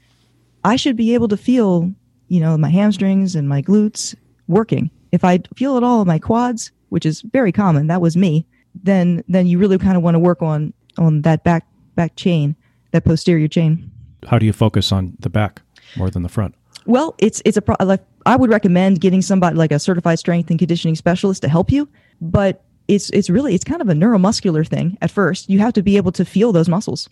I 0.64 0.76
should 0.76 0.96
be 0.96 1.14
able 1.14 1.28
to 1.28 1.36
feel, 1.36 1.92
you 2.28 2.40
know, 2.40 2.56
my 2.56 2.70
hamstrings 2.70 3.34
and 3.34 3.48
my 3.48 3.62
glutes 3.62 4.14
working. 4.46 4.90
If 5.12 5.24
I 5.24 5.40
feel 5.56 5.76
it 5.76 5.82
all 5.82 6.02
in 6.02 6.08
my 6.08 6.18
quads, 6.18 6.72
which 6.88 7.06
is 7.06 7.22
very 7.22 7.52
common, 7.52 7.86
that 7.88 8.00
was 8.00 8.16
me, 8.16 8.46
then 8.82 9.22
then 9.28 9.46
you 9.46 9.58
really 9.58 9.78
kind 9.78 9.96
of 9.96 10.02
want 10.02 10.14
to 10.14 10.18
work 10.18 10.42
on 10.42 10.72
on 10.98 11.22
that 11.22 11.44
back 11.44 11.66
back 11.94 12.16
chain, 12.16 12.56
that 12.92 13.04
posterior 13.04 13.48
chain. 13.48 13.90
How 14.26 14.38
do 14.38 14.46
you 14.46 14.52
focus 14.52 14.92
on 14.92 15.16
the 15.20 15.30
back 15.30 15.62
more 15.96 16.10
than 16.10 16.22
the 16.22 16.28
front? 16.28 16.54
Well, 16.86 17.14
it's 17.18 17.42
it's 17.44 17.56
a 17.56 17.62
pro- 17.62 17.76
like 17.84 18.04
I 18.28 18.36
would 18.36 18.50
recommend 18.50 19.00
getting 19.00 19.22
somebody 19.22 19.56
like 19.56 19.72
a 19.72 19.78
certified 19.78 20.18
strength 20.18 20.50
and 20.50 20.58
conditioning 20.58 20.94
specialist 20.96 21.42
to 21.42 21.48
help 21.48 21.72
you, 21.72 21.88
but 22.20 22.62
it's 22.86 23.10
it's 23.10 23.30
really 23.30 23.54
it's 23.54 23.64
kind 23.64 23.80
of 23.80 23.88
a 23.88 23.94
neuromuscular 23.94 24.66
thing 24.66 24.96
at 25.00 25.10
first. 25.10 25.48
You 25.48 25.58
have 25.60 25.72
to 25.74 25.82
be 25.82 25.96
able 25.96 26.12
to 26.12 26.24
feel 26.24 26.52
those 26.52 26.68
muscles. 26.68 27.08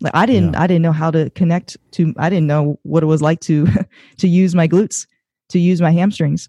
Like 0.00 0.14
I 0.14 0.26
didn't 0.26 0.52
Yeah. 0.52 0.62
I 0.62 0.66
didn't 0.66 0.82
know 0.82 0.92
how 0.92 1.10
to 1.10 1.30
connect 1.30 1.76
to 1.92 2.14
I 2.18 2.28
didn't 2.30 2.46
know 2.46 2.78
what 2.82 3.02
it 3.02 3.06
was 3.06 3.22
like 3.22 3.40
to 3.40 3.66
to 4.18 4.28
use 4.28 4.54
my 4.54 4.68
glutes, 4.68 5.06
to 5.48 5.58
use 5.58 5.80
my 5.80 5.90
hamstrings. 5.92 6.48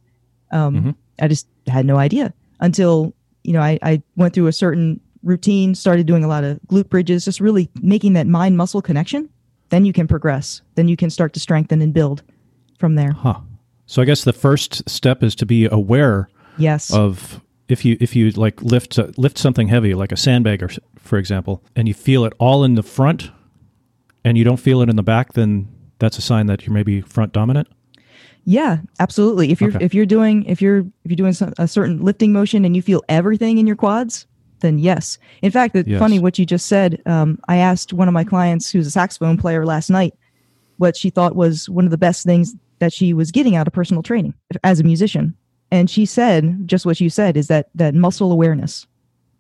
Um 0.51 0.75
Mhm. 0.75 0.95
I 1.21 1.27
just 1.27 1.47
had 1.67 1.85
no 1.85 1.97
idea 1.97 2.33
until, 2.59 3.13
you 3.43 3.53
know, 3.53 3.61
I 3.61 3.79
I 3.81 4.01
went 4.17 4.33
through 4.33 4.47
a 4.47 4.53
certain 4.53 4.99
routine, 5.23 5.75
started 5.75 6.05
doing 6.05 6.23
a 6.23 6.27
lot 6.27 6.43
of 6.43 6.59
glute 6.67 6.89
bridges, 6.89 7.25
just 7.25 7.39
really 7.39 7.69
making 7.81 8.13
that 8.13 8.27
mind 8.27 8.57
muscle 8.57 8.81
connection. 8.81 9.29
Then 9.69 9.85
you 9.85 9.93
can 9.93 10.07
progress. 10.07 10.61
Then 10.75 10.87
you 10.89 10.97
can 10.97 11.09
start 11.09 11.33
to 11.33 11.39
strengthen 11.39 11.81
and 11.81 11.93
build 11.93 12.23
from 12.77 12.95
there. 12.95 13.11
Huh. 13.13 13.39
So 13.91 14.01
I 14.01 14.05
guess 14.05 14.23
the 14.23 14.31
first 14.31 14.89
step 14.89 15.21
is 15.21 15.35
to 15.35 15.45
be 15.45 15.65
aware 15.65 16.29
Yes. 16.57 16.93
of 16.93 17.41
if 17.67 17.83
you 17.83 17.97
if 17.99 18.15
you 18.15 18.29
like 18.31 18.61
lift 18.61 18.97
uh, 18.97 19.07
lift 19.17 19.37
something 19.37 19.67
heavy 19.67 19.93
like 19.93 20.13
a 20.13 20.17
sandbag 20.17 20.63
or 20.63 20.69
for 20.97 21.17
example 21.17 21.61
and 21.75 21.89
you 21.89 21.93
feel 21.93 22.23
it 22.23 22.31
all 22.39 22.63
in 22.63 22.75
the 22.75 22.83
front 22.83 23.31
and 24.23 24.37
you 24.37 24.45
don't 24.45 24.61
feel 24.61 24.81
it 24.81 24.87
in 24.89 24.95
the 24.95 25.03
back 25.03 25.33
then 25.33 25.67
that's 25.99 26.17
a 26.17 26.21
sign 26.21 26.45
that 26.45 26.65
you're 26.65 26.73
maybe 26.73 27.01
front 27.01 27.33
dominant 27.33 27.67
Yeah, 28.45 28.77
absolutely. 28.99 29.51
If 29.51 29.59
you're 29.61 29.75
Okay. 29.75 29.83
if 29.85 29.93
you're 29.93 30.05
doing 30.17 30.45
if 30.45 30.61
you're 30.61 30.79
if 31.03 31.07
you're 31.11 31.15
doing 31.23 31.33
some, 31.33 31.53
a 31.57 31.67
certain 31.67 32.01
lifting 32.01 32.31
motion 32.31 32.63
and 32.63 32.75
you 32.77 32.81
feel 32.81 33.01
everything 33.09 33.57
in 33.57 33.67
your 33.67 33.75
quads, 33.75 34.25
then 34.61 34.79
yes. 34.79 35.17
In 35.41 35.51
fact, 35.51 35.75
it's 35.75 35.87
Yes. 35.89 35.99
funny 35.99 36.17
what 36.19 36.39
you 36.39 36.45
just 36.45 36.65
said. 36.67 37.01
Um, 37.05 37.39
I 37.49 37.57
asked 37.57 37.91
one 37.93 38.07
of 38.07 38.13
my 38.13 38.23
clients 38.23 38.71
who's 38.71 38.87
a 38.87 38.91
saxophone 38.91 39.37
player 39.37 39.65
last 39.65 39.89
night 39.89 40.13
what 40.77 40.95
she 40.97 41.09
thought 41.11 41.35
was 41.35 41.69
one 41.69 41.85
of 41.85 41.91
the 41.91 41.97
best 42.07 42.23
things 42.25 42.55
that 42.81 42.91
she 42.91 43.13
was 43.13 43.31
getting 43.31 43.55
out 43.55 43.65
of 43.67 43.71
personal 43.73 44.03
training 44.03 44.33
as 44.65 44.81
a 44.81 44.83
musician, 44.83 45.33
and 45.71 45.89
she 45.89 46.05
said 46.05 46.67
just 46.67 46.85
what 46.85 46.99
you 46.99 47.09
said 47.09 47.37
is 47.37 47.47
that 47.47 47.69
that 47.75 47.95
muscle 47.95 48.33
awareness 48.33 48.85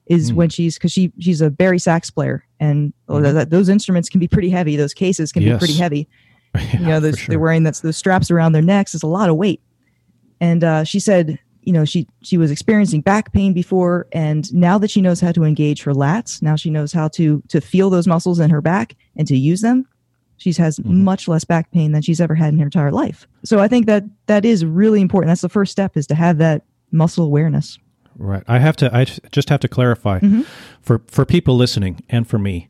is 0.07 0.29
Hmm. 0.29 0.35
when 0.37 0.49
she's 0.49 0.75
because 0.75 0.91
she 0.93 1.11
she's 1.19 1.41
a 1.41 1.49
bari 1.51 1.77
sax 1.79 2.09
player 2.09 2.43
and 2.59 2.93
oh, 3.09 3.15
Mhm. 3.15 3.33
that, 3.33 3.49
those 3.49 3.67
instruments 3.69 4.07
can 4.09 4.19
be 4.19 4.27
pretty 4.27 4.49
heavy. 4.49 4.75
Those 4.77 4.93
cases 4.93 5.31
can 5.33 5.43
Yes. 5.43 5.55
be 5.55 5.59
pretty 5.59 5.73
heavy 5.79 6.07
Yeah, 6.55 6.79
you 6.79 6.85
know 6.87 6.99
those, 6.99 7.19
sure. 7.19 7.33
they're 7.33 7.39
wearing 7.39 7.63
that's 7.63 7.81
those 7.81 7.97
straps 7.97 8.31
around 8.31 8.53
their 8.53 8.61
necks 8.61 8.95
is 8.95 9.03
a 9.03 9.07
lot 9.07 9.29
of 9.29 9.35
weight 9.35 9.61
and 10.39 10.63
uh, 10.63 10.83
she 10.83 10.99
said 10.99 11.37
you 11.61 11.71
know 11.71 11.85
she 11.85 12.07
she 12.23 12.37
was 12.37 12.49
experiencing 12.51 13.01
back 13.01 13.31
pain 13.31 13.53
before 13.53 14.07
and 14.11 14.51
now 14.53 14.77
that 14.77 14.89
she 14.91 15.01
knows 15.01 15.21
how 15.21 15.31
to 15.31 15.43
engage 15.43 15.83
her 15.83 15.93
lats 15.93 16.41
now 16.41 16.55
she 16.55 16.69
knows 16.71 16.91
how 16.91 17.07
to 17.07 17.41
to 17.47 17.61
feel 17.61 17.89
those 17.89 18.07
muscles 18.07 18.39
in 18.39 18.49
her 18.49 18.61
back 18.61 18.95
and 19.15 19.27
to 19.27 19.37
use 19.37 19.61
them 19.61 19.85
she 20.41 20.51
has 20.53 20.79
Mhm. 20.79 20.85
much 21.03 21.27
less 21.27 21.43
back 21.43 21.69
pain 21.71 21.91
than 21.91 22.01
she's 22.01 22.19
ever 22.19 22.33
had 22.35 22.51
in 22.53 22.59
her 22.59 22.65
entire 22.65 22.91
life 22.91 23.27
so 23.43 23.59
i 23.59 23.67
think 23.67 23.85
that 23.85 24.03
that 24.25 24.43
is 24.45 24.65
really 24.65 24.99
important 25.01 25.29
that's 25.29 25.41
the 25.41 25.49
first 25.49 25.71
step 25.71 25.95
is 25.95 26.07
to 26.07 26.15
have 26.15 26.37
that 26.39 26.63
muscle 26.91 27.23
awareness 27.25 27.77
right 28.17 28.43
i 28.47 28.57
have 28.59 28.75
to 28.75 28.93
i 28.95 29.05
just 29.31 29.49
have 29.49 29.59
to 29.59 29.67
clarify 29.67 30.19
Mhm. 30.19 30.45
for 30.81 31.01
for 31.07 31.25
people 31.25 31.55
listening 31.55 31.99
and 32.09 32.27
for 32.27 32.39
me 32.39 32.69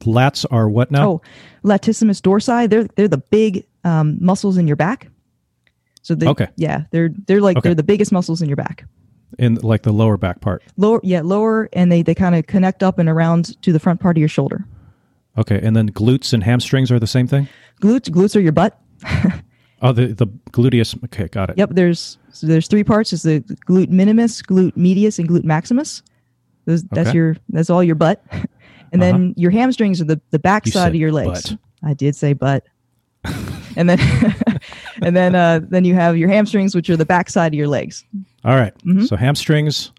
lats 0.00 0.44
are 0.50 0.68
what 0.68 0.90
now 0.90 1.08
Oh, 1.08 1.22
latissimus 1.64 2.20
dorsi. 2.20 2.68
They're 2.70 2.86
they're 2.96 3.08
the 3.08 3.22
big 3.30 3.64
um, 3.84 4.16
muscles 4.20 4.56
in 4.56 4.66
your 4.66 4.76
back. 4.76 5.08
So 6.02 6.14
they, 6.14 6.28
Okay. 6.28 6.48
yeah, 6.56 6.84
they're 6.92 7.10
they're 7.26 7.40
like 7.40 7.56
Okay. 7.58 7.68
they're 7.68 7.74
the 7.74 7.82
biggest 7.82 8.12
muscles 8.12 8.40
in 8.42 8.48
your 8.48 8.56
back. 8.56 8.84
in 9.38 9.56
like 9.56 9.82
the 9.82 9.92
lower 9.92 10.16
back 10.16 10.40
part 10.40 10.62
Lower, 10.78 11.00
yeah, 11.02 11.20
lower, 11.22 11.68
and 11.74 11.90
they 11.92 12.02
they 12.02 12.14
kind 12.14 12.34
of 12.34 12.46
connect 12.46 12.82
up 12.82 12.98
and 12.98 13.08
around 13.08 13.60
to 13.62 13.72
the 13.72 13.78
front 13.80 14.00
part 14.00 14.16
of 14.16 14.20
your 14.20 14.28
shoulder. 14.28 14.64
Okay 15.38 15.58
and 15.62 15.74
then 15.74 15.90
glutes 15.90 16.32
and 16.34 16.44
hamstrings 16.44 16.90
are 16.92 16.98
the 16.98 17.06
same 17.06 17.26
thing 17.26 17.48
Glutes, 17.80 18.10
glutes 18.10 18.34
are 18.36 18.40
your 18.40 18.52
butt. 18.52 18.78
oh 19.82 19.92
the 19.92 20.08
the 20.08 20.26
gluteus 20.50 21.02
okay 21.04 21.28
got 21.28 21.48
it 21.50 21.56
Yep, 21.56 21.70
there's 21.72 22.18
so 22.38 22.46
there's 22.46 22.68
three 22.68 22.84
parts. 22.84 23.12
It's 23.12 23.24
the 23.24 23.40
glute 23.66 23.88
minimus, 23.88 24.42
glute 24.42 24.76
medius, 24.76 25.18
and 25.18 25.28
glute 25.28 25.42
maximus. 25.42 26.02
Those, 26.66 26.84
That's 26.84 27.12
your 27.12 27.36
that's 27.48 27.68
all 27.68 27.82
your 27.82 27.96
butt, 27.96 28.22
and 28.92 29.02
then 29.02 29.34
your 29.36 29.50
hamstrings 29.50 30.00
are 30.00 30.04
the 30.04 30.20
the 30.30 30.38
back 30.38 30.66
You 30.66 30.72
side 30.72 30.88
of 30.88 30.94
your 30.94 31.10
legs. 31.10 31.50
butt. 31.50 31.58
I 31.82 31.94
did 31.94 32.14
say 32.14 32.34
butt. 32.34 32.64
and 33.76 33.88
then 33.88 33.98
and 35.02 35.16
then 35.16 35.34
uh, 35.34 35.60
then 35.68 35.84
you 35.84 35.94
have 35.94 36.16
your 36.16 36.28
hamstrings, 36.28 36.74
which 36.76 36.88
are 36.90 36.96
the 36.96 37.06
back 37.06 37.28
side 37.28 37.54
of 37.54 37.58
your 37.58 37.66
legs. 37.66 38.04
All 38.44 38.54
right. 38.54 38.72
Mm-hmm. 38.84 39.06
So 39.06 39.16
hamstrings, 39.16 39.90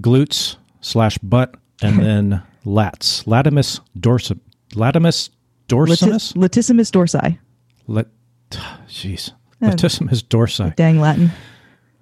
glutes 0.00 0.56
slash 0.80 1.18
butt, 1.18 1.54
and 1.82 1.98
then 1.98 2.42
lats. 2.64 3.24
Latimus 3.26 3.80
dorsum. 3.98 4.40
Latimus 4.74 5.30
dorsimus. 5.68 6.32
Latissimus 6.34 6.90
dorsi. 6.90 7.38
Let. 7.86 8.06
Jeez. 8.88 9.32
Latissimus 9.60 10.22
dorsi. 10.22 10.74
Dang 10.76 11.00
Latin. 11.00 11.30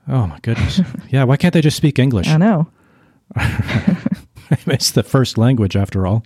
Oh 0.09 0.27
my 0.27 0.39
goodness. 0.43 0.81
yeah. 1.11 1.25
Why 1.25 1.37
can't 1.37 1.55
they 1.55 1.61
just 1.61 1.77
speak 1.77 1.99
English? 1.99 2.29
I 2.29 2.37
know. 2.37 2.69
it's 4.67 4.91
the 4.93 5.03
first 5.03 5.39
language 5.39 5.77
after 5.77 6.07
all. 6.07 6.25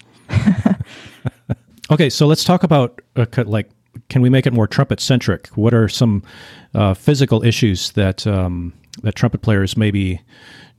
okay, 1.91 2.09
so 2.09 2.27
let's 2.27 2.45
talk 2.45 2.63
about 2.63 3.01
uh, 3.17 3.27
like, 3.45 3.71
can 4.09 4.23
we 4.23 4.31
make 4.31 4.47
it 4.47 4.53
more 4.53 4.67
trumpet 4.67 5.01
centric? 5.01 5.49
What 5.49 5.75
are 5.75 5.89
some 5.89 6.23
uh, 6.75 6.95
physical 6.95 7.45
issues 7.45 7.91
that 7.93 8.27
um, 8.27 8.73
that 9.03 9.15
trumpet 9.15 9.43
players 9.43 9.77
may 9.77 9.91
be 9.91 10.21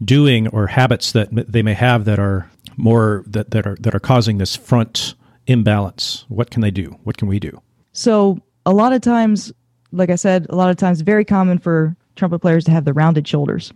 doing, 0.03 0.47
or 0.47 0.67
habits 0.67 1.11
that 1.11 1.27
m- 1.27 1.45
they 1.47 1.61
may 1.61 1.73
have 1.73 2.05
that 2.05 2.19
are 2.19 2.49
more 2.77 3.23
that, 3.27 3.51
that 3.51 3.67
are 3.67 3.77
that 3.81 3.93
are 3.93 3.99
causing 3.99 4.37
this 4.37 4.55
front 4.55 5.13
imbalance? 5.47 6.25
What 6.29 6.49
can 6.51 6.61
they 6.61 6.71
do? 6.71 6.97
What 7.03 7.17
can 7.17 7.27
we 7.27 7.39
do? 7.39 7.61
So 7.93 8.39
a 8.65 8.73
lot 8.73 8.93
of 8.93 9.01
times, 9.01 9.51
like 9.91 10.09
I 10.09 10.15
said, 10.15 10.47
a 10.49 10.55
lot 10.55 10.69
of 10.69 10.77
times 10.77 11.01
very 11.01 11.25
common 11.25 11.59
for 11.59 11.95
trumpet 12.15 12.39
players 12.39 12.63
to 12.65 12.71
have 12.71 12.85
the 12.85 12.93
rounded 12.93 13.27
shoulders. 13.27 13.71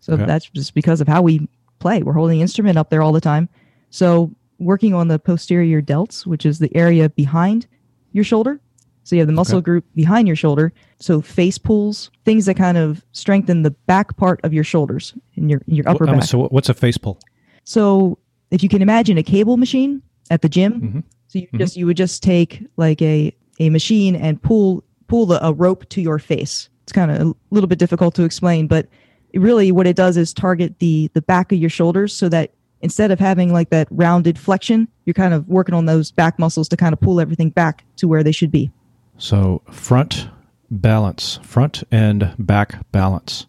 So 0.00 0.14
Okay. 0.14 0.24
that's 0.26 0.48
just 0.50 0.74
because 0.74 1.00
of 1.00 1.08
how 1.08 1.22
we 1.22 1.48
play. 1.78 2.02
We're 2.02 2.12
holding 2.14 2.38
the 2.38 2.42
instrument 2.42 2.78
up 2.78 2.90
there 2.90 3.02
all 3.02 3.12
the 3.12 3.20
time. 3.20 3.48
So 3.90 4.30
working 4.58 4.94
on 4.94 5.08
the 5.08 5.18
posterior 5.18 5.80
delts, 5.80 6.26
which 6.26 6.44
is 6.44 6.58
the 6.58 6.74
area 6.76 7.08
behind 7.08 7.66
your 8.12 8.24
shoulder. 8.24 8.60
So 9.04 9.16
you 9.16 9.20
have 9.20 9.26
the 9.28 9.32
muscle 9.32 9.58
Okay. 9.58 9.64
group 9.64 9.84
behind 9.94 10.26
your 10.26 10.36
shoulder. 10.36 10.72
So 11.00 11.20
face 11.20 11.58
pulls, 11.58 12.10
things 12.24 12.46
that 12.46 12.54
kind 12.56 12.76
of 12.76 13.04
strengthen 13.12 13.62
the 13.62 13.70
back 13.70 14.16
part 14.16 14.40
of 14.44 14.52
your 14.52 14.64
shoulders 14.64 15.14
in 15.34 15.48
your 15.48 15.62
in 15.66 15.74
your 15.76 15.88
upper 15.88 16.08
Um, 16.08 16.16
back. 16.18 16.24
so, 16.26 16.46
what's 16.48 16.68
a 16.68 16.74
face 16.74 16.98
pull? 16.98 17.18
So 17.64 18.18
if 18.50 18.62
you 18.62 18.68
can 18.68 18.82
imagine 18.82 19.16
a 19.18 19.22
cable 19.22 19.56
machine 19.56 20.02
at 20.30 20.42
the 20.42 20.48
gym, 20.48 20.80
Mhm. 20.80 21.02
so 21.28 21.38
you 21.40 21.48
just 21.58 21.76
you 21.76 21.86
would 21.86 21.96
just 21.96 22.22
take 22.22 22.64
like 22.76 23.02
a 23.02 23.34
a 23.58 23.68
machine 23.70 24.16
and 24.16 24.40
pull 24.40 24.82
pull 25.08 25.26
the, 25.26 25.44
a 25.44 25.52
rope 25.52 25.88
to 25.90 26.00
your 26.00 26.18
face. 26.18 26.68
It's 26.84 26.92
kind 26.92 27.10
of 27.10 27.20
a 27.28 27.34
little 27.50 27.68
bit 27.68 27.78
difficult 27.78 28.14
to 28.14 28.22
explain, 28.24 28.66
but 28.66 28.88
really 29.34 29.70
what 29.72 29.86
it 29.86 29.96
does 29.96 30.16
is 30.16 30.32
target 30.32 30.78
the 30.78 31.10
the 31.14 31.22
back 31.22 31.52
of 31.52 31.58
your 31.58 31.70
shoulders 31.70 32.12
so 32.14 32.28
that 32.28 32.52
instead 32.80 33.10
of 33.10 33.18
having 33.20 33.52
like 33.52 33.70
that 33.70 33.86
rounded 33.90 34.38
flexion, 34.38 34.88
you're 35.04 35.14
kind 35.14 35.34
of 35.34 35.46
working 35.48 35.74
on 35.74 35.86
those 35.86 36.10
back 36.10 36.38
muscles 36.38 36.68
to 36.68 36.76
kind 36.76 36.92
of 36.92 37.00
pull 37.00 37.20
everything 37.20 37.50
back 37.50 37.84
to 37.96 38.08
where 38.08 38.22
they 38.22 38.32
should 38.32 38.50
be. 38.50 38.70
So 39.18 39.60
front 39.70 40.28
balance, 40.70 41.38
front 41.42 41.82
and 41.90 42.32
back 42.38 42.90
balance. 42.92 43.46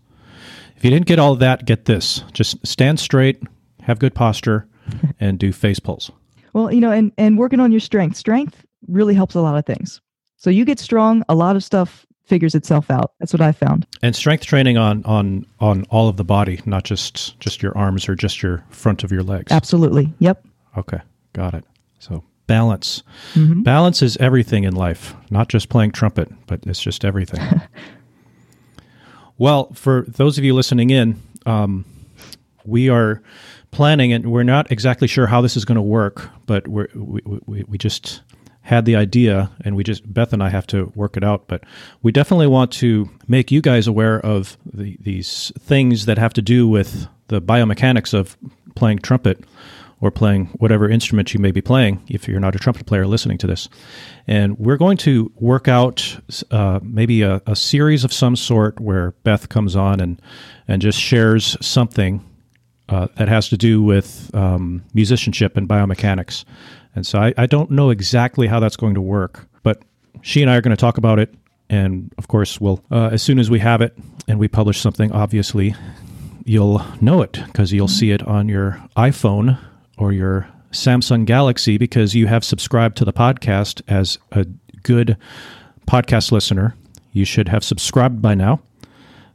If 0.76 0.84
you 0.84 0.90
didn't 0.92 1.06
get 1.06 1.20
all 1.20 1.34
of 1.34 1.40
that, 1.40 1.66
get 1.66 1.86
this. 1.86 2.24
Just 2.34 2.66
stand 2.66 3.00
straight, 3.00 3.42
have 3.84 4.00
good 4.00 4.14
posture, 4.16 4.68
and 5.20 5.38
do 5.40 5.52
face 5.54 5.80
pulls. 5.80 6.12
Well, 6.54 6.72
you 6.72 6.82
know, 6.82 6.92
and 6.92 7.12
and 7.18 7.38
working 7.38 7.60
on 7.60 7.72
your 7.72 7.80
strength. 7.80 8.18
Strength 8.18 8.66
really 8.88 9.14
helps 9.14 9.36
a 9.36 9.42
lot 9.42 9.58
of 9.58 9.66
things. 9.66 10.02
So 10.38 10.50
you 10.50 10.66
get 10.66 10.80
strong, 10.80 11.24
a 11.30 11.36
lot 11.36 11.56
of 11.56 11.64
stuff 11.64 12.06
figures 12.26 12.56
itself 12.56 12.90
out. 12.90 13.12
That's 13.20 13.34
what 13.34 13.42
I 13.42 13.52
found. 13.52 13.86
And 14.02 14.16
strength 14.16 14.46
training 14.46 14.78
on 14.78 15.04
on 15.06 15.46
on 15.60 15.86
all 15.90 16.08
of 16.08 16.18
the 16.18 16.24
body, 16.24 16.62
not 16.66 16.84
just 16.84 17.40
just 17.40 17.62
your 17.62 17.78
arms 17.78 18.08
or 18.08 18.16
just 18.16 18.42
your 18.42 18.64
front 18.70 19.04
of 19.04 19.12
your 19.12 19.24
legs. 19.24 19.52
Absolutely. 19.52 20.14
Yep. 20.20 20.46
Okay, 20.78 21.00
got 21.34 21.54
it. 21.54 21.66
So 22.00 22.24
balance. 22.48 23.04
Mm-hmm. 23.34 23.64
Balance 23.64 24.02
is 24.02 24.18
everything 24.18 24.64
in 24.64 24.76
life, 24.76 25.14
not 25.30 25.48
just 25.48 25.70
playing 25.70 25.92
trumpet, 25.92 26.30
but 26.48 26.62
it's 26.66 26.82
just 26.82 27.06
everything. 27.06 27.62
well, 29.38 29.72
for 29.74 30.06
those 30.08 30.38
of 30.38 30.44
you 30.44 30.54
listening 30.54 30.90
in, 30.90 31.22
um, 31.46 31.86
we 32.66 32.90
are 32.90 33.22
planning, 33.72 34.14
and 34.14 34.32
we're 34.32 34.44
not 34.44 34.72
exactly 34.72 35.08
sure 35.08 35.28
how 35.28 35.42
this 35.42 35.58
is 35.58 35.66
going 35.66 35.78
to 35.78 35.82
work, 35.82 36.30
but 36.46 36.68
we, 36.68 36.86
we, 36.94 37.64
we 37.68 37.78
just 37.78 38.22
had 38.64 38.86
the 38.86 38.96
idea 38.96 39.50
and 39.66 39.76
we 39.76 39.84
just 39.84 40.14
beth 40.14 40.34
and 40.34 40.44
i 40.44 40.48
have 40.48 40.68
to 40.68 40.92
work 40.94 41.18
it 41.18 41.24
out 41.24 41.48
but 41.48 41.64
we 42.04 42.12
definitely 42.12 42.46
want 42.46 42.72
to 42.72 43.10
make 43.28 43.50
you 43.52 43.60
guys 43.60 43.88
aware 43.88 44.20
of 44.20 44.56
the, 44.72 44.96
these 45.02 45.52
things 45.60 46.06
that 46.06 46.20
have 46.20 46.32
to 46.32 46.44
do 46.44 46.68
with 46.68 47.08
the 47.28 47.42
biomechanics 47.42 48.14
of 48.14 48.38
playing 48.76 49.00
trumpet 49.00 49.44
or 50.02 50.10
playing 50.10 50.48
whatever 50.58 50.90
instrument 50.90 51.34
you 51.34 51.40
may 51.40 51.52
be 51.52 51.62
playing 51.62 52.04
if 52.10 52.28
you're 52.28 52.40
not 52.40 52.56
a 52.56 52.60
trumpet 52.60 52.88
player 52.88 53.06
listening 53.06 53.38
to 53.38 53.46
this. 53.46 53.70
And 54.28 54.58
we're 54.58 54.78
going 54.78 54.98
to 54.98 55.32
work 55.36 55.68
out 55.68 56.20
uh, 56.50 56.80
maybe 56.82 57.22
a, 57.22 57.42
a, 57.46 57.56
series 57.56 58.04
of 58.04 58.12
some 58.12 58.36
sort 58.36 58.80
where 58.80 59.12
Beth 59.24 59.48
comes 59.50 59.76
on 59.76 60.00
and, 60.00 60.20
and 60.68 60.82
just 60.82 61.00
shares 61.00 61.56
something 61.62 62.26
uh, 62.92 63.08
that 63.16 63.28
has 63.30 63.50
to 63.50 63.58
do 63.58 63.82
with 63.82 64.30
um, 64.36 64.84
musicianship 64.94 65.58
and 65.58 65.68
biomechanics. 65.68 66.44
And 66.94 67.08
so 67.08 67.20
I, 67.20 67.34
I 67.38 67.46
don't 67.46 67.72
know 67.72 67.90
exactly 67.90 68.48
how 68.48 68.60
that's 68.60 68.76
going 68.76 68.96
to 68.96 69.02
work, 69.02 69.48
but 69.64 69.82
she 70.22 70.42
and 70.42 70.52
I 70.52 70.58
are 70.58 70.62
going 70.62 70.76
to 70.76 70.80
talk 70.80 70.98
about 70.98 71.18
it. 71.18 71.34
And 71.70 72.14
of 72.18 72.28
course, 72.28 72.60
we'll, 72.60 72.84
uh, 72.92 73.10
as 73.14 73.24
soon 73.24 73.40
as 73.40 73.50
we 73.50 73.60
have 73.60 73.82
it 73.82 73.98
and 74.28 74.40
we 74.40 74.50
publish 74.50 74.82
something, 74.82 75.10
obviously, 75.14 75.74
you'll 76.44 76.86
know 77.00 77.22
it 77.22 77.40
because 77.46 77.72
you'll 77.72 77.88
see 77.88 78.12
it 78.12 78.22
on 78.28 78.50
your 78.50 78.84
iPhone 78.98 79.58
or 79.98 80.12
your 80.12 80.50
Samsung 80.72 81.26
Galaxy 81.26 81.78
because 81.78 82.14
you 82.14 82.28
have 82.28 82.44
subscribed 82.44 82.98
to 82.98 83.06
the 83.06 83.14
podcast 83.14 83.82
as 83.88 84.18
a 84.34 84.46
good 84.84 85.16
podcast 85.88 86.34
listener. 86.34 86.76
You 87.14 87.24
should 87.24 87.48
have 87.48 87.64
subscribed 87.64 88.22
by 88.22 88.36
now. 88.36 88.62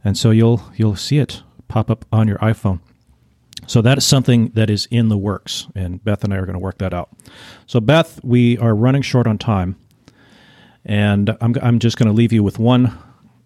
And 0.05 0.17
so 0.17 0.31
you'll 0.31 0.63
you'll 0.77 0.97
see 0.97 1.19
it 1.19 1.43
pop 1.69 1.91
up 1.91 2.05
on 2.13 2.29
your 2.29 2.39
iPhone. 2.39 2.81
So 3.67 3.83
that 3.83 3.99
is 3.99 4.05
something 4.05 4.49
that 4.51 4.71
is 4.71 4.87
in 4.91 5.09
the 5.09 5.19
works, 5.19 5.67
and 5.75 6.03
Beth 6.03 6.25
and 6.25 6.33
I 6.33 6.37
are 6.37 6.47
going 6.47 6.55
to 6.55 6.61
work 6.61 6.79
that 6.79 6.95
out. 6.95 7.11
So, 7.67 7.81
Beth, 7.81 8.23
we 8.23 8.59
are 8.59 8.75
running 8.75 9.03
short 9.03 9.27
on 9.27 9.39
time, 9.39 9.77
and 10.85 11.37
I'm, 11.41 11.55
I'm 11.63 11.79
just 11.79 11.97
going 11.97 12.09
to 12.09 12.13
leave 12.13 12.33
you 12.33 12.43
with 12.43 12.59
one 12.59 12.97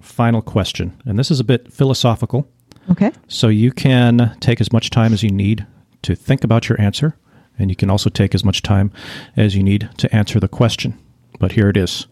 final 0.01 0.43
question. 0.43 1.01
And 1.05 1.19
this 1.19 1.31
is 1.31 1.41
a 1.41 1.45
bit 1.45 1.73
philosophical. 1.73 2.49
Okay. 2.91 3.13
So, 3.29 3.49
you 3.49 3.73
can 3.73 4.37
take 4.41 4.61
as 4.61 4.73
much 4.73 4.91
time 4.91 5.13
as 5.13 5.23
you 5.23 5.31
need 5.31 5.67
to 6.03 6.15
think 6.15 6.45
about 6.45 6.69
your 6.69 6.81
answer, 6.81 7.17
and 7.59 7.71
you 7.71 7.77
can 7.77 7.91
also 7.91 8.11
take 8.11 8.35
as 8.35 8.45
much 8.45 8.63
time 8.63 8.93
as 9.37 9.55
you 9.55 9.63
need 9.63 9.89
to 9.99 10.15
answer 10.15 10.41
the 10.41 10.49
question. 10.49 10.99
But 11.39 11.53
here 11.53 11.69
it 11.71 11.77
is 11.77 12.07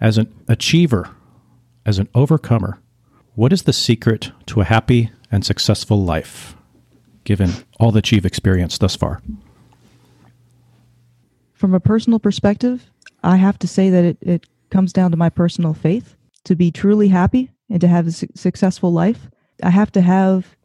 As 0.00 0.18
an 0.18 0.32
achiever, 0.48 1.10
as 1.84 1.98
an 1.98 2.08
overcomer, 2.14 2.80
what 3.34 3.52
is 3.52 3.62
the 3.62 3.72
secret 3.72 4.30
to 4.46 4.60
a 4.60 4.64
happy 4.64 5.10
and 5.30 5.44
successful 5.44 6.02
life, 6.02 6.54
given 7.24 7.50
all 7.80 7.90
that 7.92 8.12
you've 8.12 8.26
experienced 8.26 8.80
thus 8.80 8.96
far? 8.96 9.22
From 11.52 11.74
a 11.74 11.80
personal 11.80 12.18
perspective, 12.18 12.90
I 13.22 13.36
have 13.36 13.58
to 13.60 13.68
say 13.68 13.90
that 13.90 14.04
it, 14.04 14.18
it 14.20 14.46
comes 14.70 14.92
down 14.92 15.10
to 15.10 15.16
my 15.16 15.30
personal 15.30 15.74
faith. 15.74 16.16
To 16.44 16.54
be 16.54 16.70
truly 16.70 17.08
happy 17.08 17.50
and 17.70 17.80
to 17.80 17.88
have 17.88 18.06
a 18.06 18.12
su- 18.12 18.28
successful 18.34 18.92
life, 18.92 19.30
I 19.62 19.70
have 19.70 19.90
to 19.92 20.02
have 20.02 20.56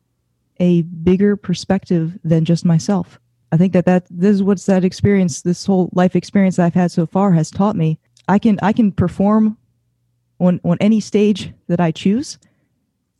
a 0.59 0.81
bigger 0.81 1.37
perspective 1.37 2.19
than 2.23 2.43
just 2.43 2.65
myself. 2.65 3.17
I 3.51 3.57
think 3.57 3.73
that 3.73 3.85
that 3.85 4.05
this 4.09 4.35
is 4.35 4.43
what's 4.43 4.65
that 4.65 4.83
experience, 4.83 5.41
this 5.41 5.65
whole 5.65 5.89
life 5.93 6.15
experience 6.15 6.57
that 6.57 6.65
I've 6.65 6.73
had 6.73 6.91
so 6.91 7.05
far 7.05 7.31
has 7.31 7.49
taught 7.49 7.75
me. 7.75 7.97
I 8.27 8.39
can 8.39 8.59
I 8.61 8.73
can 8.73 8.91
perform 8.91 9.57
on 10.39 10.59
on 10.63 10.77
any 10.81 10.99
stage 10.99 11.53
that 11.67 11.79
I 11.79 11.91
choose, 11.91 12.37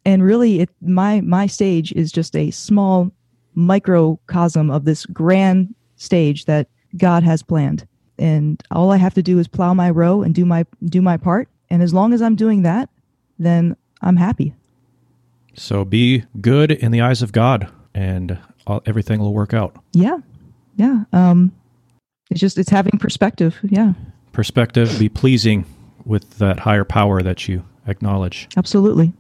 and 0.05 0.23
really, 0.23 0.59
it 0.59 0.69
my 0.81 1.21
my 1.21 1.47
stage 1.47 1.91
is 1.93 2.11
just 2.11 2.35
a 2.35 2.51
small 2.51 3.11
microcosm 3.55 4.69
of 4.69 4.85
this 4.85 5.05
grand 5.07 5.73
stage 5.95 6.45
that 6.45 6.67
God 6.97 7.23
has 7.23 7.43
planned. 7.43 7.87
And 8.17 8.61
all 8.71 8.91
I 8.91 8.97
have 8.97 9.13
to 9.13 9.23
do 9.23 9.39
is 9.39 9.47
plow 9.47 9.73
my 9.73 9.89
row 9.89 10.21
and 10.21 10.35
do 10.35 10.45
my 10.45 10.65
do 10.85 11.01
my 11.01 11.17
part. 11.17 11.47
And 11.69 11.81
as 11.81 11.93
long 11.93 12.13
as 12.13 12.21
I'm 12.21 12.35
doing 12.35 12.63
that, 12.63 12.89
then 13.37 13.75
I'm 14.01 14.17
happy. 14.17 14.53
So 15.53 15.85
be 15.85 16.23
good 16.41 16.71
in 16.71 16.91
the 16.91 17.01
eyes 17.01 17.21
of 17.21 17.31
God, 17.31 17.69
and 17.93 18.37
all, 18.67 18.81
everything 18.85 19.19
will 19.19 19.33
work 19.33 19.53
out. 19.53 19.75
Yeah, 19.93 20.17
yeah. 20.75 21.03
Um, 21.13 21.51
it's 22.29 22.39
just 22.39 22.57
it's 22.57 22.69
having 22.69 22.99
perspective. 22.99 23.57
Yeah, 23.63 23.93
perspective. 24.31 24.97
Be 24.99 25.09
pleasing 25.09 25.65
with 26.05 26.37
that 26.39 26.59
higher 26.59 26.83
power 26.83 27.21
that 27.21 27.47
you 27.47 27.63
acknowledge. 27.87 28.47
Absolutely. 28.57 29.13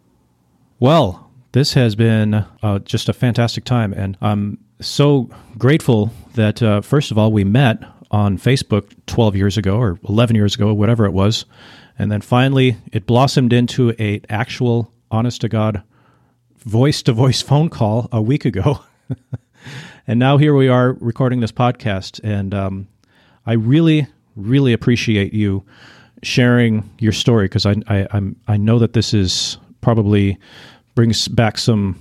Well, 0.79 1.28
this 1.51 1.73
has 1.73 1.95
been 1.95 2.45
uh, 2.63 2.79
just 2.79 3.09
a 3.09 3.13
fantastic 3.13 3.63
time, 3.63 3.93
and 3.93 4.17
I'm 4.21 4.59
so 4.81 5.29
grateful 5.57 6.11
that 6.35 6.61
uh, 6.63 6.81
first 6.81 7.11
of 7.11 7.17
all 7.17 7.31
we 7.31 7.43
met 7.43 7.83
on 8.11 8.37
Facebook 8.37 8.93
12 9.07 9.35
years 9.35 9.57
ago 9.57 9.77
or 9.77 9.99
11 10.07 10.35
years 10.35 10.55
ago, 10.55 10.73
whatever 10.73 11.05
it 11.05 11.11
was, 11.11 11.45
and 11.97 12.11
then 12.11 12.21
finally 12.21 12.77
it 12.91 13.05
blossomed 13.05 13.53
into 13.53 13.93
a 13.99 14.21
actual, 14.29 14.91
honest 15.11 15.41
to 15.41 15.49
God 15.49 15.83
voice 16.59 17.01
to 17.03 17.13
voice 17.13 17.41
phone 17.49 17.69
call 17.69 18.07
a 18.11 18.21
week 18.21 18.45
ago. 18.45 18.79
and 20.07 20.19
now 20.19 20.37
here 20.37 20.55
we 20.55 20.67
are 20.67 20.93
recording 20.93 21.39
this 21.39 21.51
podcast. 21.51 22.19
And 22.23 22.53
um, 22.53 22.87
I 23.45 23.53
really, 23.53 24.07
really 24.35 24.73
appreciate 24.73 25.33
you 25.33 25.65
sharing 26.21 26.89
your 26.99 27.13
story 27.13 27.45
because 27.45 27.65
I, 27.65 27.75
I, 27.87 28.07
I'm, 28.11 28.35
I 28.47 28.57
know 28.57 28.79
that 28.79 28.93
this 28.93 29.13
is 29.13 29.57
probably 29.81 30.37
brings 30.99 31.29
back 31.29 31.57
some 31.57 31.97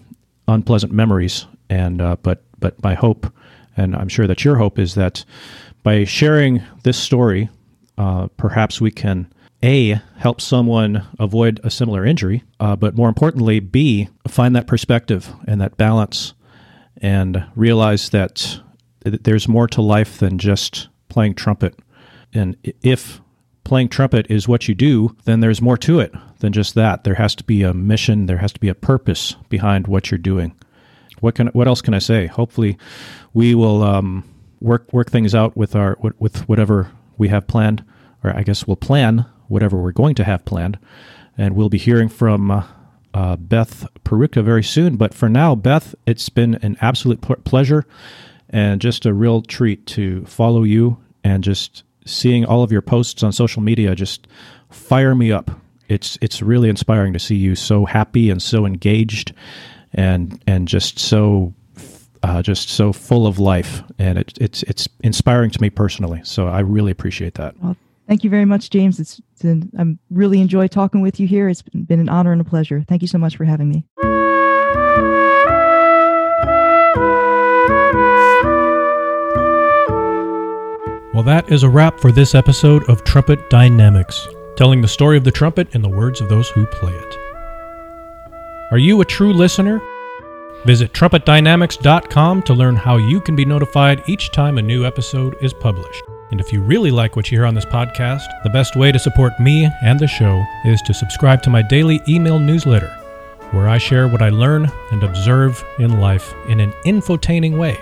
unpleasant 0.49 0.92
memories. 0.92 1.46
And 1.70 2.03
uh, 2.03 2.16
but 2.20 2.42
but 2.59 2.82
my 2.82 2.94
hope, 2.94 3.32
and 3.76 3.94
I'm 3.94 4.09
sure 4.09 4.26
that 4.26 4.44
your 4.44 4.57
hope 4.57 4.76
is 4.76 4.96
that 4.96 5.24
by 5.84 6.03
sharing 6.03 6.64
this 6.82 6.99
story, 6.99 7.49
uh, 7.96 8.26
perhaps 8.36 8.80
we 8.80 8.90
can 8.90 9.32
a, 9.62 10.01
help 10.16 10.40
someone 10.40 11.07
avoid 11.20 11.61
a 11.62 11.70
similar 11.70 12.05
injury, 12.05 12.42
uh, 12.59 12.74
but 12.74 12.96
more 12.96 13.09
importantly, 13.09 13.61
B, 13.61 14.09
find 14.26 14.57
that 14.57 14.66
perspective 14.66 15.32
and 15.46 15.61
that 15.61 15.76
balance 15.76 16.34
and 17.01 17.44
realize 17.55 18.11
that 18.11 18.61
there's 19.05 19.46
more 19.46 19.68
to 19.68 19.80
life 19.80 20.18
than 20.18 20.38
just 20.38 20.88
playing 21.09 21.36
trumpet. 21.36 21.78
And 22.34 22.57
if 22.82 23.20
playing 23.68 23.88
trumpet 23.88 24.26
is 24.30 24.48
what 24.48 24.66
you 24.66 24.74
do, 24.74 25.14
then 25.24 25.40
there's 25.40 25.62
more 25.62 25.76
to 25.76 26.00
it 26.00 26.12
than 26.40 26.52
just 26.52 26.74
that. 26.74 27.04
There 27.04 27.14
has 27.14 27.34
to 27.36 27.44
be 27.44 27.62
a 27.62 27.74
mission, 27.74 28.26
there 28.26 28.38
has 28.38 28.52
to 28.54 28.60
be 28.60 28.68
a 28.68 28.74
purpose 28.74 29.36
behind 29.48 29.86
what 29.86 30.10
you're 30.10 30.18
doing. 30.18 30.56
What 31.20 31.34
can 31.34 31.48
what 31.48 31.68
else 31.68 31.82
can 31.82 31.94
I 31.94 31.98
say? 31.98 32.26
Hopefully, 32.26 32.78
we 33.34 33.54
will 33.54 33.82
um, 33.82 34.24
work 34.60 34.92
work 34.92 35.10
things 35.10 35.34
out 35.34 35.56
with 35.56 35.76
our 35.76 35.98
with 36.18 36.48
whatever 36.48 36.90
we 37.18 37.28
have 37.28 37.46
planned, 37.46 37.84
or 38.24 38.34
I 38.34 38.42
guess 38.42 38.66
we'll 38.66 38.76
plan 38.76 39.26
whatever 39.48 39.76
we're 39.76 39.92
going 39.92 40.14
to 40.16 40.24
have 40.24 40.44
planned. 40.44 40.78
And 41.36 41.54
we'll 41.54 41.68
be 41.68 41.78
hearing 41.78 42.08
from 42.08 42.50
uh, 42.50 42.66
uh, 43.14 43.36
Beth 43.36 43.86
Peruka 44.04 44.42
very 44.42 44.64
soon. 44.64 44.96
But 44.96 45.14
for 45.14 45.28
now, 45.28 45.54
Beth, 45.54 45.94
it's 46.06 46.28
been 46.28 46.56
an 46.56 46.76
absolute 46.80 47.20
pleasure 47.44 47.84
and 48.48 48.80
just 48.80 49.06
a 49.06 49.12
real 49.12 49.42
treat 49.42 49.86
to 49.86 50.24
follow 50.24 50.62
you 50.62 50.98
and 51.22 51.44
just 51.44 51.84
seeing 52.09 52.44
all 52.44 52.62
of 52.62 52.72
your 52.72 52.82
posts 52.82 53.22
on 53.22 53.32
social 53.32 53.62
media 53.62 53.94
just 53.94 54.26
fire 54.70 55.14
me 55.14 55.30
up. 55.32 55.50
It's 55.88 56.18
it's 56.20 56.42
really 56.42 56.68
inspiring 56.68 57.12
to 57.12 57.18
see 57.18 57.36
you 57.36 57.54
so 57.54 57.84
happy 57.84 58.30
and 58.30 58.42
so 58.42 58.66
engaged 58.66 59.32
and 59.92 60.42
and 60.46 60.68
just 60.68 60.98
so 60.98 61.54
uh, 62.22 62.42
just 62.42 62.68
so 62.68 62.92
full 62.92 63.26
of 63.26 63.38
life, 63.38 63.82
and 63.98 64.18
it, 64.18 64.36
it's 64.40 64.62
it's 64.64 64.88
inspiring 65.00 65.50
to 65.50 65.62
me 65.62 65.70
personally. 65.70 66.20
So 66.24 66.48
I 66.48 66.61
really 66.61 66.90
appreciate 66.90 67.34
that. 67.34 67.54
Well, 67.62 67.76
Thank 68.09 68.24
you 68.24 68.30
very 68.30 68.46
much, 68.46 68.70
James. 68.70 68.98
It's 68.98 69.20
been, 69.42 69.70
I'm 69.78 69.98
really 70.09 70.40
enjoy 70.40 70.66
talking 70.66 71.02
with 71.02 71.20
you 71.20 71.26
here. 71.26 71.46
It's 71.50 71.61
been 71.61 72.00
an 72.00 72.09
honor 72.09 72.32
and 72.32 72.40
a 72.40 72.44
pleasure. 72.44 72.82
Thank 72.88 73.02
you 73.02 73.09
so 73.09 73.18
much 73.18 73.36
for 73.36 73.44
having 73.44 73.68
me. 73.68 73.84
Well, 81.18 81.24
that 81.24 81.50
is 81.50 81.64
a 81.64 81.68
wrap 81.68 81.98
for 81.98 82.12
this 82.12 82.36
episode 82.36 82.88
of 82.88 83.02
Trumpet 83.02 83.50
Dynamics, 83.50 84.28
telling 84.54 84.80
the 84.80 84.86
story 84.86 85.16
of 85.16 85.24
the 85.24 85.32
trumpet 85.32 85.74
in 85.74 85.82
the 85.82 85.88
words 85.88 86.20
of 86.20 86.28
those 86.28 86.48
who 86.50 86.64
play 86.64 86.92
it. 86.92 87.16
Are 88.70 88.78
you 88.78 89.00
a 89.00 89.04
true 89.04 89.32
listener? 89.32 89.82
Visit 90.64 90.92
trumpetdynamics.com 90.92 92.42
to 92.42 92.54
learn 92.54 92.76
how 92.76 92.98
you 92.98 93.20
can 93.20 93.34
be 93.34 93.44
notified 93.44 94.04
each 94.06 94.30
time 94.30 94.58
a 94.58 94.62
new 94.62 94.86
episode 94.86 95.34
is 95.42 95.52
published. 95.52 96.04
And 96.30 96.40
if 96.40 96.52
you 96.52 96.62
really 96.62 96.92
like 96.92 97.16
what 97.16 97.28
you 97.32 97.38
hear 97.38 97.46
on 97.46 97.54
this 97.56 97.64
podcast, 97.64 98.22
the 98.44 98.50
best 98.50 98.76
way 98.76 98.92
to 98.92 98.98
support 99.00 99.40
me 99.40 99.68
and 99.82 99.98
the 99.98 100.06
show 100.06 100.40
is 100.64 100.80
to 100.82 100.94
subscribe 100.94 101.42
to 101.42 101.50
my 101.50 101.62
daily 101.62 102.00
email 102.06 102.38
newsletter, 102.38 102.96
where 103.50 103.68
I 103.68 103.78
share 103.78 104.06
what 104.06 104.22
I 104.22 104.28
learn 104.28 104.70
and 104.92 105.02
observe 105.02 105.64
in 105.80 105.98
life 105.98 106.32
in 106.48 106.60
an 106.60 106.70
infotaining 106.84 107.58
way. 107.58 107.76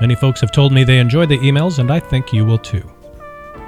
Many 0.00 0.14
folks 0.14 0.40
have 0.40 0.52
told 0.52 0.72
me 0.72 0.84
they 0.84 0.98
enjoy 0.98 1.26
the 1.26 1.38
emails, 1.38 1.78
and 1.78 1.90
I 1.90 2.00
think 2.00 2.32
you 2.32 2.44
will 2.44 2.58
too. 2.58 2.88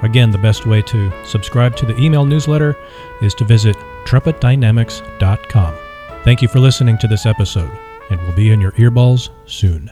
Again, 0.01 0.31
the 0.31 0.37
best 0.37 0.65
way 0.65 0.81
to 0.83 1.11
subscribe 1.25 1.75
to 1.77 1.85
the 1.85 1.97
email 1.97 2.25
newsletter 2.25 2.75
is 3.21 3.33
to 3.35 3.45
visit 3.45 3.75
trumpetdynamics.com. 4.05 5.75
Thank 6.23 6.41
you 6.41 6.47
for 6.47 6.59
listening 6.59 6.97
to 6.99 7.07
this 7.07 7.25
episode, 7.25 7.71
and 8.09 8.19
we'll 8.21 8.35
be 8.35 8.51
in 8.51 8.61
your 8.61 8.71
earballs 8.73 9.29
soon. 9.45 9.91